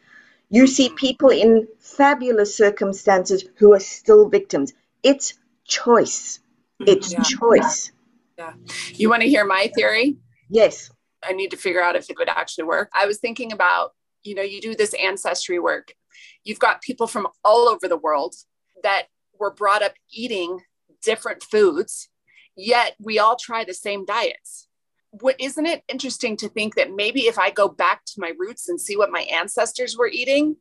You 0.50 0.68
see 0.68 0.90
people 0.90 1.30
in 1.30 1.68
fabulous 1.80 2.56
circumstances 2.56 3.46
who 3.56 3.74
are 3.74 3.80
still 3.80 4.28
victims. 4.28 4.74
It's 5.04 5.36
choice. 5.66 6.40
Mm-hmm. 6.82 6.92
It's 6.92 7.14
yeah. 7.14 7.24
choice. 7.24 7.92
Yeah. 8.38 8.54
You 8.94 9.10
want 9.10 9.22
to 9.22 9.30
hear 9.30 9.46
my 9.46 9.72
theory? 9.76 10.18
Yes. 10.50 10.92
I 11.24 11.34
need 11.34 11.52
to 11.52 11.58
figure 11.58 11.82
out 11.82 11.96
if 11.96 12.10
it 12.10 12.18
would 12.18 12.30
actually 12.30 12.66
work. 12.66 12.90
I 12.94 13.06
was 13.06 13.20
thinking 13.20 13.52
about, 13.52 13.94
you 14.24 14.36
know, 14.36 14.42
you 14.42 14.62
do 14.62 14.76
this 14.76 14.94
ancestry 14.94 15.60
work. 15.60 15.94
You've 16.44 16.60
got 16.60 16.82
people 16.82 17.08
from 17.08 17.28
all 17.44 17.70
over 17.70 17.88
the 17.88 17.98
world 17.98 18.36
that 18.84 19.08
were 19.40 19.52
brought 19.52 19.82
up 19.82 19.94
eating 20.12 20.60
different 21.02 21.44
foods 21.44 22.10
yet 22.60 22.96
we 23.00 23.20
all 23.20 23.36
try 23.36 23.64
the 23.64 23.74
same 23.74 24.06
diets. 24.06 24.68
What 25.12 25.36
isn't 25.40 25.66
it 25.66 25.84
interesting 25.88 26.38
to 26.38 26.50
think 26.50 26.76
that 26.76 26.94
maybe 26.94 27.22
if 27.22 27.40
I 27.40 27.50
go 27.50 27.68
back 27.68 28.06
to 28.06 28.20
my 28.20 28.34
roots 28.38 28.70
and 28.70 28.80
see 28.80 28.96
what 28.96 29.12
my 29.12 29.22
ancestors 29.22 29.98
were 29.98 30.08
eating, 30.08 30.58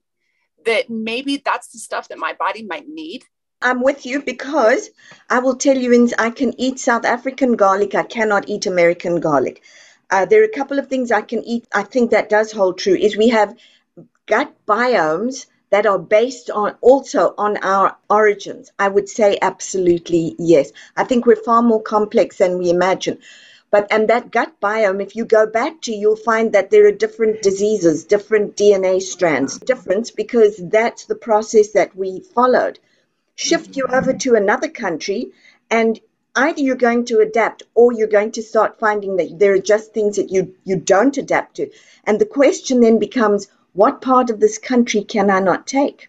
that 0.64 0.88
maybe 0.88 1.42
that's 1.44 1.68
the 1.68 1.78
stuff 1.78 2.08
that 2.08 2.18
my 2.18 2.32
body 2.32 2.62
might 2.62 2.88
need? 2.88 3.24
I'm 3.60 3.82
with 3.82 4.06
you 4.06 4.22
because 4.22 4.90
I 5.28 5.40
will 5.40 5.56
tell 5.56 5.76
you, 5.76 6.08
I 6.18 6.30
can 6.30 6.58
eat 6.58 6.78
South 6.78 7.04
African 7.04 7.56
garlic. 7.56 7.94
I 7.94 8.04
cannot 8.04 8.48
eat 8.48 8.66
American 8.66 9.20
garlic. 9.20 9.62
Uh, 10.10 10.24
there 10.24 10.40
are 10.40 10.46
a 10.46 10.56
couple 10.56 10.78
of 10.78 10.88
things 10.88 11.12
I 11.12 11.20
can 11.20 11.44
eat. 11.44 11.66
I 11.72 11.82
think 11.82 12.10
that 12.10 12.28
does 12.28 12.52
hold 12.52 12.78
true. 12.78 12.94
Is 12.94 13.16
we 13.16 13.28
have 13.28 13.56
gut 14.26 14.54
biomes 14.66 15.46
that 15.70 15.86
are 15.86 15.98
based 15.98 16.50
on 16.50 16.76
also 16.80 17.34
on 17.36 17.58
our 17.58 17.96
origins? 18.08 18.72
I 18.78 18.88
would 18.88 19.08
say 19.08 19.38
absolutely 19.40 20.34
yes. 20.38 20.72
I 20.96 21.04
think 21.04 21.26
we're 21.26 21.36
far 21.36 21.62
more 21.62 21.82
complex 21.82 22.38
than 22.38 22.58
we 22.58 22.70
imagine. 22.70 23.18
But 23.70 23.88
and 23.90 24.08
that 24.08 24.30
gut 24.30 24.54
biome, 24.62 25.02
if 25.02 25.14
you 25.14 25.26
go 25.26 25.46
back 25.46 25.82
to, 25.82 25.92
you'll 25.92 26.16
find 26.16 26.52
that 26.52 26.70
there 26.70 26.86
are 26.86 26.92
different 26.92 27.42
diseases, 27.42 28.04
different 28.04 28.56
DNA 28.56 29.02
strands, 29.02 29.58
difference 29.58 30.10
because 30.10 30.56
that's 30.56 31.04
the 31.04 31.14
process 31.14 31.72
that 31.72 31.94
we 31.94 32.20
followed. 32.20 32.78
Shift 33.34 33.76
you 33.76 33.84
over 33.84 34.14
to 34.14 34.36
another 34.36 34.68
country, 34.68 35.32
and 35.70 36.00
either 36.38 36.61
you're 36.61 36.77
going 36.77 37.05
to 37.07 37.20
adapt 37.20 37.62
or 37.74 37.92
you're 37.92 38.07
going 38.07 38.33
to 38.33 38.42
start 38.42 38.79
finding 38.79 39.16
that 39.16 39.38
there 39.38 39.53
are 39.53 39.59
just 39.59 39.92
things 39.92 40.16
that 40.16 40.31
you 40.31 40.55
you 40.64 40.77
don't 40.77 41.16
adapt 41.18 41.57
to. 41.57 41.70
And 42.05 42.20
the 42.20 42.27
question 42.27 42.81
then 42.81 42.98
becomes, 42.98 43.48
what 43.72 44.01
part 44.01 44.31
of 44.31 44.40
this 44.40 44.59
country 44.59 45.03
can 45.05 45.31
I 45.31 45.40
not 45.40 45.66
take? 45.66 46.09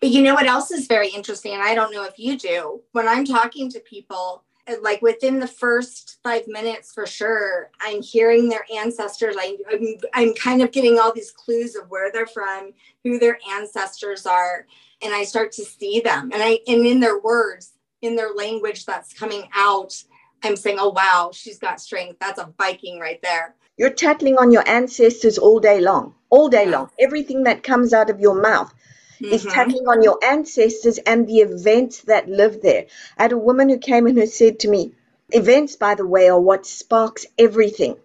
But 0.00 0.10
you 0.10 0.22
know 0.22 0.34
what 0.34 0.46
else 0.46 0.70
is 0.70 0.86
very 0.86 1.08
interesting? 1.08 1.52
And 1.52 1.62
I 1.62 1.74
don't 1.74 1.92
know 1.92 2.04
if 2.04 2.18
you 2.18 2.38
do. 2.38 2.80
When 2.92 3.06
I'm 3.06 3.24
talking 3.24 3.68
to 3.70 3.80
people, 3.80 4.44
uh, 4.66 4.76
like 4.80 5.02
within 5.02 5.38
the 5.40 5.46
first 5.46 6.18
five 6.22 6.46
minutes 6.48 6.92
for 6.92 7.06
sure, 7.06 7.70
I'm 7.82 8.00
hearing 8.00 8.48
their 8.48 8.64
ancestors. 8.74 9.36
I, 9.38 9.58
I'm, 9.70 9.96
I'm 10.14 10.34
kind 10.34 10.62
of 10.62 10.72
getting 10.72 10.98
all 10.98 11.12
these 11.12 11.32
clues 11.32 11.76
of 11.76 11.90
where 11.90 12.10
they're 12.10 12.26
from, 12.26 12.72
who 13.02 13.18
their 13.18 13.38
ancestors 13.50 14.24
are, 14.24 14.66
and 15.02 15.12
I 15.12 15.24
start 15.24 15.52
to 15.52 15.64
see 15.64 16.00
them. 16.00 16.30
And 16.32 16.42
I 16.42 16.60
and 16.66 16.86
in 16.86 17.00
their 17.00 17.20
words, 17.20 17.73
in 18.04 18.16
their 18.16 18.32
language 18.34 18.84
that's 18.84 19.12
coming 19.12 19.48
out, 19.54 20.02
I'm 20.42 20.56
saying, 20.56 20.78
"Oh 20.78 20.90
wow, 20.90 21.30
she's 21.32 21.58
got 21.58 21.80
strength. 21.80 22.18
That's 22.20 22.38
a 22.38 22.52
Viking 22.58 22.98
right 23.00 23.20
there." 23.22 23.54
You're 23.76 23.90
tattling 23.90 24.36
on 24.38 24.52
your 24.52 24.66
ancestors 24.68 25.38
all 25.38 25.58
day 25.58 25.80
long, 25.80 26.14
all 26.30 26.48
day 26.48 26.66
long. 26.66 26.90
Everything 27.00 27.44
that 27.44 27.62
comes 27.62 27.92
out 27.92 28.10
of 28.10 28.20
your 28.20 28.40
mouth 28.40 28.72
mm-hmm. 29.20 29.34
is 29.34 29.44
tattling 29.44 29.88
on 29.88 30.02
your 30.02 30.18
ancestors 30.24 30.98
and 30.98 31.26
the 31.26 31.38
events 31.38 32.02
that 32.02 32.28
live 32.28 32.62
there. 32.62 32.86
I 33.18 33.22
had 33.22 33.32
a 33.32 33.38
woman 33.38 33.68
who 33.68 33.78
came 33.78 34.06
in 34.06 34.16
who 34.16 34.26
said 34.26 34.60
to 34.60 34.68
me, 34.68 34.92
Events, 35.30 35.76
by 35.76 35.94
the 35.94 36.06
way, 36.06 36.28
are 36.28 36.40
what 36.40 36.66
sparks 36.66 37.26
everything. 37.38 37.96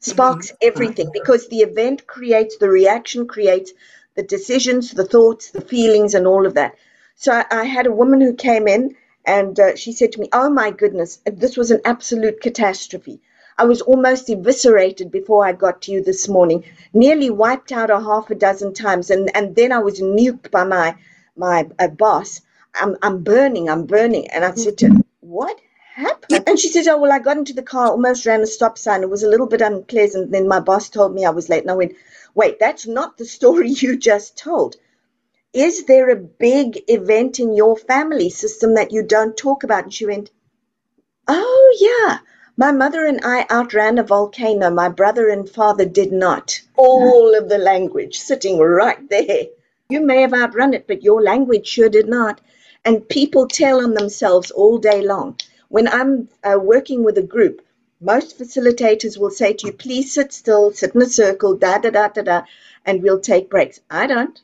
Sparks 0.00 0.48
mm-hmm. 0.48 0.68
everything 0.68 1.10
because 1.12 1.48
the 1.48 1.60
event 1.60 2.06
creates 2.06 2.56
the 2.56 2.68
reaction, 2.68 3.28
creates 3.28 3.72
the 4.16 4.22
decisions, 4.22 4.90
the 4.90 5.04
thoughts, 5.04 5.50
the 5.50 5.60
feelings, 5.60 6.14
and 6.14 6.26
all 6.26 6.46
of 6.46 6.54
that. 6.54 6.74
So 7.16 7.32
I, 7.32 7.44
I 7.50 7.64
had 7.64 7.86
a 7.86 7.92
woman 7.92 8.20
who 8.20 8.34
came 8.34 8.66
in 8.66 8.96
and 9.26 9.58
uh, 9.58 9.76
she 9.76 9.92
said 9.92 10.12
to 10.12 10.20
me, 10.20 10.28
Oh 10.32 10.50
my 10.50 10.70
goodness, 10.70 11.20
this 11.26 11.56
was 11.56 11.70
an 11.70 11.80
absolute 11.84 12.40
catastrophe. 12.40 13.20
I 13.58 13.64
was 13.64 13.82
almost 13.82 14.28
eviscerated 14.30 15.10
before 15.10 15.46
I 15.46 15.52
got 15.52 15.82
to 15.82 15.92
you 15.92 16.02
this 16.02 16.28
morning, 16.28 16.64
nearly 16.92 17.30
wiped 17.30 17.72
out 17.72 17.90
a 17.90 18.00
half 18.00 18.30
a 18.30 18.34
dozen 18.34 18.74
times, 18.74 19.10
and, 19.10 19.30
and 19.36 19.54
then 19.54 19.72
I 19.72 19.78
was 19.78 20.00
nuked 20.00 20.50
by 20.50 20.64
my 20.64 20.96
my 21.36 21.68
uh, 21.78 21.88
boss. 21.88 22.40
I'm, 22.74 22.96
I'm 23.02 23.22
burning, 23.22 23.68
I'm 23.68 23.86
burning. 23.86 24.28
And 24.30 24.44
I 24.44 24.54
said 24.54 24.78
to 24.78 24.88
her, 24.88 24.94
What 25.20 25.58
happened? 25.94 26.44
And 26.48 26.58
she 26.58 26.68
said, 26.68 26.86
Oh, 26.88 26.98
well, 26.98 27.12
I 27.12 27.18
got 27.18 27.36
into 27.36 27.52
the 27.54 27.62
car, 27.62 27.88
almost 27.88 28.26
ran 28.26 28.42
a 28.42 28.46
stop 28.46 28.78
sign. 28.78 29.02
It 29.02 29.10
was 29.10 29.22
a 29.22 29.28
little 29.28 29.46
bit 29.46 29.60
unpleasant. 29.60 30.32
Then 30.32 30.48
my 30.48 30.60
boss 30.60 30.88
told 30.88 31.14
me 31.14 31.24
I 31.24 31.30
was 31.30 31.48
late. 31.48 31.62
And 31.62 31.70
I 31.70 31.74
went, 31.74 31.92
Wait, 32.34 32.58
that's 32.58 32.86
not 32.86 33.16
the 33.16 33.24
story 33.24 33.70
you 33.82 33.96
just 33.96 34.36
told. 34.36 34.76
Is 35.54 35.84
there 35.84 36.10
a 36.10 36.16
big 36.16 36.82
event 36.88 37.38
in 37.38 37.54
your 37.54 37.76
family 37.76 38.28
system 38.28 38.74
that 38.74 38.90
you 38.90 39.04
don't 39.04 39.36
talk 39.36 39.62
about? 39.62 39.84
And 39.84 39.94
she 39.94 40.04
went, 40.04 40.30
Oh, 41.28 41.76
yeah. 41.80 42.18
My 42.56 42.72
mother 42.72 43.06
and 43.06 43.20
I 43.22 43.46
outran 43.48 43.98
a 43.98 44.02
volcano. 44.02 44.68
My 44.70 44.88
brother 44.88 45.28
and 45.28 45.48
father 45.48 45.84
did 45.84 46.10
not. 46.10 46.60
All 46.76 47.36
of 47.36 47.48
the 47.48 47.58
language 47.58 48.18
sitting 48.18 48.58
right 48.58 49.08
there. 49.08 49.46
You 49.88 50.00
may 50.00 50.22
have 50.22 50.34
outrun 50.34 50.74
it, 50.74 50.88
but 50.88 51.04
your 51.04 51.22
language 51.22 51.68
sure 51.68 51.88
did 51.88 52.08
not. 52.08 52.40
And 52.84 53.08
people 53.08 53.46
tell 53.46 53.80
on 53.80 53.94
themselves 53.94 54.50
all 54.50 54.78
day 54.78 55.02
long. 55.02 55.38
When 55.68 55.86
I'm 55.86 56.28
uh, 56.42 56.58
working 56.60 57.04
with 57.04 57.16
a 57.16 57.22
group, 57.22 57.62
most 58.00 58.38
facilitators 58.38 59.18
will 59.18 59.30
say 59.30 59.52
to 59.52 59.68
you, 59.68 59.72
please 59.72 60.12
sit 60.12 60.32
still, 60.32 60.72
sit 60.72 60.96
in 60.96 61.02
a 61.02 61.06
circle, 61.06 61.54
da 61.54 61.78
da 61.78 61.90
da 61.90 62.08
da 62.08 62.22
da, 62.22 62.42
and 62.84 63.04
we'll 63.04 63.20
take 63.20 63.48
breaks. 63.48 63.78
I 63.88 64.08
don't. 64.08 64.40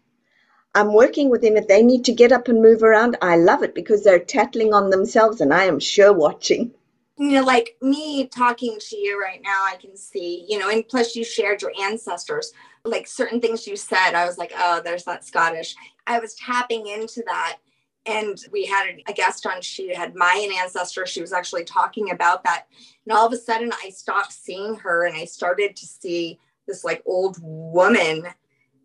I'm 0.75 0.93
working 0.93 1.31
with 1.31 1.43
them. 1.43 1.57
If 1.57 1.69
they 1.69 1.83
need 1.83 2.05
to 2.05 2.13
get 2.13 2.33
up 2.33 2.49
and 2.49 2.63
move 2.63 2.83
around, 2.83 3.17
I 3.23 3.37
love 3.37 3.63
it 3.63 3.75
because 3.75 4.05
they're 4.05 4.19
tattling 4.19 4.73
on 4.73 4.91
themselves, 4.91 5.41
and 5.41 5.53
I 5.53 5.65
am 5.65 5.81
sure 5.81 6.13
watching 6.13 6.73
you 7.21 7.33
know, 7.33 7.45
like 7.45 7.77
me 7.83 8.27
talking 8.29 8.79
to 8.81 8.97
you 8.97 9.21
right 9.21 9.43
now, 9.45 9.63
I 9.63 9.77
can 9.77 9.95
see, 9.95 10.47
you 10.49 10.59
know, 10.59 10.71
and 10.71 10.89
plus 10.89 11.15
you 11.15 11.23
shared 11.23 11.61
your 11.61 11.73
ancestors, 11.79 12.55
like 12.87 13.07
certain 13.07 13.43
things 13.43 13.67
you 13.67 13.77
said, 13.77 14.15
I 14.15 14.25
was 14.25 14.39
like, 14.39 14.53
oh, 14.57 14.81
there's 14.83 15.05
that 15.05 15.23
Scottish. 15.23 15.77
I 16.07 16.19
was 16.19 16.35
tapping 16.37 16.87
into 16.87 17.23
that. 17.27 17.59
And 18.07 18.39
we 18.51 18.65
had 18.65 19.03
a 19.07 19.13
guest 19.13 19.47
on, 19.47 19.61
she 19.61 19.95
had 19.95 20.15
Mayan 20.15 20.51
ancestors. 20.51 21.11
She 21.11 21.21
was 21.21 21.35
actually 21.35 21.65
talking 21.65 22.11
about 22.11 22.43
that. 22.45 22.65
And 23.05 23.15
all 23.15 23.27
of 23.27 23.35
a 23.35 23.37
sudden, 23.37 23.71
I 23.85 23.91
stopped 23.91 24.33
seeing 24.33 24.77
her 24.77 25.05
and 25.07 25.15
I 25.15 25.27
started 25.27 25.77
to 25.77 25.87
see 25.87 26.39
this 26.67 26.85
like 26.85 27.03
old 27.05 27.37
woman. 27.43 28.29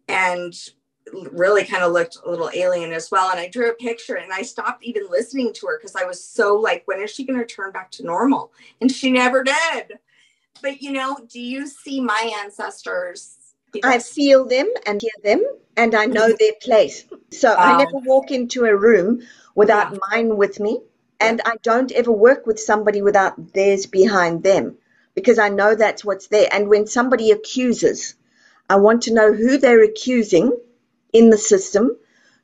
And 0.09 0.53
really 1.31 1.63
kind 1.63 1.83
of 1.83 1.91
looked 1.91 2.17
a 2.25 2.29
little 2.29 2.49
alien 2.53 2.91
as 2.91 3.11
well. 3.11 3.31
And 3.31 3.39
I 3.39 3.47
drew 3.47 3.69
a 3.69 3.75
picture 3.75 4.15
and 4.15 4.31
I 4.33 4.41
stopped 4.41 4.83
even 4.83 5.07
listening 5.09 5.53
to 5.53 5.67
her 5.67 5.77
because 5.77 5.95
I 5.95 6.05
was 6.05 6.23
so 6.23 6.55
like, 6.55 6.83
when 6.85 7.01
is 7.01 7.11
she 7.11 7.25
going 7.25 7.39
to 7.39 7.45
turn 7.45 7.71
back 7.71 7.91
to 7.91 8.03
normal? 8.03 8.51
And 8.81 8.91
she 8.91 9.11
never 9.11 9.43
did. 9.43 9.99
But 10.61 10.81
you 10.81 10.91
know, 10.91 11.17
do 11.29 11.39
you 11.39 11.67
see 11.67 12.01
my 12.01 12.33
ancestors? 12.43 13.37
I 13.83 13.99
feel 13.99 14.45
them 14.45 14.71
and 14.85 15.01
hear 15.01 15.11
them, 15.21 15.45
and 15.75 15.95
I 15.95 16.05
know 16.05 16.27
mm-hmm. 16.27 16.35
their 16.39 16.53
place. 16.61 17.05
So 17.31 17.49
wow. 17.49 17.57
I 17.57 17.77
never 17.77 17.97
walk 18.05 18.31
into 18.31 18.63
a 18.63 18.75
room 18.75 19.21
without 19.53 19.91
yeah. 19.91 19.99
mine 20.09 20.37
with 20.37 20.59
me, 20.59 20.79
and 21.19 21.41
I 21.45 21.55
don't 21.61 21.91
ever 21.91 22.11
work 22.11 22.45
with 22.45 22.59
somebody 22.59 23.01
without 23.01 23.53
theirs 23.53 23.85
behind 23.85 24.43
them 24.43 24.77
because 25.13 25.39
I 25.39 25.49
know 25.49 25.75
that's 25.75 26.05
what's 26.05 26.27
there. 26.27 26.47
And 26.51 26.69
when 26.69 26.87
somebody 26.87 27.31
accuses, 27.31 28.15
I 28.69 28.77
want 28.77 29.03
to 29.03 29.13
know 29.13 29.33
who 29.33 29.57
they're 29.57 29.83
accusing 29.83 30.57
in 31.15 31.29
the 31.29 31.37
system, 31.37 31.95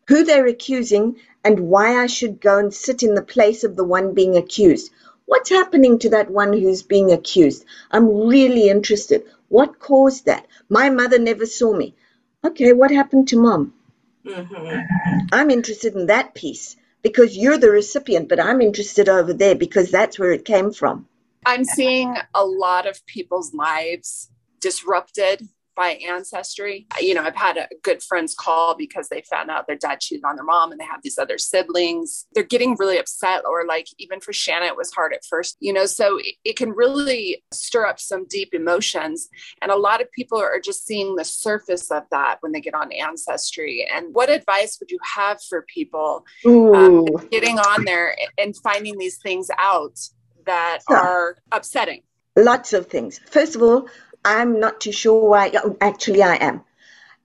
who 0.07 0.23
they're 0.23 0.47
accusing, 0.47 1.17
and 1.43 1.59
why 1.59 2.01
I 2.01 2.07
should 2.07 2.39
go 2.39 2.57
and 2.57 2.73
sit 2.73 3.03
in 3.03 3.15
the 3.15 3.21
place 3.21 3.65
of 3.65 3.75
the 3.75 3.83
one 3.83 4.13
being 4.13 4.37
accused. 4.37 4.91
What's 5.25 5.49
happening 5.49 5.99
to 5.99 6.09
that 6.11 6.29
one 6.29 6.53
who's 6.53 6.81
being 6.81 7.11
accused? 7.11 7.65
I'm 7.91 8.07
really 8.07 8.69
interested. 8.69 9.25
What 9.49 9.79
caused 9.79 10.25
that? 10.25 10.47
My 10.69 10.89
mother 10.89 11.19
never 11.19 11.45
saw 11.45 11.73
me. 11.75 11.95
Okay, 12.45 12.71
what 12.71 12.91
happened 12.91 13.27
to 13.29 13.39
mom? 13.39 13.73
Mm-hmm. 14.25 15.25
I'm 15.33 15.49
interested 15.49 15.95
in 15.95 16.05
that 16.05 16.33
piece 16.33 16.77
because 17.01 17.37
you're 17.37 17.57
the 17.57 17.71
recipient, 17.71 18.29
but 18.29 18.39
I'm 18.39 18.61
interested 18.61 19.09
over 19.09 19.33
there 19.33 19.55
because 19.55 19.91
that's 19.91 20.17
where 20.17 20.31
it 20.31 20.45
came 20.45 20.71
from. 20.71 21.07
I'm 21.45 21.65
seeing 21.65 22.15
a 22.33 22.45
lot 22.45 22.87
of 22.87 23.05
people's 23.05 23.53
lives 23.53 24.29
disrupted 24.59 25.47
by 25.75 25.99
ancestry. 26.07 26.87
You 26.99 27.13
know, 27.13 27.23
I've 27.23 27.35
had 27.35 27.57
a 27.57 27.67
good 27.83 28.03
friends 28.03 28.35
call 28.37 28.75
because 28.77 29.09
they 29.09 29.23
found 29.29 29.49
out 29.49 29.67
their 29.67 29.75
dad 29.75 29.99
cheated 29.99 30.25
on 30.25 30.35
their 30.35 30.45
mom 30.45 30.71
and 30.71 30.79
they 30.79 30.85
have 30.85 31.01
these 31.03 31.17
other 31.17 31.37
siblings. 31.37 32.25
They're 32.33 32.43
getting 32.43 32.75
really 32.77 32.97
upset, 32.97 33.43
or 33.45 33.65
like 33.65 33.87
even 33.97 34.19
for 34.19 34.33
Shanna, 34.33 34.65
it 34.65 34.77
was 34.77 34.91
hard 34.91 35.13
at 35.13 35.25
first, 35.25 35.57
you 35.59 35.73
know, 35.73 35.85
so 35.85 36.17
it, 36.17 36.35
it 36.43 36.57
can 36.57 36.71
really 36.71 37.43
stir 37.53 37.85
up 37.85 37.99
some 37.99 38.25
deep 38.27 38.53
emotions. 38.53 39.29
And 39.61 39.71
a 39.71 39.77
lot 39.77 40.01
of 40.01 40.11
people 40.11 40.39
are 40.39 40.59
just 40.59 40.85
seeing 40.85 41.15
the 41.15 41.25
surface 41.25 41.89
of 41.91 42.03
that 42.11 42.37
when 42.41 42.51
they 42.51 42.61
get 42.61 42.73
on 42.73 42.91
ancestry. 42.91 43.87
And 43.93 44.13
what 44.13 44.29
advice 44.29 44.77
would 44.79 44.91
you 44.91 44.99
have 45.15 45.41
for 45.49 45.65
people 45.73 46.25
um, 46.45 47.05
getting 47.31 47.59
on 47.59 47.85
there 47.85 48.15
and 48.37 48.55
finding 48.57 48.97
these 48.97 49.17
things 49.17 49.49
out 49.57 49.99
that 50.45 50.79
are 50.89 51.37
upsetting? 51.51 52.01
Lots 52.35 52.73
of 52.73 52.87
things. 52.87 53.19
First 53.29 53.55
of 53.55 53.61
all, 53.61 53.87
I'm 54.23 54.59
not 54.59 54.81
too 54.81 54.91
sure 54.91 55.29
why. 55.29 55.51
Actually, 55.79 56.23
I 56.23 56.35
am. 56.35 56.61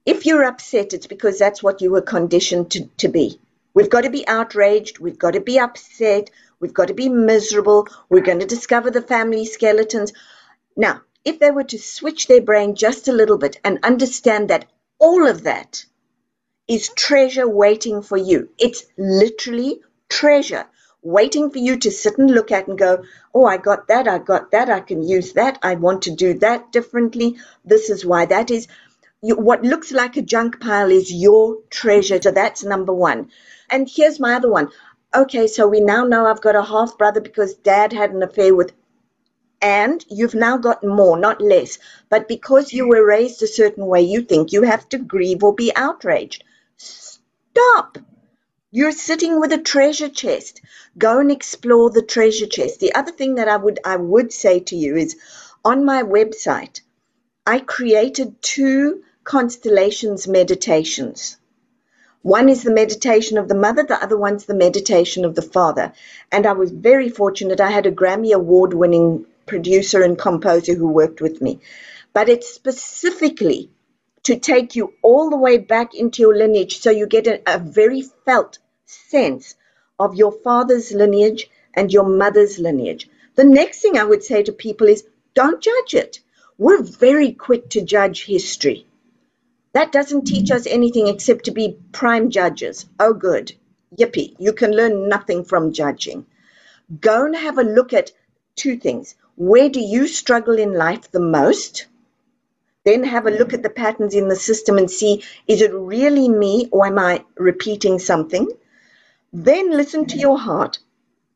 If 0.05 0.25
you're 0.25 0.45
upset, 0.45 0.93
it's 0.93 1.07
because 1.07 1.39
that's 1.39 1.63
what 1.63 1.81
you 1.81 1.91
were 1.91 2.03
conditioned 2.03 2.71
to, 2.73 2.87
to 2.99 3.09
be. 3.09 3.41
We've 3.75 3.91
got 3.91 4.03
to 4.03 4.11
be 4.11 4.27
outraged. 4.27 4.99
We've 4.99 5.19
got 5.19 5.33
to 5.33 5.41
be 5.41 5.59
upset. 5.59 6.31
We've 6.61 6.73
got 6.73 6.89
to 6.89 6.95
be 6.95 7.09
miserable. 7.09 7.89
We're 8.09 8.23
going 8.23 8.39
to 8.39 8.47
discover 8.47 8.91
the 8.91 9.03
family 9.03 9.45
skeletons. 9.45 10.13
Now, 10.77 11.03
if 11.25 11.39
they 11.39 11.51
were 11.51 11.65
to 11.65 11.79
switch 11.79 12.29
their 12.29 12.41
brain 12.41 12.75
just 12.77 13.09
a 13.09 13.13
little 13.13 13.37
bit 13.37 13.61
and 13.65 13.81
understand 13.83 14.49
that 14.49 14.67
all 14.99 15.27
of 15.27 15.43
that 15.43 15.85
is 16.69 16.89
treasure 16.97 17.49
waiting 17.49 18.01
for 18.01 18.17
you, 18.17 18.49
it's 18.59 18.87
literally 18.97 19.81
treasure 20.09 20.67
waiting 21.07 21.51
for 21.51 21.59
you 21.59 21.79
to 21.79 21.91
sit 21.91 22.19
and 22.19 22.31
look 22.31 22.51
at 22.51 22.67
and 22.67 22.79
go, 22.79 23.05
oh, 23.35 23.47
I 23.47 23.57
got 23.57 23.89
that, 23.89 24.09
I 24.09 24.19
got 24.19 24.51
that, 24.51 24.69
I 24.69 24.81
can 24.81 25.03
use 25.03 25.35
that, 25.35 25.59
I 25.63 25.77
want 25.77 26.03
to 26.03 26.11
do 26.11 26.35
that 26.41 26.73
differently. 26.73 27.37
This 27.65 27.91
is 27.91 28.05
why 28.05 28.27
that 28.27 28.51
is. 28.51 28.67
What 29.23 29.63
looks 29.63 29.93
like 29.93 30.17
a 30.17 30.23
junk 30.23 30.61
pile 30.61 30.91
is 30.91 31.13
your 31.13 31.59
treasure. 31.71 32.21
So 32.21 32.31
that's 32.31 32.65
number 32.65 32.93
one. 32.93 33.31
And 33.71 33.89
here's 33.89 34.21
my 34.21 34.35
other 34.35 34.51
one. 34.51 34.69
Okay, 35.15 35.47
so 35.47 35.67
we 35.67 35.81
now 35.81 36.05
know 36.05 36.27
I've 36.27 36.43
got 36.43 36.55
a 36.55 36.63
half 36.63 36.99
brother 36.99 37.21
because 37.21 37.55
dad 37.55 37.93
had 37.93 38.11
an 38.11 38.23
affair 38.23 38.55
with 38.55 38.73
and 39.63 40.05
you've 40.11 40.35
now 40.35 40.59
got 40.59 40.85
more, 40.85 41.19
not 41.19 41.41
less. 41.41 41.79
But 42.11 42.29
because 42.29 42.73
you 42.73 42.89
were 42.89 43.07
raised 43.07 43.43
a 43.43 43.47
certain 43.47 43.87
way, 43.87 44.03
you 44.03 44.23
think 44.23 44.53
you 44.53 44.63
have 44.63 44.89
to 44.91 44.99
grieve 44.99 45.43
or 45.43 45.55
be 45.55 45.73
outraged. 45.75 46.45
Stop. 46.77 47.99
You're 48.73 48.93
sitting 48.93 49.39
with 49.39 49.53
a 49.53 49.59
treasure 49.59 50.09
chest. 50.09 50.61
Go 50.99 51.21
and 51.21 51.31
explore 51.31 51.89
the 51.89 52.03
treasure 52.03 52.47
chest. 52.47 52.81
The 52.81 52.95
other 52.95 53.13
thing 53.13 53.37
that 53.37 53.49
I 53.49 53.57
would 53.57 53.79
I 53.85 53.97
would 53.97 54.33
say 54.33 54.59
to 54.59 54.75
you 54.75 54.97
is 54.97 55.17
on 55.65 55.85
my 55.85 56.03
website, 56.03 56.81
I 57.47 57.61
created 57.61 58.43
two 58.43 59.05
constellations 59.23 60.27
meditations. 60.27 61.37
One 62.23 62.49
is 62.49 62.65
the 62.65 62.75
meditation 62.75 63.39
of 63.39 63.47
the 63.47 63.55
mother, 63.55 63.85
the 63.85 64.03
other 64.03 64.17
one's 64.17 64.47
the 64.47 64.55
meditation 64.55 65.25
of 65.25 65.37
the 65.37 65.43
father. 65.43 65.93
And 66.33 66.45
I 66.45 66.53
was 66.53 66.73
very 66.73 67.09
fortunate. 67.09 67.61
I 67.61 67.71
had 67.71 67.87
a 67.87 67.93
Grammy 67.93 68.33
Award 68.33 68.75
winning 68.75 69.27
producer 69.47 70.03
and 70.03 70.19
composer 70.19 70.75
who 70.75 70.89
worked 70.89 71.21
with 71.21 71.41
me. 71.41 71.61
But 72.13 72.29
it's 72.29 72.53
specifically 72.53 73.71
to 74.27 74.37
take 74.37 74.75
you 74.75 74.93
all 75.03 75.31
the 75.31 75.37
way 75.37 75.57
back 75.57 75.95
into 75.95 76.21
your 76.21 76.37
lineage 76.37 76.81
so 76.81 76.91
you 76.91 77.07
get 77.07 77.29
a, 77.29 77.41
a 77.47 77.61
very 77.61 78.03
felt 78.25 78.59
sense 78.85 79.55
of 80.01 80.17
your 80.17 80.33
father's 80.33 80.91
lineage 80.91 81.49
and 81.75 81.93
your 81.93 82.03
mother's 82.03 82.59
lineage. 82.59 83.09
The 83.37 83.45
next 83.45 83.83
thing 83.83 83.97
I 83.97 84.03
would 84.03 84.25
say 84.25 84.43
to 84.43 84.51
people 84.51 84.89
is 84.89 85.05
don't 85.35 85.63
judge 85.63 85.95
it. 85.95 86.19
We're 86.59 86.83
very 86.83 87.35
quick 87.35 87.69
to 87.71 87.83
judge 87.83 88.27
history. 88.27 88.89
That 89.75 89.93
doesn't 89.93 90.25
teach 90.25 90.51
us 90.51 90.67
anything 90.67 91.07
except 91.07 91.45
to 91.45 91.53
be 91.53 91.79
prime 91.93 92.31
judges. 92.31 92.85
Oh, 92.99 93.13
good. 93.13 93.53
Yippee. 93.97 94.35
You 94.41 94.53
can 94.55 94.73
learn 94.73 95.09
nothing 95.09 95.45
from 95.45 95.73
judging. 95.73 96.27
Go 97.01 97.27
and 97.27 97.37
have 97.37 97.59
a 97.59 97.63
look 97.63 97.93
at 97.93 98.11
two 98.57 98.77
things. 98.77 99.15
Where 99.37 99.69
do 99.69 99.79
you 99.79 100.09
struggle 100.09 100.59
in 100.59 100.73
life 100.73 101.13
the 101.13 101.21
most? 101.21 101.87
Then 102.87 103.03
have 103.03 103.27
a 103.27 103.33
look 103.33 103.53
at 103.53 103.65
the 103.65 103.69
patterns 103.69 104.15
in 104.15 104.29
the 104.29 104.37
system 104.37 104.79
and 104.79 104.89
see 104.89 105.25
is 105.49 105.61
it 105.61 105.75
really 105.75 106.29
me 106.29 106.69
or 106.71 106.87
am 106.87 107.01
I 107.01 107.25
repeating 107.37 107.99
something? 107.99 108.49
Then 109.33 109.73
listen 109.73 110.07
to 110.07 110.17
your 110.17 110.39
heart 110.39 110.79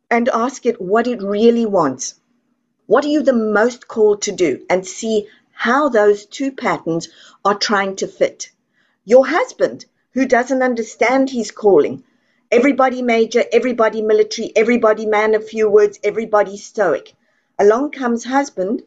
and 0.09 0.29
ask 0.29 0.65
it 0.65 0.81
what 0.81 1.09
it 1.09 1.21
really 1.21 1.67
wants. 1.67 2.15
What 2.87 3.05
are 3.05 3.09
you 3.09 3.25
the 3.25 3.33
most 3.33 3.89
called 3.89 4.23
to 4.23 4.33
do? 4.33 4.65
And 4.71 4.87
see 4.87 5.27
how 5.51 5.89
those 5.89 6.25
two 6.25 6.53
patterns 6.53 7.09
are 7.45 7.59
trying 7.59 7.97
to 7.97 8.07
fit. 8.07 8.53
Your 9.05 9.27
husband, 9.27 9.87
who 10.15 10.27
doesn't 10.27 10.63
understand 10.63 11.31
his 11.31 11.51
calling, 11.51 12.05
everybody 12.53 13.03
major, 13.03 13.45
everybody 13.51 14.03
military, 14.03 14.53
everybody 14.55 15.05
man 15.05 15.35
of 15.35 15.49
few 15.49 15.69
words, 15.69 15.99
everybody 16.05 16.57
stoic. 16.57 17.13
Along 17.59 17.91
comes 17.91 18.23
husband, 18.23 18.85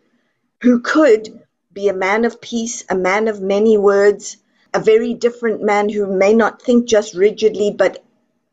who 0.62 0.80
could 0.80 1.43
be 1.74 1.88
a 1.88 1.94
man 1.94 2.26
of 2.26 2.40
peace, 2.40 2.84
a 2.90 2.96
man 2.96 3.28
of 3.28 3.42
many 3.42 3.78
words, 3.78 4.38
a 4.74 4.80
very 4.80 5.14
different 5.14 5.62
man 5.62 5.90
who 5.90 6.06
may 6.06 6.34
not 6.34 6.62
think 6.62 6.86
just 6.86 7.14
rigidly 7.14 7.72
but 7.72 8.04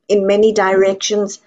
in 0.09 0.26
many 0.26 0.52
directions. 0.52 1.40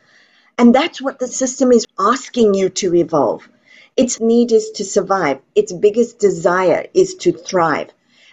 And 0.58 0.74
that's 0.74 1.02
what 1.02 1.20
the 1.20 1.28
system 1.28 1.72
is 1.72 1.86
asking 2.00 2.54
you 2.54 2.70
to 2.70 2.96
evolve. 2.96 3.50
Its 3.98 4.20
need 4.20 4.52
is 4.52 4.72
to 4.72 4.86
survive, 4.86 5.40
its 5.56 5.72
biggest 5.72 6.20
desire 6.20 6.88
is 6.94 7.16
to 7.16 7.32
thrive. 7.32 7.90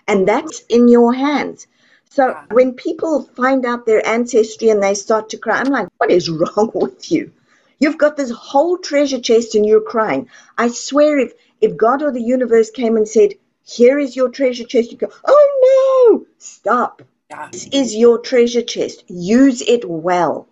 And 0.06 0.26
that's 0.26 0.60
in 0.68 0.88
your 0.88 1.12
hands. 1.12 1.66
So 2.10 2.36
when 2.50 2.72
people 2.72 3.22
find 3.36 3.64
out 3.64 3.86
their 3.86 4.06
ancestry 4.06 4.70
and 4.70 4.82
they 4.82 4.94
start 4.94 5.28
to 5.30 5.38
cry, 5.38 5.60
I'm 5.60 5.70
like, 5.70 5.88
what 5.98 6.10
is 6.10 6.28
wrong 6.40 6.70
with 6.74 7.10
you? 7.12 7.32
You've 7.78 7.98
got 7.98 8.16
this 8.16 8.30
whole 8.30 8.76
treasure 8.76 9.20
chest 9.20 9.54
and 9.54 9.64
you're 9.64 9.80
crying. 9.80 10.28
I 10.58 10.68
swear 10.68 11.18
if 11.18 11.32
if 11.60 11.76
God 11.76 12.02
or 12.02 12.10
the 12.12 12.22
universe 12.22 12.70
came 12.70 12.96
and 12.96 13.08
said, 13.08 13.34
Here 13.64 13.98
is 13.98 14.16
your 14.16 14.28
treasure 14.28 14.64
chest, 14.64 14.92
you 14.92 14.98
go, 14.98 15.10
Oh 15.24 16.20
no, 16.20 16.26
stop. 16.38 17.02
Yeah. 17.30 17.48
This 17.52 17.68
is 17.72 17.94
your 17.94 18.18
treasure 18.18 18.62
chest. 18.62 19.04
Use 19.08 19.62
it 19.62 19.88
well. 19.88 20.48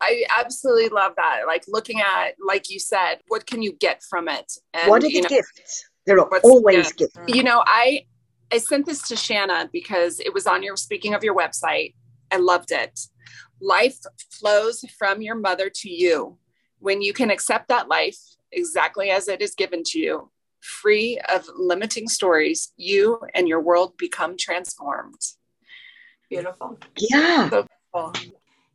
I 0.00 0.24
absolutely 0.38 0.88
love 0.88 1.12
that. 1.16 1.42
Like 1.46 1.64
looking 1.68 2.00
at, 2.00 2.34
like 2.44 2.70
you 2.70 2.78
said, 2.78 3.16
what 3.28 3.46
can 3.46 3.62
you 3.62 3.72
get 3.72 4.02
from 4.02 4.28
it? 4.28 4.52
And, 4.72 4.88
what 4.90 5.02
are 5.02 5.08
the 5.08 5.20
know, 5.20 5.28
gifts? 5.28 5.84
There 6.06 6.18
are 6.18 6.28
always 6.42 6.92
gifts. 6.92 7.16
You 7.28 7.42
know, 7.42 7.62
I 7.66 8.06
I 8.52 8.58
sent 8.58 8.86
this 8.86 9.08
to 9.08 9.16
Shanna 9.16 9.70
because 9.72 10.20
it 10.20 10.32
was 10.32 10.46
on 10.46 10.62
your 10.62 10.76
speaking 10.76 11.14
of 11.14 11.24
your 11.24 11.34
website. 11.34 11.94
I 12.30 12.36
loved 12.36 12.70
it. 12.70 13.00
Life 13.60 13.98
flows 14.30 14.84
from 14.98 15.22
your 15.22 15.34
mother 15.34 15.70
to 15.74 15.90
you. 15.90 16.38
When 16.78 17.00
you 17.00 17.12
can 17.14 17.30
accept 17.30 17.68
that 17.68 17.88
life 17.88 18.18
exactly 18.52 19.10
as 19.10 19.28
it 19.28 19.40
is 19.40 19.54
given 19.54 19.82
to 19.86 19.98
you, 19.98 20.30
free 20.64 21.20
of 21.32 21.46
limiting 21.56 22.08
stories, 22.08 22.72
you 22.76 23.20
and 23.34 23.46
your 23.46 23.60
world 23.60 23.96
become 23.98 24.36
transformed. 24.36 25.20
Beautiful. 26.30 26.78
Yeah. 26.96 27.50
So 27.50 27.66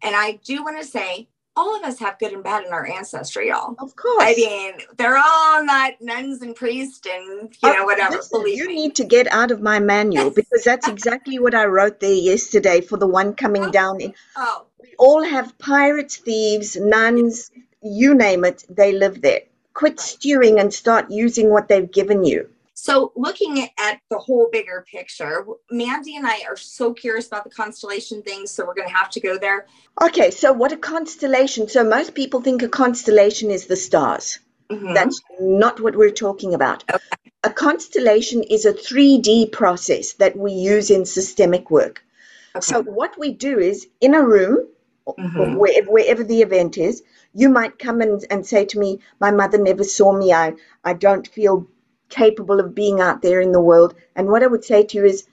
and 0.01 0.15
I 0.15 0.39
do 0.45 0.63
want 0.63 0.79
to 0.79 0.87
say, 0.87 1.27
all 1.55 1.75
of 1.75 1.83
us 1.83 1.99
have 1.99 2.17
good 2.19 2.31
and 2.31 2.43
bad 2.43 2.65
in 2.65 2.71
our 2.71 2.87
ancestry, 2.87 3.49
y'all. 3.49 3.75
Of 3.79 3.95
course. 3.95 4.23
I 4.23 4.33
mean, 4.33 4.73
they're 4.97 5.17
all 5.17 5.65
not 5.65 5.93
nuns 5.99 6.41
and 6.41 6.55
priests 6.55 7.05
and, 7.05 7.49
you 7.51 7.69
oh, 7.69 7.73
know, 7.73 7.85
whatever. 7.85 8.15
Listen, 8.15 8.47
you 8.47 8.67
me. 8.67 8.75
need 8.75 8.95
to 8.95 9.03
get 9.03 9.29
out 9.31 9.51
of 9.51 9.61
my 9.61 9.79
manual 9.79 10.29
because 10.35 10.63
that's 10.63 10.87
exactly 10.87 11.37
what 11.37 11.53
I 11.53 11.65
wrote 11.65 11.99
there 11.99 12.13
yesterday 12.13 12.79
for 12.79 12.97
the 12.97 13.07
one 13.07 13.33
coming 13.33 13.65
oh. 13.65 13.71
down. 13.71 13.99
In. 13.99 14.13
Oh. 14.37 14.67
We 14.81 14.93
all 14.97 15.23
have 15.23 15.57
pirates, 15.57 16.17
thieves, 16.17 16.77
nuns, 16.77 17.51
you 17.81 18.15
name 18.15 18.45
it, 18.45 18.63
they 18.69 18.93
live 18.93 19.21
there. 19.21 19.41
Quit 19.73 19.99
stewing 19.99 20.59
and 20.59 20.73
start 20.73 21.09
using 21.09 21.49
what 21.49 21.67
they've 21.67 21.91
given 21.91 22.23
you. 22.23 22.49
So, 22.81 23.11
looking 23.17 23.67
at 23.77 23.99
the 24.09 24.17
whole 24.17 24.47
bigger 24.53 24.85
picture, 24.89 25.45
Mandy 25.69 26.15
and 26.15 26.25
I 26.25 26.43
are 26.47 26.55
so 26.55 26.93
curious 26.93 27.27
about 27.27 27.43
the 27.43 27.49
constellation 27.49 28.21
things, 28.21 28.51
so 28.51 28.65
we're 28.65 28.73
going 28.73 28.87
to 28.87 28.93
have 28.93 29.09
to 29.11 29.19
go 29.19 29.37
there. 29.37 29.67
Okay, 30.01 30.31
so 30.31 30.53
what 30.53 30.71
a 30.71 30.77
constellation. 30.77 31.67
So, 31.67 31.83
most 31.83 32.15
people 32.15 32.39
think 32.39 32.63
a 32.63 32.69
constellation 32.69 33.51
is 33.51 33.65
the 33.65 33.75
stars. 33.75 34.39
Mm-hmm. 34.69 34.93
That's 34.93 35.21
not 35.41 35.81
what 35.81 35.97
we're 35.97 36.11
talking 36.11 36.53
about. 36.53 36.85
Okay. 36.89 37.03
A 37.43 37.49
constellation 37.49 38.43
is 38.43 38.65
a 38.65 38.71
3D 38.71 39.51
process 39.51 40.13
that 40.13 40.37
we 40.37 40.53
use 40.53 40.89
in 40.89 41.05
systemic 41.05 41.69
work. 41.69 42.01
Okay. 42.55 42.63
So, 42.63 42.81
what 42.81 43.19
we 43.19 43.33
do 43.33 43.59
is 43.59 43.87
in 43.99 44.15
a 44.15 44.25
room, 44.25 44.69
mm-hmm. 45.17 45.55
wherever, 45.55 45.91
wherever 45.91 46.23
the 46.23 46.41
event 46.41 46.77
is, 46.77 47.03
you 47.33 47.49
might 47.49 47.79
come 47.79 48.01
and, 48.01 48.25
and 48.29 48.45
say 48.45 48.65
to 48.65 48.79
me, 48.79 48.99
My 49.19 49.31
mother 49.31 49.57
never 49.57 49.83
saw 49.83 50.11
me. 50.11 50.33
I, 50.33 50.53
I 50.83 50.93
don't 50.93 51.27
feel 51.27 51.67
capable 52.09 52.59
of 52.59 52.75
being 52.75 52.99
out 52.99 53.21
there 53.21 53.39
in 53.39 53.51
the 53.51 53.61
world. 53.61 53.95
And 54.15 54.29
what 54.29 54.43
I 54.43 54.47
would 54.47 54.65
say 54.65 54.83
to 54.83 54.97
you 54.97 55.05
is, 55.05 55.27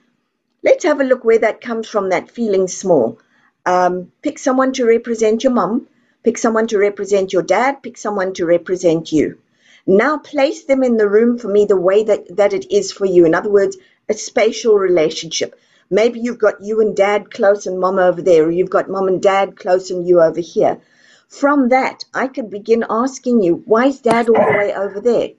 let's 0.63 0.83
have 0.83 1.01
a 1.01 1.03
look 1.03 1.23
where 1.23 1.39
that 1.39 1.61
comes 1.61 1.87
from, 1.87 2.09
that 2.09 2.29
feeling 2.31 2.67
small. 2.67 3.19
Um, 3.65 4.11
pick 4.21 4.39
someone 4.39 4.73
to 4.73 4.85
represent 4.85 5.43
your 5.43 5.53
mum, 5.53 5.87
pick 6.23 6.37
someone 6.37 6.67
to 6.67 6.77
represent 6.77 7.33
your 7.33 7.41
dad, 7.41 7.83
pick 7.83 7.97
someone 7.97 8.33
to 8.35 8.45
represent 8.45 9.11
you. 9.11 9.37
Now 9.85 10.17
place 10.17 10.65
them 10.65 10.83
in 10.83 10.97
the 10.97 11.09
room 11.09 11.37
for 11.37 11.47
me 11.47 11.65
the 11.65 11.79
way 11.79 12.03
that, 12.03 12.35
that 12.35 12.53
it 12.53 12.71
is 12.71 12.91
for 12.91 13.05
you. 13.05 13.25
In 13.25 13.33
other 13.33 13.49
words, 13.49 13.77
a 14.09 14.13
spatial 14.13 14.75
relationship. 14.75 15.59
Maybe 15.89 16.19
you've 16.19 16.39
got 16.39 16.61
you 16.61 16.81
and 16.81 16.95
dad 16.95 17.31
close 17.31 17.65
and 17.65 17.79
mom 17.79 17.97
over 17.99 18.21
there, 18.21 18.45
or 18.45 18.51
you've 18.51 18.69
got 18.69 18.89
mom 18.89 19.07
and 19.07 19.21
dad 19.21 19.55
close 19.55 19.89
and 19.89 20.07
you 20.07 20.21
over 20.21 20.41
here. 20.41 20.81
From 21.29 21.69
that, 21.69 22.05
I 22.13 22.27
could 22.27 22.49
begin 22.49 22.85
asking 22.89 23.41
you, 23.41 23.63
why 23.65 23.87
is 23.87 24.01
dad 24.01 24.29
all 24.29 24.35
the 24.51 24.57
way 24.57 24.73
over 24.73 24.99
there? 25.01 25.29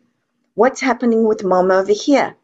What's 0.55 0.81
happening 0.81 1.27
with 1.27 1.45
mom 1.45 1.71
over 1.71 1.93
here? 1.93 2.37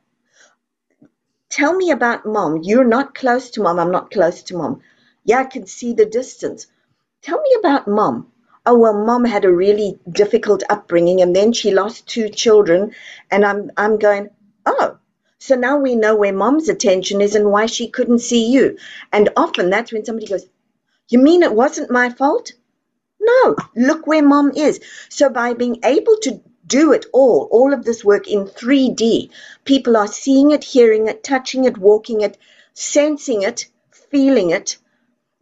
Tell 1.51 1.75
me 1.75 1.91
about 1.91 2.27
mom. 2.27 2.61
You're 2.63 2.85
not 2.85 3.15
close 3.15 3.51
to 3.51 3.63
mom. 3.63 3.79
I'm 3.79 3.91
not 3.91 4.11
close 4.11 4.43
to 4.45 4.57
mom. 4.57 4.81
Yeah, 5.25 5.39
I 5.39 5.45
can 5.45 5.67
see 5.67 5.93
the 5.95 6.07
distance. 6.07 6.67
Tell 7.23 7.41
me 7.41 7.57
about 7.59 7.87
mom. 7.89 8.33
Oh, 8.67 8.79
well, 8.79 9.05
mom 9.05 9.25
had 9.25 9.45
a 9.45 9.53
really 9.53 9.99
difficult 10.11 10.63
upbringing 10.69 11.21
and 11.21 11.35
then 11.35 11.53
she 11.53 11.71
lost 11.71 12.09
two 12.09 12.29
children. 12.29 12.95
And 13.31 13.45
I'm, 13.45 13.71
I'm 13.77 13.99
going, 13.99 14.31
oh, 14.67 14.99
so 15.45 15.57
now 15.57 15.77
we 15.77 15.95
know 15.95 16.17
where 16.17 16.33
mom's 16.33 16.71
attention 16.71 17.21
is 17.21 17.35
and 17.35 17.53
why 17.53 17.67
she 17.67 17.91
couldn't 17.91 18.21
see 18.21 18.51
you. 18.51 18.79
And 19.13 19.29
often 19.37 19.69
that's 19.69 19.93
when 19.93 20.03
somebody 20.03 20.27
goes, 20.27 20.47
You 21.11 21.19
mean 21.19 21.43
it 21.43 21.55
wasn't 21.55 21.91
my 21.91 22.09
fault? 22.09 22.53
No, 23.21 23.55
look 23.77 24.07
where 24.07 24.23
mom 24.23 24.53
is. 24.57 24.81
So 25.11 25.29
by 25.29 25.53
being 25.53 25.81
able 25.85 26.17
to 26.23 26.41
do 26.67 26.95
it 26.95 27.05
all, 27.13 27.47
all 27.51 27.75
of 27.75 27.85
this 27.85 28.03
work 28.03 28.27
in 28.27 28.47
3D. 28.47 29.29
People 29.67 29.99
are 29.99 30.07
seeing 30.07 30.51
it, 30.51 30.65
hearing 30.65 31.09
it, 31.09 31.23
touching 31.23 31.67
it, 31.67 31.77
walking 31.77 32.23
it, 32.23 32.39
sensing 32.73 33.43
it, 33.43 33.67
feeling 33.91 34.49
it. 34.49 34.79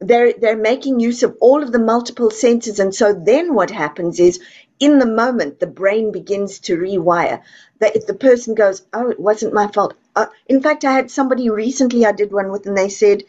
They're, 0.00 0.32
they're 0.32 0.56
making 0.56 0.98
use 0.98 1.22
of 1.22 1.36
all 1.40 1.62
of 1.62 1.70
the 1.70 1.78
multiple 1.78 2.32
senses. 2.32 2.80
And 2.80 2.92
so 2.92 3.12
then 3.12 3.54
what 3.54 3.70
happens 3.70 4.18
is, 4.18 4.40
in 4.80 4.98
the 4.98 5.06
moment, 5.06 5.60
the 5.60 5.68
brain 5.68 6.10
begins 6.10 6.58
to 6.60 6.76
rewire. 6.76 7.42
That 7.82 7.96
if 7.96 8.06
the 8.06 8.14
person 8.14 8.54
goes, 8.54 8.82
Oh, 8.94 9.10
it 9.10 9.20
wasn't 9.20 9.52
my 9.52 9.66
fault. 9.66 9.94
Uh, 10.16 10.26
in 10.46 10.62
fact, 10.62 10.86
I 10.86 10.92
had 10.92 11.10
somebody 11.10 11.50
recently 11.50 12.06
I 12.06 12.12
did 12.12 12.32
one 12.32 12.50
with, 12.50 12.66
and 12.66 12.78
they 12.78 12.88
said, 12.88 13.24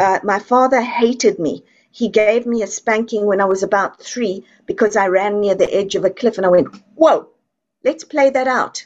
uh, 0.00 0.18
My 0.24 0.40
father 0.40 0.82
hated 0.82 1.38
me 1.38 1.62
he 1.94 2.08
gave 2.08 2.44
me 2.44 2.60
a 2.60 2.66
spanking 2.66 3.24
when 3.24 3.40
I 3.40 3.44
was 3.44 3.62
about 3.62 4.02
three 4.02 4.44
because 4.66 4.96
I 4.96 5.06
ran 5.06 5.40
near 5.40 5.54
the 5.54 5.72
edge 5.72 5.94
of 5.94 6.04
a 6.04 6.10
cliff 6.10 6.38
and 6.38 6.44
I 6.44 6.48
went, 6.48 6.74
Whoa, 6.96 7.28
let's 7.84 8.02
play 8.02 8.30
that 8.30 8.48
out. 8.48 8.84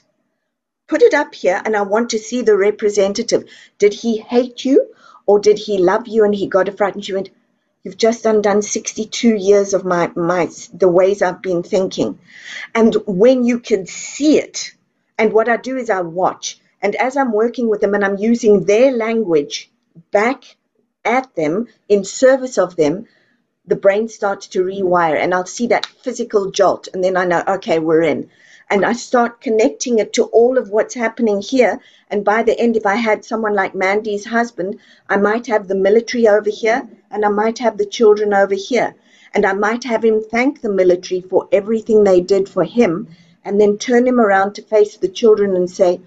Put 0.88 1.00
it 1.00 1.14
up 1.14 1.34
here 1.34 1.62
and 1.64 1.74
I 1.74 1.80
want 1.80 2.10
to 2.10 2.18
see 2.18 2.42
the 2.42 2.54
representative. 2.54 3.48
Did 3.78 3.94
he 3.94 4.18
hate 4.18 4.62
you 4.62 4.94
or 5.24 5.38
did 5.38 5.58
he 5.58 5.78
love 5.78 6.06
you 6.06 6.22
and 6.22 6.34
he 6.34 6.48
got 6.48 6.68
a 6.68 6.72
fright? 6.72 6.96
And 6.96 7.04
she 7.04 7.14
went, 7.14 7.30
You've 7.82 7.96
just 7.96 8.26
undone 8.26 8.60
62 8.60 9.36
years 9.36 9.72
of 9.72 9.86
my, 9.86 10.12
my 10.14 10.50
the 10.74 10.90
ways 10.90 11.22
I've 11.22 11.40
been 11.40 11.62
thinking. 11.62 12.18
And 12.74 12.94
when 13.06 13.44
you 13.44 13.58
can 13.58 13.86
see 13.86 14.38
it, 14.38 14.74
and 15.18 15.32
what 15.32 15.48
I 15.48 15.56
do 15.56 15.76
is 15.76 15.90
I 15.90 16.00
watch, 16.00 16.60
and 16.80 16.94
as 16.94 17.16
I'm 17.16 17.32
working 17.32 17.68
with 17.68 17.80
them 17.80 17.94
and 17.94 18.04
I'm 18.04 18.18
using 18.18 18.64
their 18.64 18.92
language 18.92 19.68
back 20.12 20.56
at 21.04 21.34
them, 21.34 21.66
in 21.88 22.04
service 22.04 22.56
of 22.56 22.76
them, 22.76 23.06
the 23.66 23.74
brain 23.74 24.08
starts 24.08 24.46
to 24.48 24.62
rewire 24.62 25.16
and 25.16 25.34
I'll 25.34 25.44
see 25.44 25.66
that 25.66 25.86
physical 25.86 26.50
jolt 26.52 26.88
and 26.94 27.02
then 27.02 27.16
I 27.16 27.24
know, 27.24 27.42
okay, 27.48 27.80
we're 27.80 28.02
in. 28.02 28.30
And 28.70 28.84
I 28.84 28.92
start 28.92 29.40
connecting 29.40 29.98
it 29.98 30.12
to 30.12 30.24
all 30.24 30.56
of 30.56 30.70
what's 30.70 30.94
happening 30.94 31.40
here. 31.40 31.80
And 32.10 32.24
by 32.24 32.42
the 32.42 32.58
end, 32.58 32.76
if 32.76 32.86
I 32.86 32.96
had 32.96 33.24
someone 33.24 33.54
like 33.54 33.74
Mandy's 33.74 34.26
husband, 34.26 34.78
I 35.08 35.16
might 35.16 35.46
have 35.48 35.66
the 35.66 35.74
military 35.74 36.28
over 36.28 36.50
here 36.50 36.88
and 37.10 37.24
I 37.24 37.28
might 37.28 37.58
have 37.58 37.76
the 37.76 37.86
children 37.86 38.32
over 38.32 38.54
here. 38.54 38.94
And 39.34 39.44
I 39.44 39.52
might 39.52 39.84
have 39.84 40.04
him 40.04 40.22
thank 40.22 40.60
the 40.60 40.70
military 40.70 41.22
for 41.22 41.48
everything 41.50 42.04
they 42.04 42.20
did 42.20 42.48
for 42.48 42.64
him 42.64 43.08
and 43.48 43.60
then 43.60 43.78
turn 43.78 44.06
him 44.06 44.20
around 44.20 44.54
to 44.54 44.62
face 44.62 44.96
the 44.96 45.08
children 45.08 45.56
and 45.56 45.70
say, 45.70 46.00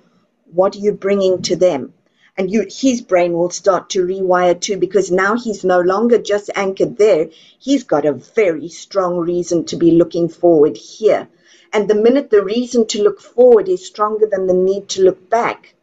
What 0.54 0.76
are 0.76 0.80
you 0.80 0.94
bringing 0.94 1.42
to 1.44 1.56
them? 1.56 1.94
and 2.38 2.52
you, 2.52 2.66
his 2.70 3.02
brain 3.02 3.34
will 3.34 3.50
start 3.50 3.90
to 3.90 4.06
rewire 4.06 4.60
too 4.60 4.78
because 4.78 5.12
now 5.12 5.38
he's 5.38 5.64
no 5.64 5.80
longer 5.82 6.18
just 6.18 6.50
anchored 6.56 6.98
there. 6.98 7.30
He's 7.60 7.84
got 7.84 8.06
a 8.06 8.14
very 8.14 8.70
strong 8.70 9.18
reason 9.18 9.66
to 9.66 9.76
be 9.76 9.92
looking 9.92 10.30
forward 10.30 10.78
here. 10.78 11.28
And 11.74 11.90
the 11.90 11.96
minute 11.96 12.30
the 12.30 12.44
reason 12.44 12.88
to 12.88 13.04
look 13.04 13.22
forward 13.22 13.70
is 13.70 13.86
stronger 13.86 14.28
than 14.28 14.48
the 14.48 14.54
need 14.54 14.90
to 14.90 15.04
look 15.04 15.30
back, 15.30 15.76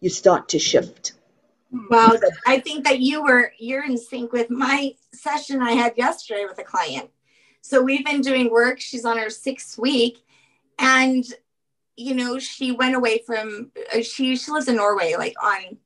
you 0.00 0.10
start 0.10 0.48
to 0.50 0.58
shift. 0.58 1.12
Well, 1.88 2.18
I 2.46 2.58
think 2.58 2.84
that 2.84 2.98
you 2.98 3.22
were 3.22 3.52
you're 3.58 3.84
in 3.84 3.96
sync 3.96 4.32
with 4.32 4.50
my 4.50 4.94
session 5.12 5.62
I 5.62 5.72
had 5.72 5.96
yesterday 5.96 6.44
with 6.44 6.58
a 6.58 6.64
client. 6.64 7.10
So 7.60 7.80
we've 7.80 8.04
been 8.04 8.22
doing 8.22 8.50
work. 8.50 8.80
She's 8.80 9.04
on 9.04 9.18
her 9.18 9.30
sixth 9.30 9.78
week, 9.78 10.18
and 10.80 11.24
you 11.96 12.14
know 12.14 12.38
she 12.38 12.72
went 12.72 12.96
away 12.96 13.22
from 13.26 13.70
uh, 13.94 14.02
she 14.02 14.36
she 14.36 14.50
lives 14.50 14.68
in 14.68 14.76
Norway, 14.76 15.14
like 15.16 15.34
on 15.42 15.76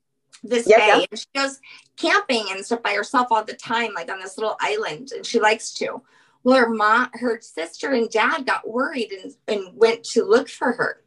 this 0.43 0.67
yeah, 0.67 0.77
bay. 0.77 0.87
Yeah. 0.87 1.05
And 1.11 1.19
she 1.19 1.25
goes 1.35 1.59
camping 1.97 2.45
and 2.51 2.65
stuff 2.65 2.83
by 2.83 2.93
herself 2.93 3.27
all 3.31 3.43
the 3.43 3.53
time, 3.53 3.93
like 3.93 4.11
on 4.11 4.19
this 4.19 4.37
little 4.37 4.55
island, 4.59 5.11
and 5.13 5.25
she 5.25 5.39
likes 5.39 5.73
to. 5.75 6.01
Well, 6.43 6.57
her 6.57 6.69
mom, 6.69 7.09
her 7.13 7.41
sister 7.41 7.91
and 7.91 8.09
dad 8.09 8.45
got 8.45 8.69
worried 8.69 9.11
and, 9.11 9.33
and 9.47 9.75
went 9.75 10.03
to 10.05 10.23
look 10.23 10.47
for 10.47 10.73
her. 10.73 11.01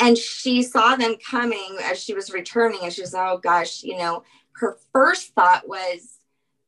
And 0.00 0.18
she 0.18 0.62
saw 0.64 0.96
them 0.96 1.14
coming 1.24 1.76
as 1.84 2.02
she 2.02 2.14
was 2.14 2.32
returning, 2.32 2.80
and 2.82 2.92
she 2.92 3.02
was, 3.02 3.14
oh 3.14 3.38
gosh, 3.40 3.84
you 3.84 3.96
know, 3.96 4.24
her 4.56 4.76
first 4.92 5.34
thought 5.34 5.68
was, 5.68 6.18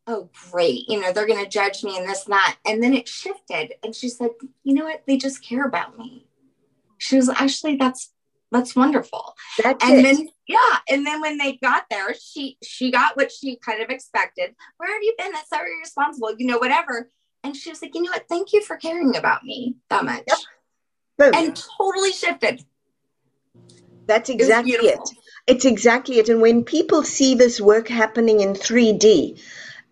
oh 0.06 0.28
great, 0.50 0.88
you 0.88 1.00
know, 1.00 1.12
they're 1.12 1.26
gonna 1.26 1.48
judge 1.48 1.82
me 1.82 1.98
and 1.98 2.08
this 2.08 2.26
and 2.26 2.34
that. 2.34 2.56
And 2.64 2.82
then 2.82 2.94
it 2.94 3.08
shifted, 3.08 3.74
and 3.82 3.94
she 3.94 4.08
said, 4.08 4.30
you 4.62 4.74
know 4.74 4.84
what, 4.84 5.02
they 5.06 5.16
just 5.16 5.42
care 5.42 5.66
about 5.66 5.98
me. 5.98 6.26
She 7.05 7.16
was 7.16 7.28
actually 7.28 7.76
that's 7.76 8.11
that's 8.50 8.74
wonderful. 8.74 9.34
That's 9.62 9.84
and 9.84 9.98
it. 9.98 10.02
then 10.02 10.28
yeah, 10.46 10.78
and 10.88 11.07
then 11.07 11.20
when 11.20 11.38
they 11.38 11.59
got 11.62 11.84
there, 11.90 12.14
she 12.14 12.57
she 12.62 12.90
got 12.90 13.16
what 13.16 13.30
she 13.30 13.57
kind 13.57 13.82
of 13.82 13.90
expected. 13.90 14.55
Where 14.78 14.92
have 14.92 15.02
you 15.02 15.14
been? 15.18 15.32
That's 15.32 15.50
so 15.50 15.59
irresponsible, 15.59 16.34
you 16.38 16.46
know, 16.46 16.59
whatever. 16.59 17.11
And 17.42 17.55
she 17.55 17.70
was 17.70 17.82
like, 17.82 17.94
you 17.94 18.02
know 18.02 18.11
what? 18.11 18.26
Thank 18.28 18.52
you 18.55 18.62
for 18.62 18.76
caring 18.76 19.16
about 19.16 19.44
me 19.44 19.76
that 19.90 20.05
much. 20.05 20.24
Yep. 21.18 21.34
And 21.34 21.62
totally 21.78 22.12
shifted. 22.12 22.64
That's 24.07 24.30
exactly 24.30 24.72
it, 24.72 24.98
it. 24.98 25.11
It's 25.46 25.64
exactly 25.64 26.18
it. 26.18 26.28
And 26.28 26.40
when 26.40 26.64
people 26.64 27.02
see 27.02 27.34
this 27.34 27.61
work 27.61 27.88
happening 27.88 28.40
in 28.40 28.55
3D, 28.55 29.40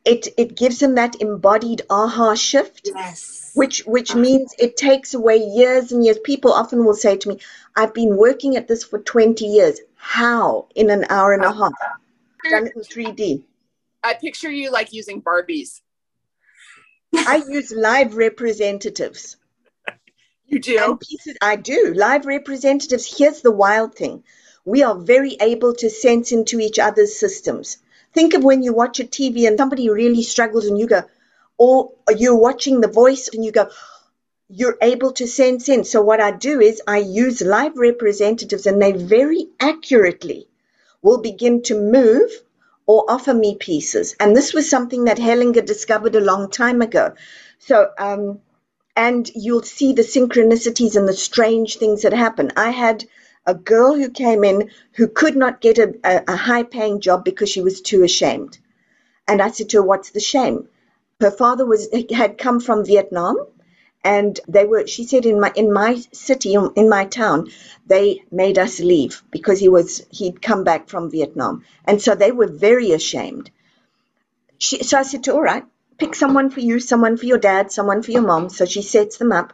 it 0.05 0.29
it 0.39 0.57
gives 0.57 0.79
them 0.79 0.95
that 0.95 1.21
embodied 1.21 1.83
aha 1.91 2.35
shift. 2.35 2.91
Yes 2.95 3.42
which 3.55 3.83
which 3.87 4.15
means 4.15 4.55
it 4.59 4.77
takes 4.77 5.15
away 5.15 5.37
years 5.37 5.93
and 5.93 6.05
years. 6.05 6.19
People 6.25 6.53
often 6.53 6.85
will 6.85 6.95
say 6.95 7.17
to 7.17 7.29
me, 7.29 7.39
"I've 7.77 7.95
been 7.95 8.17
working 8.17 8.57
at 8.57 8.69
this 8.69 8.85
for 8.85 8.99
20 8.99 9.45
years. 9.45 9.81
How 9.95 10.69
in 10.75 10.91
an 10.91 11.07
hour 11.09 11.33
and 11.33 11.45
a 11.45 11.53
half? 11.53 11.73
Done 12.51 12.67
it 12.67 12.73
in 12.77 12.83
3D." 12.83 13.45
I 14.03 14.15
picture 14.15 14.51
you 14.51 14.71
like 14.71 14.93
using 14.93 15.23
Barbies. 15.23 15.81
I 17.15 17.43
use 17.49 17.73
live 17.73 18.17
representatives. 18.17 19.37
You 20.47 20.59
do? 20.59 20.99
Pieces, 21.01 21.37
I 21.41 21.57
do. 21.57 21.95
Live 21.95 22.27
representatives. 22.27 23.17
Here's 23.17 23.43
the 23.43 23.51
wild 23.51 23.95
thing 23.95 24.25
we 24.65 24.83
are 24.83 24.95
very 24.95 25.37
able 25.41 25.75
to 25.75 25.91
sense 25.91 26.33
into 26.33 26.61
each 26.61 26.79
other's 26.79 27.19
systems. 27.19 27.79
Think 28.13 28.35
of 28.35 28.45
when 28.45 28.63
you 28.63 28.73
watch 28.73 29.01
a 29.01 29.05
TV 29.05 29.47
and 29.47 29.59
somebody 29.59 29.89
really 29.89 30.23
struggles 30.23 30.67
and 30.67 30.79
you 30.79 30.87
go, 30.87 31.03
or 31.63 31.93
you're 32.17 32.43
watching 32.49 32.81
the 32.81 32.89
voice 33.03 33.29
and 33.33 33.45
you 33.45 33.53
go, 33.53 33.69
you're 34.49 34.79
able 34.83 35.13
to 35.13 35.29
sense 35.29 35.69
in. 35.69 35.85
So 35.85 36.03
what 36.03 36.21
I 36.21 36.33
do 36.33 36.61
is 36.61 36.83
I 36.89 36.99
use 36.99 37.41
live 37.41 37.77
representatives 37.77 38.67
and 38.67 38.83
they 38.83 38.93
very 38.93 39.49
accurately 39.61 40.49
will 41.03 41.21
begin 41.23 41.63
to 41.63 41.81
move 41.81 42.31
or 42.87 43.05
offer 43.09 43.33
me 43.35 43.55
pieces. 43.55 44.17
And 44.19 44.37
this 44.37 44.53
was 44.53 44.69
something 44.69 45.05
that 45.05 45.19
Hellinger 45.19 45.65
discovered 45.65 46.17
a 46.17 46.21
long 46.21 46.51
time 46.51 46.83
ago. 46.83 47.15
So 47.61 47.91
um, 47.99 48.41
and 48.97 49.31
you'll 49.35 49.63
see 49.63 49.93
the 49.93 50.03
synchronicities 50.03 50.97
and 50.97 51.09
the 51.09 51.15
strange 51.15 51.77
things 51.77 52.03
that 52.03 52.13
happen. 52.13 52.53
I 52.57 52.71
had 52.71 53.05
a 53.47 53.55
girl 53.55 53.95
who 53.95 54.11
came 54.11 54.45
in 54.45 54.71
who 54.95 55.09
could 55.09 55.37
not 55.37 55.61
get 55.61 55.79
a, 55.79 55.95
a, 56.05 56.25
a 56.35 56.37
high 56.37 56.65
paying 56.65 57.01
job 57.01 57.25
because 57.25 57.51
she 57.51 57.63
was 57.63 57.81
too 57.81 58.03
ashamed. 58.03 58.59
And 59.29 59.41
I 59.41 59.51
said 59.53 59.71
to 59.71 59.79
her, 59.79 59.83
What's 59.85 60.11
the 60.11 60.21
shame? 60.21 60.69
Her 61.23 61.31
father 61.31 61.65
was 61.65 61.89
had 62.11 62.37
come 62.37 62.59
from 62.59 62.85
Vietnam 62.85 63.37
and 64.03 64.41
they 64.49 64.65
were 64.65 64.89
she 64.89 65.05
said 65.05 65.25
in 65.25 65.39
my 65.39 65.53
in 65.55 65.73
my 65.73 66.03
city 66.11 66.55
in 66.55 66.89
my 66.89 67.05
town 67.05 67.49
they 67.87 68.25
made 68.33 68.59
us 68.59 68.81
leave 68.81 69.23
because 69.31 69.61
he 69.61 69.69
was 69.69 70.05
he'd 70.11 70.43
come 70.43 70.65
back 70.65 70.89
from 70.89 71.13
Vietnam. 71.13 71.65
And 71.85 72.03
so 72.03 72.17
they 72.17 72.33
were 72.33 72.49
very 72.49 72.91
ashamed. 72.91 73.53
She, 74.59 74.83
so 74.83 74.99
I 74.99 75.05
said 75.05 75.23
to 75.25 75.35
all 75.35 75.43
right 75.43 75.65
pick 75.97 76.17
someone 76.17 76.51
for 76.51 76.59
you 76.59 76.81
someone 76.81 77.17
for 77.17 77.27
your 77.27 77.39
dad 77.39 77.71
someone 77.71 78.03
for 78.03 78.11
your 78.11 78.23
mom. 78.23 78.49
So 78.49 78.65
she 78.65 78.83
sets 78.83 79.19
them 79.19 79.31
up. 79.31 79.53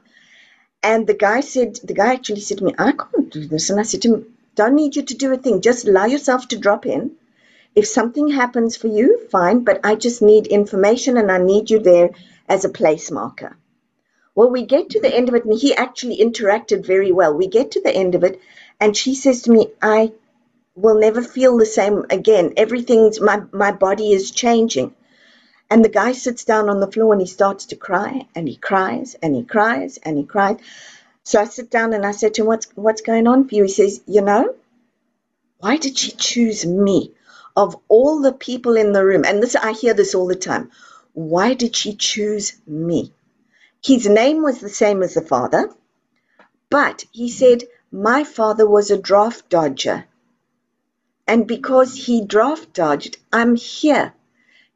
And 0.83 1.07
the 1.07 1.21
guy 1.27 1.41
said 1.41 1.77
the 1.85 1.93
guy 1.93 2.15
actually 2.15 2.41
said 2.41 2.59
to 2.59 2.65
me 2.65 2.75
I 2.79 2.93
can't 2.93 3.31
do 3.31 3.47
this. 3.47 3.69
And 3.69 3.79
I 3.79 3.83
said 3.83 4.01
to 4.03 4.15
him 4.15 4.37
don't 4.55 4.75
need 4.75 4.97
you 4.97 5.03
to 5.03 5.15
do 5.15 5.35
a 5.35 5.37
thing. 5.37 5.61
Just 5.61 5.87
allow 5.87 6.07
yourself 6.07 6.49
to 6.49 6.57
drop 6.57 6.87
in 6.87 7.11
if 7.79 7.87
something 7.87 8.27
happens 8.27 8.77
for 8.77 8.89
you, 8.89 9.21
fine, 9.31 9.61
but 9.63 9.79
I 9.85 9.95
just 9.95 10.21
need 10.21 10.49
information 10.49 11.17
and 11.17 11.31
I 11.31 11.39
need 11.39 11.71
you 11.71 11.79
there 11.79 12.11
as 12.49 12.65
a 12.65 12.77
place 12.81 13.09
marker. 13.09 13.57
Well, 14.35 14.51
we 14.51 14.65
get 14.67 14.91
to 14.91 15.01
the 15.01 15.15
end 15.15 15.29
of 15.29 15.37
it, 15.37 15.45
and 15.45 15.57
he 15.57 15.77
actually 15.77 16.19
interacted 16.19 16.85
very 16.85 17.13
well. 17.13 17.33
We 17.33 17.47
get 17.47 17.71
to 17.73 17.81
the 17.81 17.95
end 17.95 18.17
of 18.17 18.25
it, 18.25 18.41
and 18.81 18.97
she 18.97 19.15
says 19.15 19.43
to 19.43 19.53
me, 19.53 19.69
I 19.81 20.11
will 20.75 20.99
never 20.99 21.23
feel 21.23 21.57
the 21.57 21.67
same 21.67 22.05
again. 22.11 22.55
Everything's, 22.57 23.21
my, 23.21 23.43
my 23.53 23.71
body 23.71 24.11
is 24.11 24.33
changing. 24.33 24.93
And 25.71 25.85
the 25.85 25.97
guy 26.01 26.13
sits 26.13 26.45
down 26.45 26.69
on 26.69 26.81
the 26.81 26.91
floor 26.91 27.13
and 27.13 27.23
he 27.23 27.29
starts 27.29 27.67
to 27.67 27.77
cry, 27.77 28.27
and 28.35 28.49
he 28.49 28.57
cries, 28.57 29.15
and 29.23 29.37
he 29.37 29.45
cries, 29.45 29.99
and 29.99 30.19
he 30.19 30.25
cries. 30.25 30.59
So 31.23 31.41
I 31.41 31.45
sit 31.45 31.71
down 31.71 31.93
and 31.93 32.05
I 32.05 32.11
said 32.11 32.35
to 32.35 32.43
him, 32.43 32.49
What's, 32.49 32.67
what's 32.75 33.03
going 33.03 33.29
on 33.29 33.49
for 33.49 33.55
you? 33.55 33.63
He 33.63 33.69
says, 33.69 34.01
You 34.07 34.23
know, 34.23 34.57
why 35.59 35.77
did 35.77 35.97
she 35.97 36.11
choose 36.11 36.67
me? 36.67 37.13
Of 37.59 37.77
all 37.89 38.21
the 38.21 38.33
people 38.33 38.77
in 38.77 38.93
the 38.93 39.05
room, 39.05 39.25
and 39.25 39.43
this 39.43 39.57
I 39.57 39.73
hear 39.73 39.93
this 39.93 40.15
all 40.15 40.29
the 40.29 40.37
time, 40.37 40.71
why 41.13 41.55
did 41.55 41.75
she 41.75 41.93
choose 41.97 42.53
me? 42.69 43.13
His 43.83 44.09
name 44.09 44.45
was 44.45 44.61
the 44.61 44.69
same 44.69 45.03
as 45.03 45.15
the 45.15 45.23
father, 45.23 45.69
but 46.71 47.05
he 47.11 47.29
said, 47.29 47.65
My 47.91 48.23
father 48.23 48.65
was 48.69 48.93
a 48.93 48.97
draft 48.97 49.49
dodger. 49.49 50.05
And 51.27 51.49
because 51.49 51.97
he 52.07 52.25
draft 52.25 52.73
dodged, 52.75 53.17
I'm 53.33 53.57
here. 53.57 54.15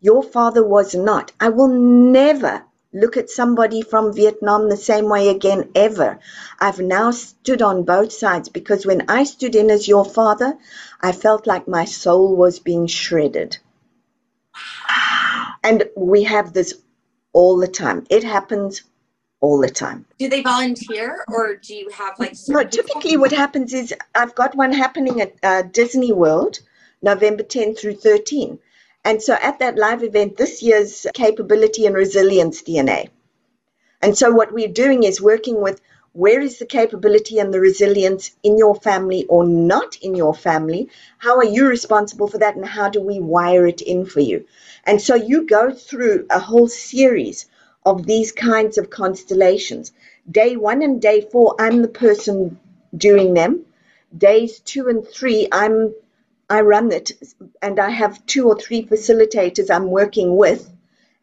Your 0.00 0.24
father 0.24 0.66
was 0.66 0.92
not. 0.92 1.30
I 1.38 1.50
will 1.50 1.68
never 1.68 2.64
look 2.92 3.16
at 3.16 3.30
somebody 3.30 3.82
from 3.82 4.12
Vietnam 4.12 4.68
the 4.68 4.76
same 4.76 5.08
way 5.08 5.28
again 5.28 5.70
ever. 5.74 6.18
I've 6.60 6.80
now 6.80 7.10
stood 7.12 7.62
on 7.62 7.84
both 7.84 8.12
sides 8.12 8.48
because 8.48 8.84
when 8.84 9.08
I 9.08 9.24
stood 9.24 9.54
in 9.54 9.70
as 9.70 9.88
your 9.88 10.04
father, 10.04 10.58
I 11.02 11.12
felt 11.12 11.46
like 11.46 11.66
my 11.66 11.84
soul 11.84 12.36
was 12.36 12.58
being 12.58 12.86
shredded. 12.86 13.58
And 15.64 15.84
we 15.96 16.22
have 16.24 16.52
this 16.52 16.74
all 17.32 17.56
the 17.56 17.68
time. 17.68 18.06
It 18.10 18.24
happens 18.24 18.82
all 19.40 19.60
the 19.60 19.70
time. 19.70 20.06
Do 20.18 20.28
they 20.28 20.42
volunteer 20.42 21.24
or 21.28 21.56
do 21.56 21.74
you 21.74 21.90
have 21.90 22.18
like. 22.18 22.34
No, 22.48 22.62
typically 22.64 23.16
what 23.16 23.32
happens 23.32 23.74
is 23.74 23.92
I've 24.14 24.34
got 24.34 24.54
one 24.54 24.72
happening 24.72 25.20
at 25.20 25.34
uh, 25.42 25.62
Disney 25.62 26.12
World, 26.12 26.60
November 27.02 27.42
10 27.42 27.74
through 27.74 27.96
13. 27.96 28.58
And 29.04 29.20
so 29.20 29.34
at 29.42 29.58
that 29.58 29.76
live 29.76 30.04
event, 30.04 30.36
this 30.36 30.62
year's 30.62 31.06
capability 31.14 31.86
and 31.86 31.94
resilience 31.96 32.62
DNA. 32.62 33.08
And 34.00 34.16
so 34.16 34.30
what 34.30 34.52
we're 34.52 34.68
doing 34.68 35.02
is 35.02 35.20
working 35.20 35.60
with 35.60 35.80
where 36.12 36.40
is 36.40 36.58
the 36.58 36.66
capability 36.66 37.38
and 37.38 37.52
the 37.52 37.60
resilience 37.60 38.32
in 38.42 38.58
your 38.58 38.74
family 38.74 39.24
or 39.28 39.44
not 39.44 39.96
in 40.02 40.14
your 40.14 40.34
family? 40.34 40.88
How 41.18 41.38
are 41.38 41.44
you 41.44 41.66
responsible 41.66 42.28
for 42.28 42.38
that? 42.38 42.56
And 42.56 42.66
how 42.66 42.90
do 42.90 43.00
we 43.00 43.20
wire 43.20 43.66
it 43.66 43.80
in 43.80 44.04
for 44.06 44.20
you? 44.20 44.46
And 44.84 45.00
so 45.00 45.14
you 45.14 45.46
go 45.46 45.72
through 45.72 46.26
a 46.30 46.38
whole 46.38 46.68
series 46.68 47.46
of 47.86 48.06
these 48.06 48.32
kinds 48.32 48.78
of 48.78 48.90
constellations. 48.90 49.92
Day 50.30 50.56
one 50.56 50.82
and 50.82 51.00
day 51.00 51.22
four, 51.22 51.56
I'm 51.58 51.82
the 51.82 51.88
person 51.88 52.58
doing 52.96 53.34
them. 53.34 53.64
Days 54.16 54.60
two 54.60 54.88
and 54.88 55.06
three, 55.06 55.48
I'm 55.50 55.94
I 56.50 56.60
run 56.60 56.92
it 56.92 57.12
and 57.62 57.80
I 57.80 57.90
have 57.90 58.26
two 58.26 58.46
or 58.48 58.58
three 58.58 58.84
facilitators 58.84 59.70
I'm 59.70 59.90
working 59.90 60.36
with. 60.36 60.71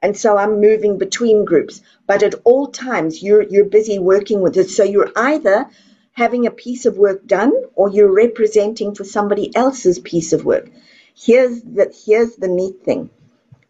And 0.02 0.16
so 0.16 0.38
I'm 0.38 0.62
moving 0.62 0.98
between 0.98 1.46
groups. 1.46 1.82
But 2.08 2.24
at 2.24 2.36
all 2.44 2.68
times, 2.68 3.22
you're, 3.22 3.44
you're 3.44 3.66
busy 3.66 4.00
working 4.00 4.42
with 4.42 4.58
it. 4.58 4.70
So 4.70 4.84
you're 4.84 5.12
either 5.16 5.70
having 6.14 6.46
a 6.46 6.52
piece 6.52 6.86
of 6.86 6.98
work 6.98 7.26
done 7.26 7.54
or 7.76 7.90
you're 7.90 8.14
representing 8.14 8.96
for 8.96 9.04
somebody 9.04 9.56
else's 9.56 10.00
piece 10.00 10.34
of 10.34 10.46
work. 10.46 10.70
Here's 11.16 11.62
the, 11.62 11.94
here's 12.06 12.36
the 12.36 12.48
neat 12.48 12.84
thing. 12.84 13.10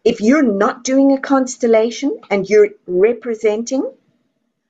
If 0.04 0.20
you're 0.20 0.42
not 0.42 0.84
doing 0.84 1.12
a 1.12 1.20
constellation 1.20 2.18
and 2.30 2.48
you're 2.48 2.70
representing, 2.86 3.92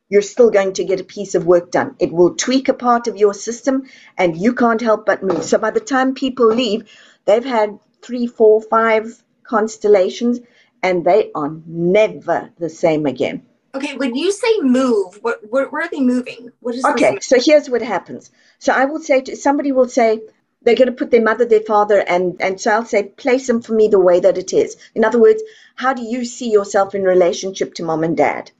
you're 0.09 0.23
still 0.23 0.51
going 0.51 0.73
to 0.75 0.85
get 0.85 1.01
a 1.01 1.05
piece 1.05 1.35
of 1.35 1.47
work 1.47 1.71
done. 1.71 1.95
It 2.01 2.13
will 2.13 2.35
tweak 2.35 2.69
a 2.69 2.75
part 2.75 3.07
of 3.07 3.17
your 3.17 3.33
system 3.33 3.85
and 4.19 4.37
you 4.37 4.55
can't 4.55 4.81
help 4.81 5.07
but 5.07 5.23
move. 5.23 5.45
So 5.45 5.57
by 5.57 5.71
the 5.71 5.81
time 5.81 6.15
people 6.15 6.49
leave, 6.49 6.91
they've 7.27 7.45
had 7.45 7.79
three, 8.03 8.27
four, 8.27 8.61
five 8.61 9.23
constellations 9.45 10.41
and 10.83 11.05
they 11.05 11.31
are 11.35 11.53
never 11.67 12.51
the 12.59 12.69
same 12.69 13.07
again. 13.07 13.43
Okay, 13.75 13.97
when 13.97 14.17
you 14.17 14.33
say 14.33 14.61
move, 14.61 15.19
what, 15.23 15.41
where, 15.49 15.69
where 15.69 15.85
are 15.85 15.89
they 15.89 16.01
moving? 16.01 16.51
What 16.61 16.75
is 16.75 16.85
okay, 16.85 17.19
so 17.21 17.39
here's 17.41 17.71
what 17.71 17.83
happens. 17.83 18.31
So 18.59 18.73
I 18.73 18.87
will 18.87 19.01
say 19.01 19.21
to 19.23 19.37
somebody 19.37 19.71
will 19.71 19.89
say 19.89 20.21
they're 20.63 20.75
going 20.75 20.89
to 20.89 20.93
put 20.93 21.11
their 21.11 21.23
mother, 21.23 21.45
their 21.45 21.61
father, 21.61 21.99
and 22.01 22.41
and 22.41 22.61
so 22.61 22.73
I'll 22.73 22.85
say 22.85 23.05
place 23.05 23.47
them 23.47 23.63
for 23.63 23.75
me 23.75 23.89
the 23.89 24.01
way 24.01 24.21
that 24.21 24.39
it 24.39 24.53
is. 24.53 24.77
In 24.95 25.05
other 25.05 25.21
words, 25.21 25.43
how 25.77 25.93
do 25.93 26.03
you 26.03 26.25
see 26.25 26.51
yourself 26.51 26.95
in 26.95 27.03
relationship 27.05 27.75
to 27.75 27.85
mom 27.85 28.03
and 28.03 28.17
dad? 28.17 28.51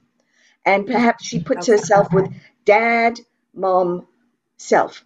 and 0.65 0.85
perhaps 0.85 1.25
she 1.25 1.39
puts 1.39 1.67
herself 1.67 2.13
with 2.13 2.31
dad, 2.65 3.19
mom, 3.53 4.07
self. 4.57 5.03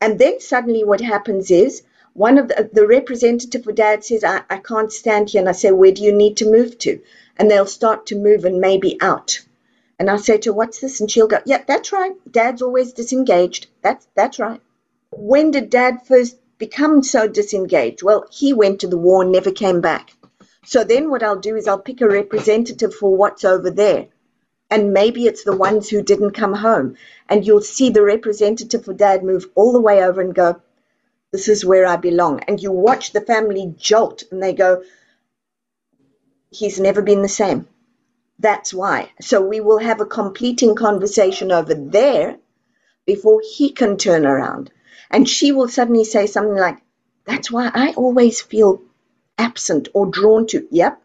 And 0.00 0.18
then 0.18 0.40
suddenly 0.40 0.84
what 0.84 1.00
happens 1.00 1.50
is 1.50 1.82
one 2.18 2.36
of 2.36 2.48
the, 2.48 2.68
the 2.72 2.84
representative 2.84 3.62
for 3.62 3.72
dad 3.72 4.04
says, 4.04 4.24
I, 4.24 4.42
I 4.50 4.58
can't 4.58 4.92
stand 4.92 5.30
here. 5.30 5.40
And 5.40 5.48
I 5.48 5.52
say, 5.52 5.70
Where 5.70 5.92
do 5.92 6.02
you 6.02 6.12
need 6.12 6.36
to 6.38 6.50
move 6.50 6.76
to? 6.78 7.00
And 7.36 7.48
they'll 7.48 7.64
start 7.66 8.06
to 8.06 8.16
move 8.16 8.44
and 8.44 8.60
maybe 8.60 9.00
out. 9.00 9.40
And 10.00 10.10
I'll 10.10 10.18
say 10.18 10.36
to 10.38 10.50
her, 10.50 10.54
What's 10.54 10.80
this? 10.80 11.00
And 11.00 11.08
she'll 11.08 11.28
go, 11.28 11.38
Yeah, 11.46 11.62
that's 11.64 11.92
right. 11.92 12.12
Dad's 12.28 12.60
always 12.60 12.92
disengaged. 12.92 13.68
That's 13.82 14.08
that's 14.16 14.40
right. 14.40 14.60
When 15.12 15.52
did 15.52 15.70
dad 15.70 16.06
first 16.06 16.38
become 16.58 17.04
so 17.04 17.28
disengaged? 17.28 18.02
Well, 18.02 18.26
he 18.32 18.52
went 18.52 18.80
to 18.80 18.88
the 18.88 18.98
war 18.98 19.22
and 19.22 19.30
never 19.30 19.52
came 19.52 19.80
back. 19.80 20.12
So 20.64 20.82
then 20.82 21.10
what 21.10 21.22
I'll 21.22 21.40
do 21.40 21.54
is 21.54 21.68
I'll 21.68 21.78
pick 21.78 22.00
a 22.00 22.08
representative 22.08 22.94
for 22.94 23.16
what's 23.16 23.44
over 23.44 23.70
there 23.70 24.08
and 24.70 24.92
maybe 24.92 25.26
it's 25.26 25.44
the 25.44 25.56
ones 25.56 25.88
who 25.88 26.02
didn't 26.02 26.32
come 26.32 26.52
home. 26.52 26.96
And 27.28 27.46
you'll 27.46 27.62
see 27.62 27.90
the 27.90 28.02
representative 28.02 28.84
for 28.84 28.92
dad 28.92 29.22
move 29.22 29.46
all 29.54 29.72
the 29.72 29.80
way 29.80 30.02
over 30.02 30.20
and 30.20 30.34
go, 30.34 30.60
This 31.32 31.48
is 31.48 31.64
where 31.64 31.86
I 31.86 31.96
belong. 31.96 32.40
And 32.48 32.62
you 32.62 32.72
watch 32.72 33.12
the 33.12 33.20
family 33.20 33.74
jolt 33.76 34.24
and 34.30 34.42
they 34.42 34.52
go, 34.52 34.82
He's 36.50 36.80
never 36.80 37.02
been 37.02 37.22
the 37.22 37.28
same. 37.28 37.68
That's 38.38 38.72
why. 38.72 39.12
So 39.20 39.40
we 39.40 39.60
will 39.60 39.78
have 39.78 40.00
a 40.00 40.06
completing 40.06 40.74
conversation 40.74 41.52
over 41.52 41.74
there 41.74 42.38
before 43.04 43.42
he 43.42 43.70
can 43.70 43.96
turn 43.96 44.24
around. 44.24 44.70
And 45.10 45.28
she 45.28 45.52
will 45.52 45.68
suddenly 45.68 46.04
say 46.04 46.26
something 46.26 46.56
like, 46.56 46.78
That's 47.24 47.50
why 47.50 47.70
I 47.74 47.92
always 47.92 48.40
feel 48.40 48.82
absent 49.36 49.88
or 49.92 50.06
drawn 50.06 50.46
to. 50.48 50.66
Yep, 50.70 51.02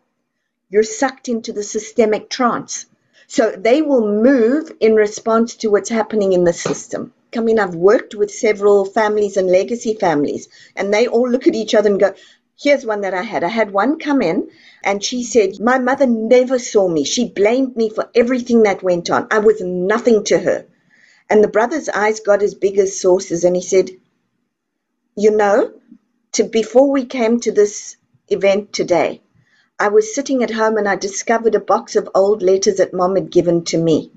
you're 0.69 0.83
sucked 0.83 1.27
into 1.27 1.51
the 1.51 1.63
systemic 1.63 2.29
trance 2.29 2.85
so 3.27 3.51
they 3.51 3.81
will 3.81 4.07
move 4.07 4.71
in 4.79 4.95
response 4.95 5.55
to 5.55 5.69
what's 5.69 5.89
happening 5.89 6.33
in 6.33 6.43
the 6.43 6.53
system. 6.53 7.13
I 7.37 7.41
mean, 7.41 7.59
I've 7.59 7.75
worked 7.75 8.15
with 8.15 8.31
several 8.31 8.85
families 8.85 9.37
and 9.37 9.49
legacy 9.49 9.93
families, 9.93 10.47
and 10.75 10.93
they 10.93 11.07
all 11.07 11.29
look 11.29 11.47
at 11.47 11.55
each 11.55 11.75
other 11.75 11.89
and 11.89 11.99
go, 11.99 12.13
Here's 12.61 12.85
one 12.85 13.01
that 13.01 13.13
I 13.13 13.23
had. 13.23 13.43
I 13.43 13.49
had 13.49 13.71
one 13.71 13.97
come 13.99 14.21
in 14.21 14.49
and 14.83 15.03
she 15.03 15.23
said, 15.23 15.59
My 15.59 15.79
mother 15.79 16.05
never 16.05 16.59
saw 16.59 16.87
me. 16.87 17.03
She 17.03 17.29
blamed 17.29 17.75
me 17.75 17.89
for 17.89 18.09
everything 18.13 18.63
that 18.63 18.83
went 18.83 19.09
on. 19.09 19.27
I 19.31 19.39
was 19.39 19.59
nothing 19.59 20.23
to 20.25 20.37
her. 20.39 20.65
And 21.29 21.43
the 21.43 21.47
brother's 21.47 21.89
eyes 21.89 22.19
got 22.19 22.43
as 22.43 22.53
big 22.53 22.77
as 22.77 22.99
saucers 22.99 23.43
and 23.43 23.55
he 23.55 23.61
said, 23.61 23.89
You 25.17 25.31
know, 25.31 25.73
to 26.33 26.43
before 26.43 26.91
we 26.91 27.05
came 27.05 27.39
to 27.41 27.51
this 27.51 27.97
event 28.29 28.71
today, 28.71 29.21
I 29.79 29.89
was 29.89 30.13
sitting 30.13 30.43
at 30.43 30.51
home 30.51 30.77
and 30.77 30.87
I 30.87 30.95
discovered 30.95 31.55
a 31.55 31.59
box 31.59 31.95
of 31.95 32.09
old 32.13 32.43
letters 32.43 32.77
that 32.77 32.93
mom 32.93 33.15
had 33.15 33.31
given 33.31 33.65
to 33.65 33.77
me. 33.77 34.11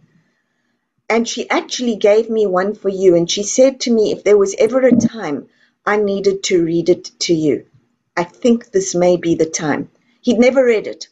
And 1.09 1.29
she 1.29 1.49
actually 1.51 1.97
gave 1.97 2.29
me 2.29 2.47
one 2.47 2.75
for 2.75 2.89
you. 2.89 3.15
And 3.15 3.31
she 3.31 3.43
said 3.43 3.81
to 3.81 3.93
me, 3.93 4.13
if 4.13 4.25
there 4.25 4.37
was 4.37 4.55
ever 4.59 4.81
a 4.81 4.97
time 4.97 5.49
I 5.85 5.97
needed 5.97 6.43
to 6.45 6.65
read 6.65 6.89
it 6.89 7.11
to 7.21 7.35
you, 7.35 7.67
I 8.17 8.25
think 8.25 8.71
this 8.71 8.95
may 8.95 9.17
be 9.17 9.35
the 9.35 9.47
time. 9.47 9.91
He'd 10.21 10.39
never 10.39 10.65
read 10.65 10.87
it. 10.87 11.09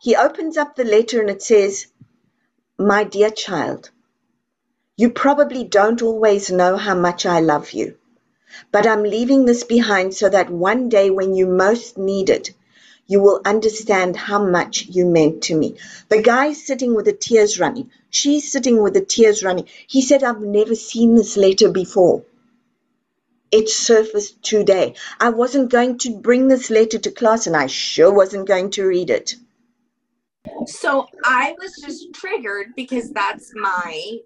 He 0.00 0.14
opens 0.14 0.56
up 0.56 0.76
the 0.76 0.84
letter 0.84 1.20
and 1.20 1.30
it 1.30 1.42
says, 1.42 1.86
My 2.78 3.04
dear 3.04 3.30
child, 3.30 3.90
you 4.96 5.10
probably 5.10 5.64
don't 5.64 6.02
always 6.02 6.50
know 6.50 6.76
how 6.76 6.94
much 6.94 7.24
I 7.24 7.40
love 7.40 7.72
you, 7.72 7.96
but 8.72 8.86
I'm 8.86 9.02
leaving 9.02 9.44
this 9.44 9.64
behind 9.64 10.14
so 10.14 10.28
that 10.28 10.50
one 10.50 10.88
day 10.88 11.10
when 11.10 11.34
you 11.34 11.46
most 11.46 11.96
need 11.96 12.30
it, 12.30 12.50
you 13.06 13.20
will 13.20 13.40
understand 13.44 14.16
how 14.16 14.44
much 14.44 14.86
you 14.86 15.06
meant 15.06 15.44
to 15.44 15.56
me. 15.56 15.76
The 16.08 16.22
guy's 16.22 16.64
sitting 16.64 16.94
with 16.94 17.04
the 17.04 17.12
tears 17.12 17.58
running. 17.58 17.90
She's 18.10 18.50
sitting 18.50 18.82
with 18.82 18.94
the 18.94 19.04
tears 19.04 19.44
running. 19.44 19.66
He 19.86 20.02
said, 20.02 20.24
I've 20.24 20.40
never 20.40 20.74
seen 20.74 21.14
this 21.14 21.36
letter 21.36 21.70
before. 21.70 22.24
It 23.52 23.68
surfaced 23.68 24.42
today. 24.42 24.94
I 25.20 25.30
wasn't 25.30 25.70
going 25.70 25.98
to 25.98 26.16
bring 26.16 26.48
this 26.48 26.68
letter 26.68 26.98
to 26.98 27.10
class 27.10 27.46
and 27.46 27.56
I 27.56 27.68
sure 27.68 28.12
wasn't 28.12 28.48
going 28.48 28.70
to 28.72 28.84
read 28.84 29.10
it. 29.10 29.36
So 30.66 31.06
I 31.24 31.54
was 31.58 31.72
just 31.84 32.12
triggered 32.12 32.74
because 32.74 33.10
that's 33.10 33.52
my 33.54 34.18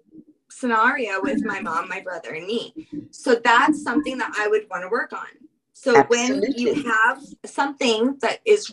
scenario 0.49 1.21
with 1.21 1.43
my 1.43 1.59
mom, 1.61 1.87
my 1.87 2.01
brother, 2.01 2.31
and 2.31 2.45
me. 2.45 2.87
So 3.11 3.35
that's 3.35 3.83
something 3.83 4.17
that 4.17 4.33
I 4.37 4.47
would 4.47 4.67
want 4.69 4.83
to 4.83 4.89
work 4.89 5.13
on. 5.13 5.27
So 5.81 5.97
Absolutely. 5.97 6.41
when 6.41 6.53
you 6.57 6.83
have 6.83 7.23
something 7.43 8.19
that 8.21 8.41
is 8.45 8.71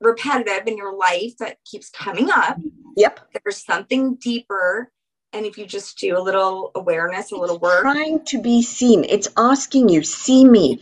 repetitive 0.00 0.68
in 0.68 0.76
your 0.76 0.96
life 0.96 1.36
that 1.38 1.58
keeps 1.64 1.90
coming 1.90 2.30
up, 2.30 2.60
yep, 2.96 3.18
there's 3.42 3.64
something 3.64 4.14
deeper. 4.14 4.92
And 5.32 5.44
if 5.44 5.58
you 5.58 5.66
just 5.66 5.98
do 5.98 6.16
a 6.16 6.22
little 6.22 6.70
awareness, 6.76 7.32
a 7.32 7.36
little 7.36 7.58
work, 7.58 7.82
trying 7.82 8.24
to 8.26 8.40
be 8.40 8.62
seen, 8.62 9.02
it's 9.02 9.26
asking 9.36 9.88
you, 9.88 10.04
see 10.04 10.44
me. 10.44 10.78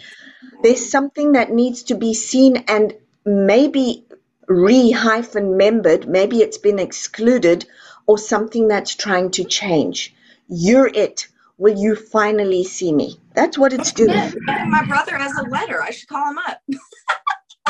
There's 0.63 0.91
something 0.91 1.33
that 1.33 1.51
needs 1.51 1.85
to 1.85 1.95
be 1.95 2.13
seen 2.13 2.59
and 2.69 2.93
maybe 3.25 4.05
re 4.47 4.91
hyphen 4.91 5.57
membered, 5.57 6.07
maybe 6.07 6.43
it's 6.43 6.59
been 6.59 6.79
excluded 6.79 7.65
or 8.07 8.19
something 8.19 8.69
that's 8.69 8.95
trying 8.95 9.31
to 9.31 9.45
change. 9.45 10.15
You're 10.47 10.89
it. 10.89 11.29
Will 11.57 11.79
you 11.79 11.95
finally 11.95 12.65
see 12.65 12.93
me? 12.93 13.21
That's 13.35 13.57
what 13.57 13.73
it's 13.73 13.93
doing. 13.93 14.11
Yeah, 14.11 14.65
my 14.69 14.85
brother 14.87 15.17
has 15.17 15.33
a 15.37 15.49
letter. 15.49 15.83
I 15.83 15.91
should 15.91 16.09
call 16.09 16.31
him 16.31 16.39
up. 16.39 16.61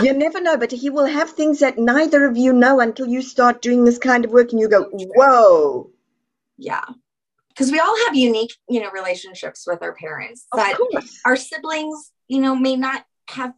you 0.03 0.13
never 0.13 0.41
know, 0.41 0.57
but 0.57 0.73
he 0.73 0.91
will 0.91 1.07
have 1.07 1.31
things 1.31 1.61
that 1.61 1.79
neither 1.79 2.25
of 2.25 2.37
you 2.37 2.53
know 2.53 2.81
until 2.81 3.07
you 3.07 3.21
start 3.21 3.63
doing 3.63 3.85
this 3.85 3.99
kind 3.99 4.25
of 4.25 4.31
work 4.31 4.53
and 4.53 4.61
you 4.61 4.69
go, 4.69 4.89
whoa. 4.91 5.91
Yeah. 6.57 6.85
Because 7.49 7.71
we 7.71 7.79
all 7.79 7.97
have 8.07 8.17
unique, 8.17 8.53
you 8.69 8.81
know, 8.81 8.91
relationships 8.91 9.65
with 9.67 9.83
our 9.83 9.95
parents. 9.95 10.47
Of 10.53 10.59
but 10.59 10.77
course. 10.77 11.21
our 11.25 11.37
siblings, 11.37 12.11
you 12.27 12.41
know, 12.41 12.57
may 12.57 12.77
not 12.77 13.05
have 13.29 13.53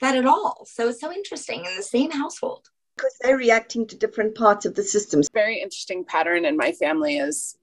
that 0.00 0.16
at 0.16 0.26
all. 0.26 0.66
So 0.70 0.88
it's 0.88 1.00
so 1.00 1.10
interesting 1.12 1.64
in 1.64 1.76
the 1.76 1.82
same 1.82 2.10
household. 2.10 2.68
Because 2.96 3.16
they're 3.22 3.36
reacting 3.36 3.86
to 3.88 3.96
different 3.96 4.34
parts 4.34 4.66
of 4.66 4.74
the 4.74 4.82
systems. 4.82 5.28
Very 5.32 5.60
interesting 5.60 6.04
pattern 6.04 6.44
in 6.44 6.56
my 6.56 6.72
family 6.72 7.16
is 7.16 7.56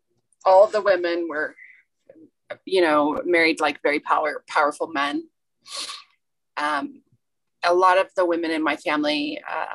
all 0.46 0.64
of 0.64 0.72
the 0.72 0.82
women 0.82 1.28
were 1.30 1.56
you 2.66 2.82
know, 2.82 3.22
married 3.26 3.60
like 3.60 3.82
very 3.82 4.00
power 4.00 4.44
powerful 4.48 4.88
men. 4.88 5.24
Um, 6.58 7.02
a 7.64 7.74
lot 7.74 7.98
of 7.98 8.08
the 8.16 8.26
women 8.26 8.52
in 8.52 8.64
my 8.64 8.78
family 8.78 9.40
uh, 9.50 9.66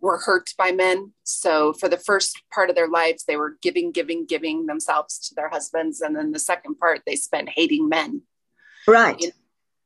were 0.00 0.18
hurt 0.18 0.50
by 0.56 0.70
men. 0.70 1.12
So 1.24 1.72
for 1.72 1.88
the 1.88 1.96
first 1.96 2.42
part 2.52 2.70
of 2.70 2.76
their 2.76 2.88
lives, 2.88 3.24
they 3.24 3.36
were 3.36 3.56
giving, 3.62 3.90
giving, 3.90 4.26
giving 4.26 4.66
themselves 4.66 5.18
to 5.28 5.34
their 5.34 5.48
husbands, 5.48 6.00
and 6.00 6.14
then 6.14 6.32
the 6.32 6.38
second 6.38 6.78
part, 6.78 7.00
they 7.06 7.16
spent 7.16 7.48
hating 7.48 7.88
men. 7.88 8.22
Right. 8.86 9.18
You 9.20 9.28
know, 9.28 9.32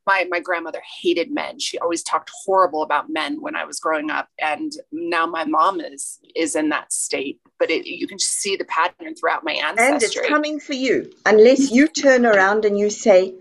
my 0.08 0.26
my 0.30 0.40
grandmother 0.40 0.82
hated 1.02 1.30
men. 1.30 1.60
She 1.60 1.78
always 1.78 2.02
talked 2.02 2.30
horrible 2.44 2.82
about 2.82 3.10
men 3.10 3.42
when 3.42 3.54
I 3.54 3.64
was 3.64 3.78
growing 3.78 4.10
up, 4.10 4.28
and 4.40 4.72
now 4.90 5.26
my 5.26 5.44
mom 5.44 5.80
is 5.80 6.18
is 6.34 6.56
in 6.56 6.70
that 6.70 6.92
state. 6.92 7.40
But 7.58 7.70
it, 7.70 7.86
you 7.86 8.08
can 8.08 8.18
see 8.18 8.56
the 8.56 8.64
pattern 8.64 9.14
throughout 9.14 9.44
my 9.44 9.52
ancestry. 9.52 9.92
And 9.92 10.02
it's 10.02 10.28
coming 10.28 10.60
for 10.60 10.72
you 10.72 11.12
unless 11.26 11.70
you 11.70 11.88
turn 11.88 12.24
around 12.24 12.64
and 12.64 12.78
you 12.78 12.88
say, 12.88 13.34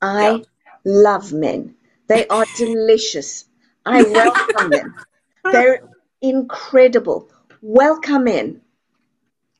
"I 0.00 0.30
yeah. 0.30 0.38
love 0.84 1.32
men. 1.32 1.74
They 2.06 2.26
are 2.28 2.46
delicious. 2.56 3.44
I 3.84 4.02
welcome 4.02 4.70
them. 4.70 4.94
They're 5.52 5.82
incredible. 6.22 7.28
Welcome 7.60 8.26
in." 8.26 8.62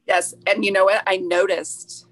Yes, 0.07 0.35
and 0.47 0.65
you 0.65 0.73
know 0.73 0.87
what? 0.87 1.03
I 1.07 1.19
noticed 1.19 2.07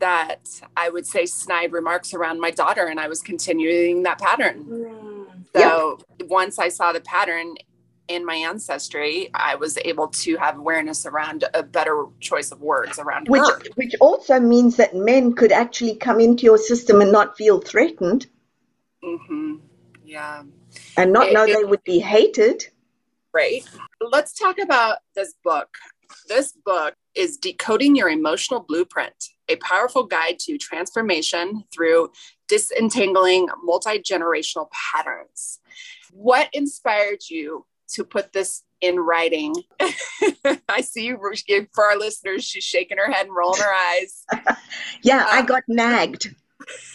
that 0.00 0.48
I 0.76 0.88
would 0.88 1.06
say 1.06 1.26
snide 1.26 1.72
remarks 1.72 2.14
around 2.14 2.40
my 2.40 2.50
daughter, 2.50 2.86
and 2.86 2.98
I 3.00 3.08
was 3.08 3.22
continuing 3.22 4.02
that 4.04 4.18
pattern. 4.18 4.64
Mm. 4.64 5.26
So 5.56 5.98
yep. 6.18 6.28
once 6.28 6.58
I 6.58 6.68
saw 6.68 6.92
the 6.92 7.00
pattern 7.00 7.54
in 8.08 8.24
my 8.24 8.34
ancestry, 8.34 9.30
I 9.34 9.54
was 9.54 9.78
able 9.84 10.08
to 10.08 10.36
have 10.36 10.58
awareness 10.58 11.04
around 11.06 11.44
a 11.54 11.62
better 11.62 12.06
choice 12.20 12.50
of 12.50 12.60
words 12.60 12.98
around 12.98 13.28
which, 13.28 13.42
her. 13.42 13.60
Which 13.74 13.94
also 14.00 14.40
means 14.40 14.76
that 14.76 14.94
men 14.94 15.34
could 15.34 15.52
actually 15.52 15.96
come 15.96 16.20
into 16.20 16.44
your 16.44 16.58
system 16.58 17.00
and 17.00 17.12
not 17.12 17.36
feel 17.36 17.60
threatened. 17.60 18.26
Mm-hmm. 19.04 19.56
Yeah. 20.04 20.42
And 20.96 21.12
not 21.12 21.28
it, 21.28 21.34
know 21.34 21.44
it, 21.44 21.54
they 21.54 21.64
would 21.64 21.84
be 21.84 21.98
hated. 21.98 22.66
Right. 23.32 23.62
Let's 24.00 24.32
talk 24.32 24.58
about 24.58 24.98
this 25.14 25.34
book. 25.44 25.68
This 26.28 26.52
book 26.64 26.94
is 27.14 27.36
Decoding 27.36 27.94
Your 27.94 28.08
Emotional 28.08 28.60
Blueprint 28.60 29.30
a 29.48 29.56
powerful 29.56 30.04
guide 30.04 30.38
to 30.40 30.58
transformation 30.58 31.64
through 31.72 32.10
disentangling 32.48 33.48
multi 33.62 33.98
generational 33.98 34.68
patterns. 34.70 35.60
What 36.12 36.48
inspired 36.52 37.20
you 37.28 37.66
to 37.94 38.04
put 38.04 38.32
this 38.32 38.62
in 38.80 38.98
writing? 38.98 39.54
I 40.68 40.80
see 40.80 41.04
you 41.06 41.18
for 41.74 41.84
our 41.84 41.96
listeners, 41.96 42.44
she's 42.44 42.64
shaking 42.64 42.98
her 42.98 43.10
head 43.10 43.26
and 43.26 43.34
rolling 43.34 43.60
her 43.60 43.74
eyes. 43.74 44.24
yeah, 45.02 45.26
I 45.28 45.40
uh, 45.40 45.42
got 45.42 45.62
nagged. 45.68 46.34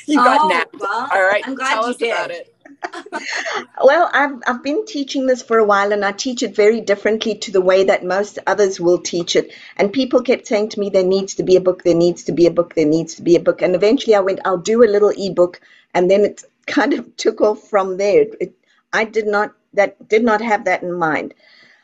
You 0.06 0.18
got 0.18 0.42
oh, 0.42 0.48
nagged. 0.50 0.76
Well, 0.80 1.10
All 1.12 1.24
right, 1.24 1.42
I'm 1.48 1.56
glad 1.56 1.76
tell 1.76 1.86
you 1.86 1.92
us 1.92 1.98
did. 1.98 2.12
about 2.12 2.30
it. 2.30 2.53
well, 3.84 4.10
I've, 4.14 4.42
I've 4.48 4.64
been 4.64 4.86
teaching 4.86 5.26
this 5.26 5.42
for 5.42 5.58
a 5.58 5.66
while 5.66 5.92
and 5.92 6.04
I 6.04 6.12
teach 6.12 6.44
it 6.44 6.56
very 6.56 6.82
differently 6.82 7.36
to 7.36 7.52
the 7.52 7.62
way 7.62 7.84
that 7.86 8.06
most 8.06 8.40
others 8.48 8.80
will 8.80 9.00
teach 9.00 9.36
it. 9.36 9.54
And 9.78 9.92
people 9.92 10.22
kept 10.22 10.48
saying 10.48 10.70
to 10.70 10.80
me, 10.80 10.90
there 10.90 11.06
needs 11.06 11.36
to 11.36 11.44
be 11.44 11.56
a 11.56 11.62
book, 11.62 11.84
there 11.84 11.96
needs 11.96 12.24
to 12.26 12.32
be 12.32 12.46
a 12.46 12.52
book, 12.52 12.76
there 12.76 12.86
needs 12.86 13.16
to 13.16 13.22
be 13.22 13.36
a 13.36 13.40
book. 13.40 13.62
And 13.62 13.76
eventually 13.76 14.16
I 14.16 14.22
went, 14.22 14.40
I'll 14.46 14.58
do 14.58 14.84
a 14.84 14.90
little 14.94 15.14
ebook. 15.16 15.62
And 15.94 16.10
then 16.10 16.22
it 16.22 16.44
kind 16.68 16.94
of 16.94 17.16
took 17.18 17.42
off 17.42 17.70
from 17.70 17.98
there. 17.98 18.26
It, 18.40 18.56
I 18.92 19.06
did 19.06 19.28
not, 19.28 19.54
that 19.74 20.08
did 20.08 20.24
not 20.24 20.42
have 20.42 20.66
that 20.66 20.84
in 20.84 20.94
mind. 20.94 21.34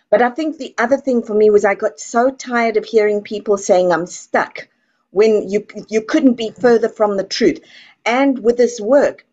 But 0.09 0.21
I 0.21 0.29
think 0.29 0.57
the 0.57 0.73
other 0.77 0.97
thing 0.97 1.21
for 1.21 1.33
me 1.35 1.49
was 1.49 1.65
I 1.65 1.75
got 1.75 1.99
so 1.99 2.31
tired 2.31 2.77
of 2.77 2.85
hearing 2.85 3.21
people 3.21 3.57
saying 3.57 3.91
I'm 3.91 4.07
stuck 4.07 4.67
when 5.11 5.49
you 5.49 5.65
you 5.87 6.01
couldn't 6.01 6.33
be 6.33 6.51
further 6.51 6.89
from 6.89 7.17
the 7.17 7.23
truth. 7.23 7.59
And 8.05 8.39
with 8.39 8.57
this 8.57 8.79
work, 8.79 9.25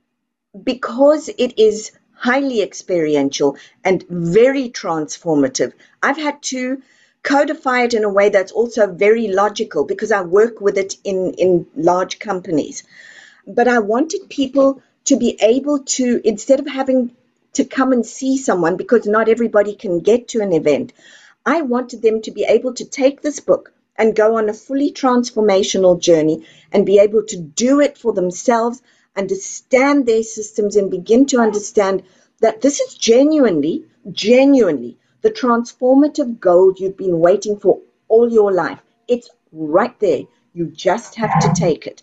because 0.65 1.29
it 1.29 1.59
is 1.59 1.93
highly 2.15 2.63
experiential 2.63 3.57
and 3.85 4.05
very 4.09 4.69
transformative, 4.71 5.73
I've 6.03 6.17
had 6.17 6.43
to 6.45 6.83
codify 7.23 7.83
it 7.83 7.95
in 7.95 8.05
a 8.05 8.09
way 8.09 8.29
that's 8.29 8.53
also 8.53 8.87
very 8.87 9.29
logical 9.29 9.85
because 9.85 10.13
I 10.13 10.23
work 10.23 10.61
with 10.61 10.79
it 10.79 10.97
in, 11.05 11.35
in 11.35 11.67
large 11.77 12.19
companies. 12.19 12.85
But 13.47 13.69
I 13.69 13.81
wanted 13.81 14.29
people 14.29 14.83
to 15.07 15.17
be 15.17 15.37
able 15.41 15.81
to, 15.81 16.21
instead 16.25 16.61
of 16.61 16.67
having 16.67 17.11
to 17.55 17.65
come 17.65 17.93
and 17.93 18.05
see 18.05 18.37
someone 18.39 18.77
because 18.77 19.07
not 19.07 19.29
everybody 19.29 19.75
can 19.75 20.01
get 20.01 20.29
to 20.29 20.41
an 20.41 20.53
event, 20.53 20.93
I 21.45 21.63
wanted 21.63 22.03
them 22.03 22.23
to 22.23 22.31
be 22.31 22.45
able 22.45 22.75
to 22.75 22.85
take 22.85 23.23
this 23.23 23.41
book 23.41 23.73
and 23.97 24.15
go 24.15 24.37
on 24.37 24.49
a 24.49 24.55
fully 24.55 24.93
transformational 24.93 25.99
journey 26.01 26.47
and 26.73 26.85
be 26.85 26.99
able 26.99 27.25
to 27.25 27.37
do 27.37 27.81
it 27.81 27.97
for 27.97 28.13
themselves 28.13 28.83
understand 29.17 30.07
their 30.07 30.23
systems 30.23 30.77
and 30.77 30.91
begin 30.91 31.27
to 31.27 31.41
understand 31.41 32.03
that 32.41 32.61
this 32.61 32.81
is 32.81 32.95
genuinely, 32.95 33.85
genuinely 34.13 34.99
the 35.23 35.31
transformative 35.31 36.39
gold 36.39 36.79
you've 36.79 36.97
been 36.97 37.19
waiting 37.19 37.59
for 37.59 37.81
all 38.09 38.31
your 38.31 38.53
life. 38.53 38.81
It's 39.09 39.31
right 39.53 39.99
there. 40.01 40.23
You 40.53 40.67
just 40.67 41.15
have 41.17 41.39
to 41.41 41.53
take 41.55 41.87
it. 41.87 42.03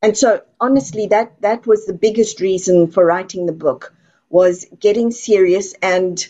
And 0.00 0.16
so 0.16 0.42
honestly 0.60 1.06
that 1.08 1.40
that 1.42 1.66
was 1.66 1.86
the 1.86 1.92
biggest 1.92 2.40
reason 2.40 2.90
for 2.90 3.04
writing 3.04 3.46
the 3.46 3.52
book 3.52 3.94
was 4.30 4.66
getting 4.80 5.10
serious 5.10 5.74
and 5.82 6.26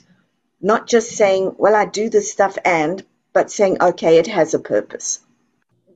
not 0.60 0.86
just 0.86 1.12
saying, 1.12 1.54
well, 1.58 1.74
I 1.74 1.86
do 1.86 2.10
this 2.10 2.30
stuff 2.30 2.58
and, 2.64 3.04
but 3.32 3.50
saying, 3.50 3.78
okay, 3.80 4.18
it 4.18 4.26
has 4.26 4.54
a 4.54 4.58
purpose. 4.58 5.20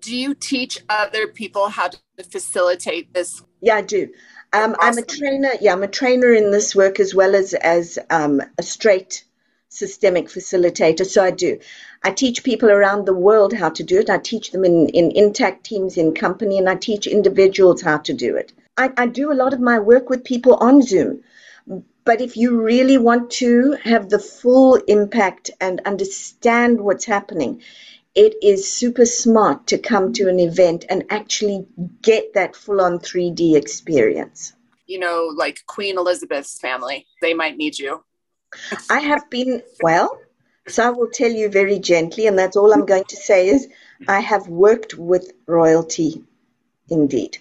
Do 0.01 0.15
you 0.15 0.35
teach 0.35 0.79
other 0.89 1.27
people 1.27 1.69
how 1.69 1.89
to 1.89 1.99
facilitate 2.23 3.13
this 3.13 3.43
yeah, 3.61 3.77
I 3.77 3.83
do. 3.83 4.09
Um, 4.53 4.75
awesome. 4.75 4.79
I'm 4.81 4.99
a 4.99 5.03
trainer. 5.03 5.51
Yeah, 5.61 5.73
I'm 5.73 5.83
a 5.83 5.89
trainer 5.89 6.33
in 6.33 6.51
this 6.51 6.75
work 6.75 7.01
as 7.01 7.15
well 7.15 7.35
as 7.35 7.55
as 7.55 7.99
um, 8.11 8.41
a 8.59 8.63
straight 8.63 9.25
systemic 9.69 10.29
facilitator. 10.29 11.05
So 11.05 11.23
I 11.23 11.31
do. 11.31 11.59
I 12.03 12.11
teach 12.11 12.45
people 12.45 12.71
around 12.71 13.05
the 13.05 13.15
world 13.15 13.53
how 13.53 13.71
to 13.71 13.83
do 13.83 13.99
it. 13.99 14.09
I 14.09 14.19
teach 14.19 14.53
them 14.53 14.65
in, 14.65 14.89
in 14.91 15.11
intact 15.11 15.65
teams 15.65 15.97
in 15.97 16.15
company, 16.15 16.59
and 16.59 16.69
I 16.69 16.77
teach 16.77 17.07
individuals 17.07 17.83
how 17.83 17.99
to 17.99 18.15
do 18.15 18.37
it. 18.37 18.53
I, 18.77 18.93
I 18.97 19.07
do 19.07 19.33
a 19.33 19.35
lot 19.35 19.53
of 19.53 19.61
my 19.61 19.79
work 19.79 20.09
with 20.09 20.25
people 20.25 20.55
on 20.55 20.83
Zoom. 20.83 21.23
But 22.05 22.21
if 22.21 22.37
you 22.37 22.63
really 22.63 22.99
want 22.99 23.31
to 23.33 23.73
have 23.83 24.09
the 24.09 24.21
full 24.21 24.77
impact 24.87 25.51
and 25.61 25.81
understand 25.85 26.81
what's 26.81 27.05
happening, 27.05 27.63
it 28.17 28.35
is 28.43 28.73
super 28.73 29.05
smart 29.05 29.67
to 29.67 29.79
come 29.79 30.15
to 30.15 30.29
an 30.29 30.41
event 30.41 30.87
and 30.89 31.05
actually 31.11 31.67
get 32.01 32.33
that 32.33 32.57
full 32.57 32.81
on 32.81 32.99
3D 32.99 33.55
experience. 33.55 34.55
You 34.87 34.99
know, 35.01 35.31
like 35.37 35.67
Queen 35.67 35.99
Elizabeth's 35.99 36.59
family, 36.59 37.07
they 37.21 37.35
might 37.35 37.59
need 37.59 37.79
you. 37.79 38.03
I 38.91 39.01
have 39.01 39.29
been, 39.29 39.63
well, 39.83 40.19
so 40.67 40.87
I 40.87 40.91
will 40.91 41.11
tell 41.13 41.31
you 41.31 41.51
very 41.51 41.79
gently, 41.79 42.27
and 42.27 42.39
that's 42.39 42.57
all 42.57 42.73
I'm 42.73 42.87
going 42.87 43.05
to 43.05 43.17
say 43.17 43.49
is 43.49 43.69
I 44.09 44.21
have 44.21 44.49
worked 44.49 44.95
with 44.95 45.33
royalty 45.47 46.25
indeed. 46.89 47.37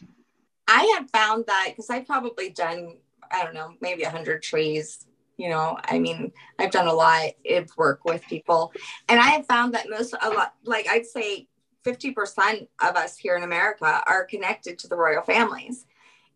I 0.67 0.95
have 0.97 1.09
found 1.09 1.45
that 1.47 1.67
because 1.69 1.89
I've 1.89 2.05
probably 2.05 2.49
done, 2.49 2.97
I 3.31 3.43
don't 3.43 3.53
know, 3.53 3.73
maybe 3.79 4.03
100 4.03 4.43
trees. 4.43 5.05
You 5.37 5.49
know, 5.49 5.77
I 5.83 5.99
mean, 5.99 6.31
I've 6.59 6.71
done 6.71 6.87
a 6.87 6.93
lot 6.93 7.31
of 7.49 7.69
work 7.77 8.05
with 8.05 8.25
people. 8.27 8.71
And 9.09 9.19
I 9.19 9.27
have 9.31 9.45
found 9.45 9.73
that 9.73 9.89
most, 9.89 10.15
a 10.21 10.29
lot, 10.29 10.53
like 10.63 10.87
I'd 10.89 11.05
say 11.05 11.47
50% 11.85 12.67
of 12.81 12.95
us 12.95 13.17
here 13.17 13.35
in 13.35 13.43
America 13.43 14.01
are 14.07 14.25
connected 14.25 14.79
to 14.79 14.87
the 14.87 14.95
royal 14.95 15.21
families. 15.21 15.85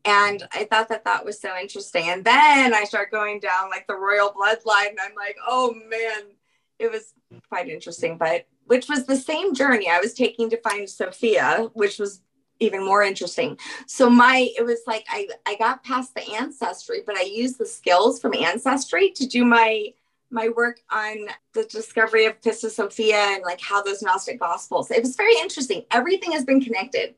And 0.05 0.43
I 0.53 0.65
thought 0.65 0.89
that 0.89 1.05
that 1.05 1.25
was 1.25 1.41
so 1.41 1.57
interesting. 1.57 2.09
And 2.09 2.23
then 2.23 2.73
I 2.73 2.83
start 2.85 3.11
going 3.11 3.39
down 3.39 3.69
like 3.69 3.85
the 3.87 3.95
royal 3.95 4.31
bloodline, 4.31 4.89
and 4.89 4.99
I'm 5.01 5.15
like, 5.15 5.35
oh 5.45 5.73
man, 5.73 6.31
it 6.77 6.89
was 6.89 7.13
quite 7.49 7.67
interesting. 7.67 8.17
But 8.17 8.47
which 8.65 8.87
was 8.87 9.05
the 9.05 9.17
same 9.17 9.53
journey 9.53 9.89
I 9.89 9.99
was 9.99 10.13
taking 10.13 10.49
to 10.51 10.61
find 10.61 10.89
Sophia, 10.89 11.69
which 11.73 11.99
was 11.99 12.21
even 12.59 12.83
more 12.83 13.03
interesting. 13.03 13.57
So 13.87 14.09
my 14.09 14.49
it 14.57 14.65
was 14.65 14.81
like 14.85 15.05
I 15.09 15.27
I 15.45 15.55
got 15.55 15.83
past 15.83 16.13
the 16.15 16.33
ancestry, 16.33 17.01
but 17.05 17.15
I 17.15 17.23
used 17.23 17.57
the 17.57 17.65
skills 17.65 18.19
from 18.19 18.33
ancestry 18.33 19.11
to 19.11 19.25
do 19.25 19.45
my 19.45 19.93
my 20.31 20.49
work 20.49 20.79
on 20.91 21.27
the 21.53 21.63
discovery 21.63 22.25
of 22.25 22.39
Pistis 22.41 22.71
Sophia 22.71 23.17
and 23.17 23.43
like 23.43 23.61
how 23.61 23.81
those 23.81 24.01
Gnostic 24.01 24.39
Gospels. 24.39 24.91
It 24.91 25.01
was 25.01 25.15
very 25.15 25.35
interesting. 25.41 25.83
Everything 25.91 26.31
has 26.33 26.45
been 26.45 26.61
connected. 26.61 27.15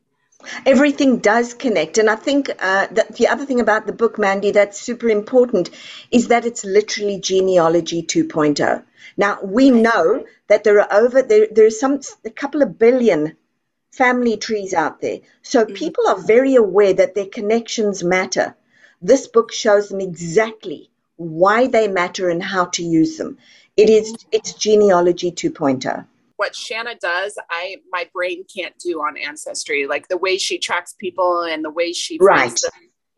Everything 0.66 1.18
does 1.18 1.54
connect. 1.54 1.98
And 1.98 2.10
I 2.10 2.16
think 2.16 2.50
uh, 2.50 2.88
that 2.92 3.16
the 3.16 3.28
other 3.28 3.46
thing 3.46 3.60
about 3.60 3.86
the 3.86 3.94
book, 3.94 4.18
Mandy, 4.18 4.52
that's 4.52 4.82
super 4.82 5.08
important 5.10 5.70
is 6.10 6.30
that 6.30 6.46
it's 6.46 6.66
literally 6.66 7.20
genealogy 7.20 8.02
2.0. 8.02 8.84
Now, 9.18 9.40
we 9.44 9.70
know 9.70 10.26
that 10.48 10.64
there 10.64 10.80
are 10.80 10.92
over, 10.92 11.22
there, 11.22 11.48
there's 11.52 11.80
some, 11.80 12.00
a 12.26 12.30
couple 12.30 12.62
of 12.64 12.80
billion 12.80 13.38
family 13.92 14.38
trees 14.38 14.74
out 14.74 15.02
there. 15.02 15.20
So 15.42 15.66
mm-hmm. 15.66 15.74
people 15.76 16.08
are 16.08 16.22
very 16.22 16.56
aware 16.56 16.94
that 16.94 17.16
their 17.16 17.28
connections 17.28 18.04
matter. 18.04 18.56
This 19.02 19.28
book 19.28 19.52
shows 19.52 19.90
them 19.90 20.02
exactly 20.02 20.90
why 21.18 21.68
they 21.68 21.88
matter 21.88 22.30
and 22.30 22.42
how 22.42 22.66
to 22.66 22.84
use 22.84 23.18
them. 23.18 23.38
It 23.78 23.90
is 23.90 24.16
it's 24.32 24.54
genealogy 24.54 25.32
2.0 25.32 26.06
what 26.42 26.56
Shanna 26.56 26.96
does, 26.96 27.38
I 27.52 27.76
my 27.92 28.10
brain 28.16 28.46
can't 28.52 28.76
do 28.80 29.00
on 29.00 29.16
ancestry. 29.16 29.86
Like 29.86 30.08
the 30.08 30.18
way 30.18 30.40
she 30.40 30.58
tracks 30.58 30.96
people 30.98 31.44
and 31.44 31.64
the 31.64 31.70
way 31.70 31.94
she 31.94 32.18
right. 32.20 32.50
The, 32.50 32.72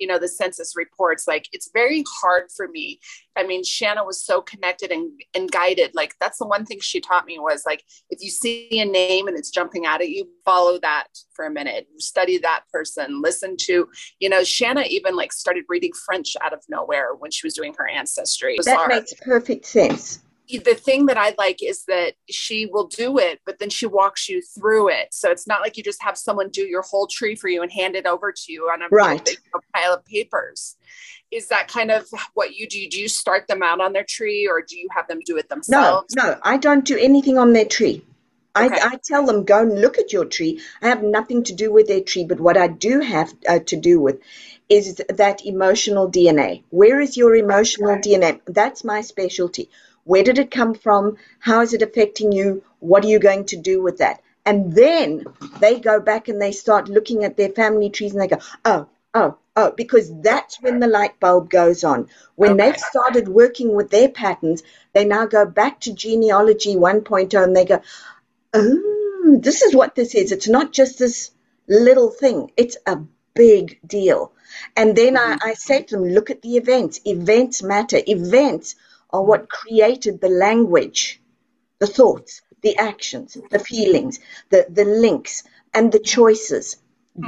you 0.03 0.07
know 0.07 0.19
the 0.19 0.27
census 0.27 0.75
reports 0.75 1.29
like 1.29 1.47
it's 1.53 1.69
very 1.71 2.03
hard 2.21 2.51
for 2.53 2.67
me. 2.67 2.99
I 3.37 3.47
mean 3.47 3.63
shanna 3.63 4.03
was 4.03 4.21
so 4.21 4.41
connected 4.41 4.91
and, 4.91 5.09
and 5.33 5.49
guided. 5.49 5.95
Like 5.95 6.13
that's 6.19 6.39
the 6.39 6.45
one 6.45 6.65
thing 6.65 6.81
she 6.81 6.99
taught 6.99 7.25
me 7.25 7.39
was 7.39 7.63
like 7.65 7.85
if 8.09 8.21
you 8.21 8.29
see 8.29 8.67
a 8.81 8.85
name 8.85 9.29
and 9.29 9.37
it's 9.37 9.49
jumping 9.49 9.85
out 9.85 10.01
at 10.01 10.09
you 10.09 10.27
follow 10.43 10.77
that 10.81 11.07
for 11.31 11.45
a 11.45 11.49
minute. 11.49 11.87
Study 11.99 12.37
that 12.39 12.63
person. 12.69 13.21
Listen 13.21 13.55
to 13.61 13.87
you 14.19 14.27
know 14.27 14.43
shanna 14.43 14.81
even 14.89 15.15
like 15.15 15.31
started 15.31 15.63
reading 15.69 15.93
french 16.05 16.35
out 16.43 16.51
of 16.51 16.61
nowhere 16.67 17.15
when 17.17 17.31
she 17.31 17.47
was 17.47 17.53
doing 17.53 17.73
her 17.77 17.87
ancestry. 17.87 18.57
That 18.65 18.89
makes 18.89 19.13
perfect 19.23 19.65
sense 19.65 20.19
the 20.49 20.75
thing 20.75 21.05
that 21.05 21.17
I 21.17 21.33
like 21.37 21.63
is 21.63 21.85
that 21.85 22.13
she 22.29 22.65
will 22.65 22.87
do 22.87 23.17
it, 23.17 23.39
but 23.45 23.59
then 23.59 23.69
she 23.69 23.85
walks 23.85 24.27
you 24.27 24.41
through 24.41 24.89
it. 24.89 25.13
So 25.13 25.31
it's 25.31 25.47
not 25.47 25.61
like 25.61 25.77
you 25.77 25.83
just 25.83 26.03
have 26.03 26.17
someone 26.17 26.49
do 26.49 26.63
your 26.63 26.81
whole 26.81 27.07
tree 27.07 27.35
for 27.35 27.47
you 27.47 27.61
and 27.61 27.71
hand 27.71 27.95
it 27.95 28.05
over 28.05 28.31
to 28.31 28.51
you 28.51 28.63
on 28.65 28.81
a 28.81 28.87
right. 28.91 29.23
big 29.23 29.39
pile 29.73 29.93
of 29.93 30.05
papers. 30.05 30.75
Is 31.31 31.47
that 31.47 31.67
kind 31.67 31.91
of 31.91 32.07
what 32.33 32.55
you 32.55 32.67
do? 32.67 32.87
Do 32.89 32.99
you 32.99 33.07
start 33.07 33.47
them 33.47 33.63
out 33.63 33.81
on 33.81 33.93
their 33.93 34.03
tree 34.03 34.47
or 34.47 34.61
do 34.61 34.77
you 34.77 34.87
have 34.95 35.07
them 35.07 35.19
do 35.25 35.37
it 35.37 35.49
themselves? 35.49 36.13
No, 36.15 36.23
no, 36.23 36.39
I 36.43 36.57
don't 36.57 36.85
do 36.85 36.97
anything 36.97 37.37
on 37.37 37.53
their 37.53 37.65
tree. 37.65 38.03
Okay. 38.55 38.79
I, 38.79 38.89
I, 38.89 38.99
tell 39.03 39.25
them, 39.25 39.45
go 39.45 39.61
and 39.61 39.81
look 39.81 39.97
at 39.97 40.13
your 40.13 40.25
tree. 40.25 40.61
I 40.79 40.89
have 40.89 41.01
nothing 41.01 41.43
to 41.45 41.55
do 41.55 41.71
with 41.71 41.87
their 41.87 42.01
tree, 42.01 42.23
but 42.23 42.39
what 42.39 42.55
I 42.55 42.67
do 42.67 42.99
have 42.99 43.33
uh, 43.49 43.59
to 43.65 43.75
do 43.75 43.99
with 43.99 44.19
is 44.69 45.01
that 45.09 45.43
emotional 45.43 46.11
DNA. 46.11 46.61
Where 46.69 46.99
is 46.99 47.17
your 47.17 47.35
emotional 47.35 47.95
DNA? 47.95 48.41
That's 48.45 48.83
my 48.83 49.01
specialty 49.01 49.69
where 50.05 50.23
did 50.23 50.37
it 50.37 50.51
come 50.51 50.73
from? 50.73 51.17
How 51.39 51.61
is 51.61 51.73
it 51.73 51.81
affecting 51.81 52.31
you? 52.31 52.63
What 52.79 53.03
are 53.05 53.09
you 53.09 53.19
going 53.19 53.45
to 53.45 53.57
do 53.57 53.81
with 53.81 53.99
that? 53.99 54.21
And 54.45 54.73
then 54.73 55.25
they 55.59 55.79
go 55.79 55.99
back 55.99 56.27
and 56.27 56.41
they 56.41 56.51
start 56.51 56.89
looking 56.89 57.23
at 57.23 57.37
their 57.37 57.49
family 57.49 57.89
trees 57.89 58.11
and 58.11 58.21
they 58.21 58.27
go, 58.27 58.39
oh, 58.65 58.87
oh, 59.13 59.37
oh, 59.55 59.71
because 59.77 60.11
that's 60.21 60.61
when 60.61 60.79
the 60.79 60.87
light 60.87 61.19
bulb 61.19 61.49
goes 61.49 61.83
on. 61.83 62.09
When 62.35 62.53
okay. 62.53 62.71
they've 62.71 62.79
started 62.79 63.29
working 63.29 63.73
with 63.73 63.89
their 63.89 64.09
patterns, 64.09 64.63
they 64.91 65.05
now 65.05 65.25
go 65.25 65.45
back 65.45 65.79
to 65.81 65.93
genealogy 65.93 66.75
1.0 66.75 67.41
and 67.43 67.55
they 67.55 67.65
go, 67.65 67.81
oh, 68.53 69.37
this 69.39 69.61
is 69.61 69.75
what 69.75 69.95
this 69.95 70.13
is. 70.15 70.31
It's 70.31 70.49
not 70.49 70.73
just 70.73 70.99
this 70.99 71.31
little 71.67 72.09
thing, 72.09 72.51
it's 72.57 72.75
a 72.85 72.99
big 73.33 73.79
deal. 73.87 74.33
And 74.75 74.95
then 74.95 75.15
mm-hmm. 75.15 75.39
I, 75.41 75.51
I 75.51 75.53
say 75.53 75.83
to 75.83 75.95
them, 75.95 76.05
look 76.05 76.29
at 76.29 76.41
the 76.41 76.57
events. 76.57 76.99
Events 77.05 77.63
matter. 77.63 77.99
Events 78.05 78.75
are 79.13 79.23
what 79.23 79.49
created 79.49 80.19
the 80.19 80.29
language, 80.29 81.21
the 81.79 81.87
thoughts, 81.87 82.41
the 82.61 82.75
actions, 82.77 83.37
the 83.51 83.59
feelings, 83.59 84.19
the, 84.49 84.65
the 84.69 84.85
links, 84.85 85.43
and 85.73 85.91
the 85.91 85.99
choices. 85.99 86.77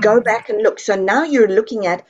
Go 0.01 0.15
mm-hmm. 0.15 0.23
back 0.23 0.49
and 0.49 0.63
look. 0.63 0.79
So 0.79 0.95
now 0.95 1.23
you're 1.23 1.47
looking 1.47 1.85
at 1.85 2.05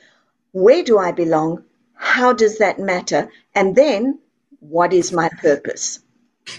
where 0.52 0.82
do 0.82 0.98
I 0.98 1.12
belong? 1.12 1.64
How 1.94 2.32
does 2.32 2.58
that 2.58 2.78
matter? 2.78 3.30
And 3.54 3.76
then 3.76 4.18
what 4.60 4.92
is 4.92 5.12
my 5.12 5.28
purpose? 5.40 6.00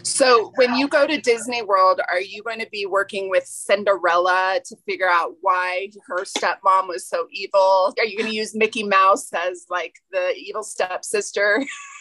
So, 0.04 0.52
when 0.56 0.76
you 0.76 0.90
go 0.90 1.08
to 1.08 1.20
Disney 1.22 1.62
World, 1.62 2.02
are 2.10 2.20
you 2.20 2.44
going 2.44 2.60
to 2.60 2.68
be 2.70 2.86
working 2.86 3.30
with 3.30 3.46
Cinderella 3.46 4.60
to 4.66 4.76
figure 4.86 5.10
out 5.10 5.36
why 5.40 5.90
her 6.08 6.26
stepmom 6.26 6.90
was 6.90 7.08
so 7.08 7.28
evil? 7.32 7.94
Are 7.98 8.04
you 8.04 8.18
going 8.18 8.30
to 8.30 8.36
use 8.36 8.54
Mickey 8.54 8.84
Mouse 8.84 9.32
as 9.32 9.66
like 9.70 9.96
the 10.12 10.34
evil 10.36 10.64
stepsister? 10.64 11.66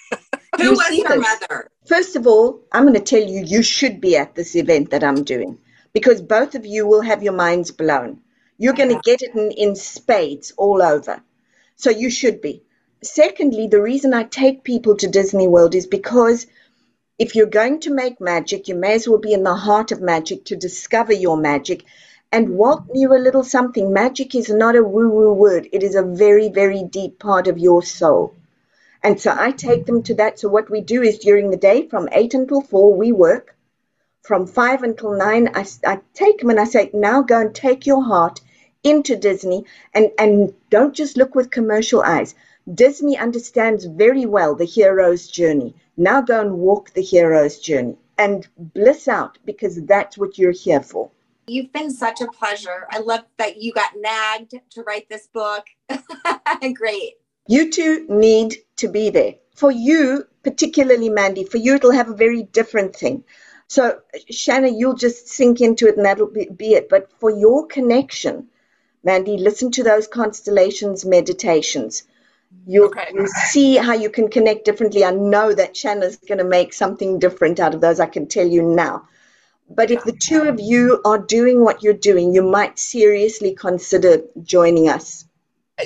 Who 0.58 0.70
was 0.72 1.02
her 1.06 1.18
mother? 1.18 1.70
First 1.86 2.16
of 2.16 2.26
all, 2.26 2.60
I'm 2.72 2.82
going 2.82 2.94
to 2.94 3.00
tell 3.00 3.22
you, 3.22 3.44
you 3.44 3.62
should 3.62 4.00
be 4.00 4.16
at 4.16 4.34
this 4.34 4.56
event 4.56 4.90
that 4.90 5.04
I'm 5.04 5.22
doing 5.24 5.58
because 5.92 6.20
both 6.20 6.54
of 6.54 6.66
you 6.66 6.86
will 6.86 7.02
have 7.02 7.22
your 7.22 7.32
minds 7.32 7.70
blown. 7.70 8.20
You're 8.58 8.74
going 8.74 8.94
to 8.94 9.00
get 9.02 9.22
it 9.22 9.34
in, 9.34 9.50
in 9.52 9.76
spades 9.76 10.52
all 10.56 10.82
over. 10.82 11.22
So 11.76 11.90
you 11.90 12.10
should 12.10 12.40
be. 12.40 12.62
Secondly, 13.02 13.68
the 13.68 13.82
reason 13.82 14.14
I 14.14 14.24
take 14.24 14.64
people 14.64 14.96
to 14.96 15.08
Disney 15.08 15.46
World 15.46 15.74
is 15.74 15.86
because 15.86 16.46
if 17.18 17.34
you're 17.34 17.46
going 17.46 17.80
to 17.80 17.94
make 17.94 18.20
magic, 18.20 18.68
you 18.68 18.74
may 18.74 18.94
as 18.94 19.08
well 19.08 19.18
be 19.18 19.32
in 19.32 19.42
the 19.42 19.54
heart 19.54 19.92
of 19.92 20.00
magic 20.00 20.44
to 20.46 20.56
discover 20.56 21.12
your 21.12 21.36
magic. 21.36 21.84
And 22.32 22.56
Walt 22.56 22.84
knew 22.90 23.08
mm-hmm. 23.08 23.20
a 23.20 23.24
little 23.24 23.44
something. 23.44 23.92
Magic 23.92 24.34
is 24.34 24.50
not 24.50 24.76
a 24.76 24.82
woo 24.82 25.08
woo 25.08 25.32
word, 25.32 25.68
it 25.72 25.82
is 25.82 25.94
a 25.94 26.02
very, 26.02 26.48
very 26.48 26.82
deep 26.82 27.18
part 27.18 27.46
of 27.46 27.58
your 27.58 27.82
soul. 27.82 28.34
And 29.06 29.20
so 29.20 29.32
I 29.38 29.52
take 29.52 29.86
them 29.86 30.02
to 30.02 30.14
that. 30.14 30.40
So 30.40 30.48
what 30.48 30.68
we 30.68 30.80
do 30.80 31.00
is 31.00 31.20
during 31.20 31.50
the 31.52 31.56
day 31.56 31.86
from 31.86 32.08
8 32.10 32.34
until 32.34 32.60
4, 32.60 32.92
we 32.92 33.12
work. 33.12 33.54
From 34.22 34.48
5 34.48 34.82
until 34.82 35.12
9, 35.12 35.50
I, 35.54 35.64
I 35.86 36.00
take 36.12 36.40
them 36.40 36.50
and 36.50 36.58
I 36.58 36.64
say, 36.64 36.90
now 36.92 37.22
go 37.22 37.40
and 37.40 37.54
take 37.54 37.86
your 37.86 38.02
heart 38.02 38.40
into 38.82 39.14
Disney 39.14 39.64
and, 39.94 40.10
and 40.18 40.52
don't 40.70 40.92
just 40.92 41.16
look 41.16 41.36
with 41.36 41.52
commercial 41.52 42.02
eyes. 42.02 42.34
Disney 42.74 43.16
understands 43.16 43.84
very 43.84 44.26
well 44.26 44.56
the 44.56 44.64
hero's 44.64 45.28
journey. 45.28 45.76
Now 45.96 46.20
go 46.20 46.40
and 46.40 46.58
walk 46.58 46.90
the 46.90 47.00
hero's 47.02 47.60
journey 47.60 47.96
and 48.18 48.48
bliss 48.58 49.06
out 49.06 49.38
because 49.44 49.80
that's 49.84 50.18
what 50.18 50.36
you're 50.36 50.50
here 50.50 50.82
for. 50.82 51.12
You've 51.46 51.72
been 51.72 51.92
such 51.92 52.20
a 52.20 52.26
pleasure. 52.26 52.88
I 52.90 52.98
love 52.98 53.22
that 53.36 53.62
you 53.62 53.72
got 53.72 53.92
nagged 53.96 54.54
to 54.70 54.82
write 54.82 55.08
this 55.08 55.28
book. 55.28 55.66
Great. 56.74 57.14
You 57.48 57.70
two 57.70 58.06
need 58.08 58.56
to 58.76 58.88
be 58.88 59.10
there. 59.10 59.34
For 59.54 59.70
you, 59.70 60.26
particularly 60.42 61.08
Mandy, 61.08 61.44
for 61.44 61.58
you, 61.58 61.74
it'll 61.74 61.92
have 61.92 62.10
a 62.10 62.14
very 62.14 62.42
different 62.42 62.94
thing. 62.94 63.24
So, 63.68 64.00
Shanna, 64.30 64.68
you'll 64.68 64.94
just 64.94 65.28
sink 65.28 65.60
into 65.60 65.88
it 65.88 65.96
and 65.96 66.04
that'll 66.04 66.28
be, 66.30 66.46
be 66.46 66.74
it. 66.74 66.88
But 66.88 67.10
for 67.18 67.30
your 67.30 67.66
connection, 67.66 68.48
Mandy, 69.02 69.38
listen 69.38 69.70
to 69.72 69.82
those 69.82 70.06
constellations 70.06 71.04
meditations. 71.04 72.04
You'll, 72.66 72.86
okay. 72.86 73.08
you'll 73.12 73.26
see 73.26 73.76
how 73.76 73.94
you 73.94 74.10
can 74.10 74.28
connect 74.28 74.64
differently. 74.64 75.04
I 75.04 75.10
know 75.12 75.52
that 75.52 75.76
Shanna's 75.76 76.16
going 76.16 76.38
to 76.38 76.44
make 76.44 76.72
something 76.72 77.18
different 77.18 77.60
out 77.60 77.74
of 77.74 77.80
those, 77.80 78.00
I 78.00 78.06
can 78.06 78.26
tell 78.26 78.46
you 78.46 78.62
now. 78.62 79.08
But 79.68 79.90
if 79.90 80.04
the 80.04 80.12
two 80.12 80.42
of 80.42 80.60
you 80.60 81.00
are 81.04 81.18
doing 81.18 81.62
what 81.62 81.82
you're 81.82 81.92
doing, 81.92 82.32
you 82.32 82.42
might 82.42 82.78
seriously 82.78 83.54
consider 83.54 84.22
joining 84.42 84.88
us 84.88 85.25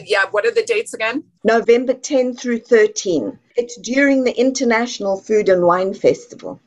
yeah, 0.05 0.27
what 0.31 0.47
are 0.47 0.53
the 0.53 0.63
dates 0.63 0.95
again? 0.95 1.25
November 1.45 1.95
10 1.95 2.35
through 2.35 2.61
13. 2.61 3.39
It's 3.57 3.77
during 3.77 4.25
the 4.25 4.39
International 4.39 5.21
Food 5.21 5.49
and 5.49 5.63
Wine 5.63 5.95
Festival. 5.95 6.61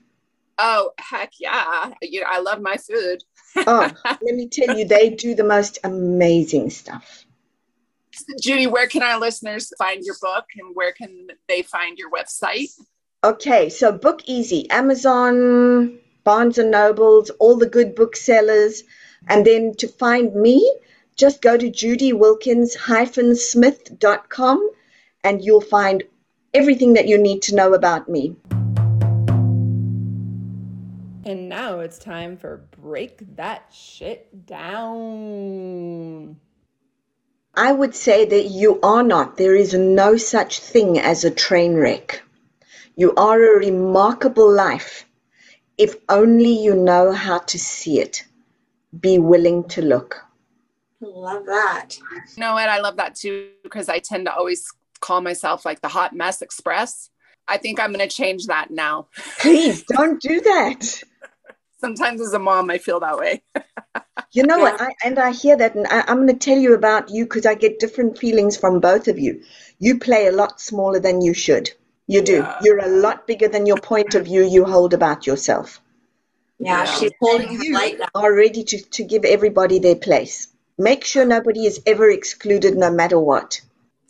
Oh, 0.60 0.92
heck 1.00 1.32
yeah. 1.40 1.94
You, 2.02 2.24
I 2.28 2.40
love 2.40 2.62
my 2.62 2.78
food. 2.78 3.24
oh, 3.56 3.92
let 4.06 4.22
me 4.22 4.48
tell 4.48 4.78
you, 4.78 4.86
they 4.86 5.10
do 5.10 5.36
the 5.36 5.44
most 5.44 5.80
amazing 5.84 6.70
stuff. 6.70 7.26
Judy, 8.40 8.68
where 8.68 8.88
can 8.88 9.02
our 9.02 9.20
listeners 9.20 9.72
find 9.78 10.04
your 10.04 10.16
book 10.22 10.46
and 10.58 10.76
where 10.76 10.92
can 10.92 11.28
they 11.48 11.64
find 11.64 11.98
your 11.98 12.12
website? 12.12 12.70
Okay, 13.24 13.70
so 13.70 13.92
book 13.92 14.22
easy 14.26 14.70
Amazon, 14.70 15.98
Barnes 16.24 16.58
and 16.58 16.70
Nobles, 16.70 17.30
all 17.40 17.58
the 17.58 17.70
good 17.70 17.96
booksellers. 17.96 18.84
And 19.30 19.46
then 19.46 19.74
to 19.78 19.88
find 19.88 20.36
me, 20.36 20.72
just 21.16 21.41
go 21.41 21.57
to 21.57 21.70
judywilkins-smith.com 21.70 24.70
and 25.24 25.43
you'll 25.43 25.61
find 25.61 26.03
everything 26.53 26.93
that 26.93 27.07
you 27.07 27.18
need 27.18 27.41
to 27.43 27.55
know 27.55 27.74
about 27.74 28.09
me. 28.09 28.36
And 31.26 31.47
now 31.47 31.80
it's 31.80 31.97
time 31.97 32.36
for 32.36 32.66
Break 32.82 33.38
That 33.38 33.74
Shit 33.74 34.45
Down. 34.45 36.36
I 37.55 37.72
would 37.72 37.95
say 37.95 38.26
that 38.26 38.45
you 38.45 38.82
are 38.82 39.03
not. 39.03 39.38
There 39.38 39.55
is 39.55 39.74
no 39.74 40.18
such 40.18 40.59
thing 40.59 40.99
as 40.99 41.24
a 41.24 41.32
train 41.32 41.76
wreck. 41.76 42.22
You 42.95 43.14
are 43.16 43.41
a 43.41 43.59
remarkable 43.59 44.51
life 44.51 45.05
if 45.78 45.95
only 46.09 46.64
you 46.64 46.76
know 46.76 47.11
how 47.11 47.39
to 47.39 47.57
see 47.57 47.99
it. 47.99 48.24
Be 48.99 49.18
willing 49.18 49.64
to 49.70 49.82
look. 49.82 50.24
Love 51.04 51.45
that. 51.47 51.97
You 51.99 52.41
know 52.41 52.54
what? 52.54 52.70
I 52.70 52.80
love 52.80 52.95
that 52.97 53.16
too 53.16 53.49
because 53.62 53.89
I 53.89 53.99
tend 53.99 54.26
to 54.28 54.34
always 54.34 54.72
call 55.01 55.22
myself 55.22 55.66
like 55.66 55.82
the 55.82 55.89
hot 55.89 56.16
mess 56.16 56.41
express. 56.41 57.10
I 57.47 57.58
think 57.58 57.80
I'm 57.80 57.91
going 57.91 58.08
to 58.08 58.14
change 58.14 58.47
that 58.47 58.72
now. 58.72 59.08
Please 59.39 59.84
don't 59.84 60.22
do 60.22 60.39
that. 60.39 61.04
Sometimes 61.80 62.22
as 62.22 62.32
a 62.32 62.39
mom, 62.39 62.70
I 62.70 62.78
feel 62.78 63.01
that 63.01 63.18
way. 63.18 63.43
you 64.32 64.43
know 64.43 64.58
what? 64.60 64.80
I, 64.80 64.93
and 65.04 65.20
I 65.20 65.34
hear 65.34 65.58
that, 65.58 65.76
and 65.76 65.86
I, 65.88 66.06
I'm 66.08 66.26
going 66.26 66.28
to 66.28 66.34
tell 66.34 66.58
you 66.58 66.74
about 66.74 67.10
you 67.10 67.26
because 67.26 67.45
I 67.45 67.56
get 67.56 67.80
different 67.80 68.18
feelings 68.18 68.56
from 68.56 68.80
both 68.80 69.10
of 69.10 69.20
you. 69.20 69.41
You 69.80 69.99
play 69.99 70.28
a 70.28 70.32
lot 70.32 70.62
smaller 70.62 71.01
than 71.01 71.22
you 71.22 71.34
should. 71.34 71.72
You 72.08 72.22
do. 72.22 72.38
Yeah. 72.38 72.60
You're 72.64 72.86
a 72.86 72.88
lot 72.88 73.28
bigger 73.28 73.49
than 73.49 73.66
your 73.66 73.78
point 73.78 74.16
of 74.16 74.26
view 74.26 74.43
you 74.43 74.64
hold 74.64 74.93
about 74.93 75.28
yourself. 75.28 75.82
Yeah, 76.60 76.86
yeah. 76.86 76.86
she's 76.86 77.12
holding 77.20 77.58
her 77.58 77.74
light. 77.74 77.99
Are 78.16 78.34
ready 78.34 78.64
to, 78.64 78.82
to 78.82 79.04
give 79.04 79.26
everybody 79.26 79.80
their 79.80 79.95
place. 79.95 80.53
Make 80.78 81.04
sure 81.04 81.26
nobody 81.26 81.66
is 81.66 81.82
ever 81.86 82.10
excluded 82.10 82.76
no 82.76 82.92
matter 82.92 83.20
what. 83.20 83.62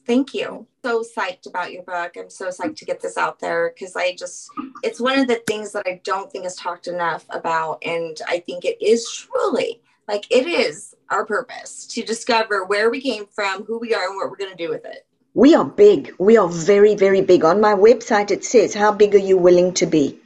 Thank 0.05 0.34
you. 0.34 0.68
So 0.84 1.03
psyched 1.03 1.47
about 1.47 1.72
your 1.72 1.84
book. 1.84 2.14
I'm 2.18 2.30
so 2.30 2.49
psyched 2.49 2.78
to 2.78 2.86
get 2.86 3.01
this 3.01 3.18
out 3.18 3.39
there 3.39 3.74
because 3.74 3.95
I 3.95 4.16
just, 4.16 4.49
it's 4.84 4.99
one 4.99 5.20
of 5.20 5.28
the 5.28 5.41
things 5.47 5.72
that 5.72 5.84
I 5.86 6.01
don't 6.03 6.32
think 6.32 6.45
is 6.45 6.55
talked 6.55 6.88
enough 6.88 7.26
about. 7.30 7.82
And 7.86 8.18
I 8.28 8.39
think 8.39 8.66
it 8.66 8.82
is 8.82 9.09
truly 9.09 9.82
like 10.07 10.26
it 10.30 10.47
is 10.47 10.93
our 11.09 11.26
purpose 11.26 11.88
to 11.88 12.03
discover 12.03 12.66
where 12.66 12.89
we 12.89 13.01
came 13.01 13.26
from, 13.28 13.64
who 13.64 13.80
we 13.80 13.93
are, 13.93 14.05
and 14.05 14.16
what 14.16 14.30
we're 14.30 14.38
going 14.38 14.55
to 14.55 14.64
do 14.64 14.70
with 14.70 14.86
it. 14.86 15.05
We 15.34 15.55
are 15.55 15.66
big. 15.66 16.14
We 16.20 16.38
are 16.38 16.49
very, 16.49 16.95
very 16.95 17.22
big. 17.22 17.43
On 17.43 17.61
my 17.61 17.74
website, 17.74 18.30
it 18.30 18.43
says, 18.43 18.74
How 18.74 18.91
big 18.91 19.16
are 19.16 19.20
you 19.20 19.38
willing 19.38 19.74
to 19.76 19.86
be? 19.86 20.20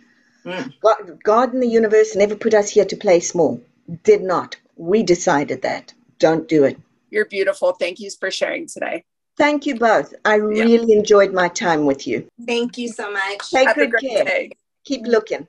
Mm. 0.44 0.74
God, 0.82 1.24
God 1.24 1.54
and 1.54 1.62
the 1.62 1.68
universe 1.68 2.16
never 2.16 2.36
put 2.36 2.54
us 2.54 2.70
here 2.70 2.86
to 2.86 2.96
play 2.96 3.20
small. 3.20 3.62
Did 4.04 4.22
not. 4.22 4.58
We 4.76 5.04
decided 5.04 5.62
that. 5.62 5.94
Don't 6.20 6.48
do 6.48 6.64
it. 6.64 6.80
You're 7.10 7.26
beautiful. 7.26 7.74
Thank 7.74 8.00
you 8.00 8.10
for 8.20 8.32
sharing 8.32 8.68
today. 8.68 9.04
Thank 9.38 9.66
you 9.66 9.76
both. 9.76 10.14
I 10.26 10.36
really 10.36 10.94
enjoyed 10.94 11.32
my 11.32 11.48
time 11.50 11.86
with 11.86 12.08
you. 12.08 12.28
Thank 12.46 12.78
you 12.78 12.90
so 12.90 13.12
much. 13.12 13.52
Take 13.52 13.68
Have 13.68 13.76
good 13.76 13.94
care. 14.02 14.26
Day. 14.26 14.52
Keep 14.84 15.06
looking. 15.06 15.48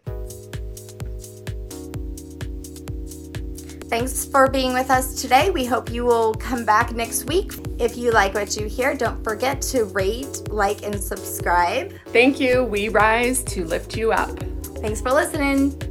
Thanks 3.88 4.26
for 4.26 4.50
being 4.50 4.74
with 4.74 4.90
us 4.90 5.22
today. 5.22 5.48
We 5.48 5.64
hope 5.64 5.90
you 5.90 6.04
will 6.04 6.34
come 6.34 6.66
back 6.66 6.94
next 6.94 7.24
week. 7.24 7.54
If 7.78 7.96
you 7.96 8.10
like 8.10 8.34
what 8.34 8.54
you 8.54 8.66
hear, 8.66 8.94
don't 8.94 9.24
forget 9.24 9.62
to 9.62 9.84
rate, 9.86 10.42
like, 10.50 10.82
and 10.84 11.02
subscribe. 11.02 11.94
Thank 12.08 12.38
you. 12.38 12.64
We 12.64 12.90
rise 12.90 13.42
to 13.44 13.64
lift 13.64 13.96
you 13.96 14.12
up. 14.12 14.38
Thanks 14.82 15.00
for 15.00 15.12
listening. 15.12 15.87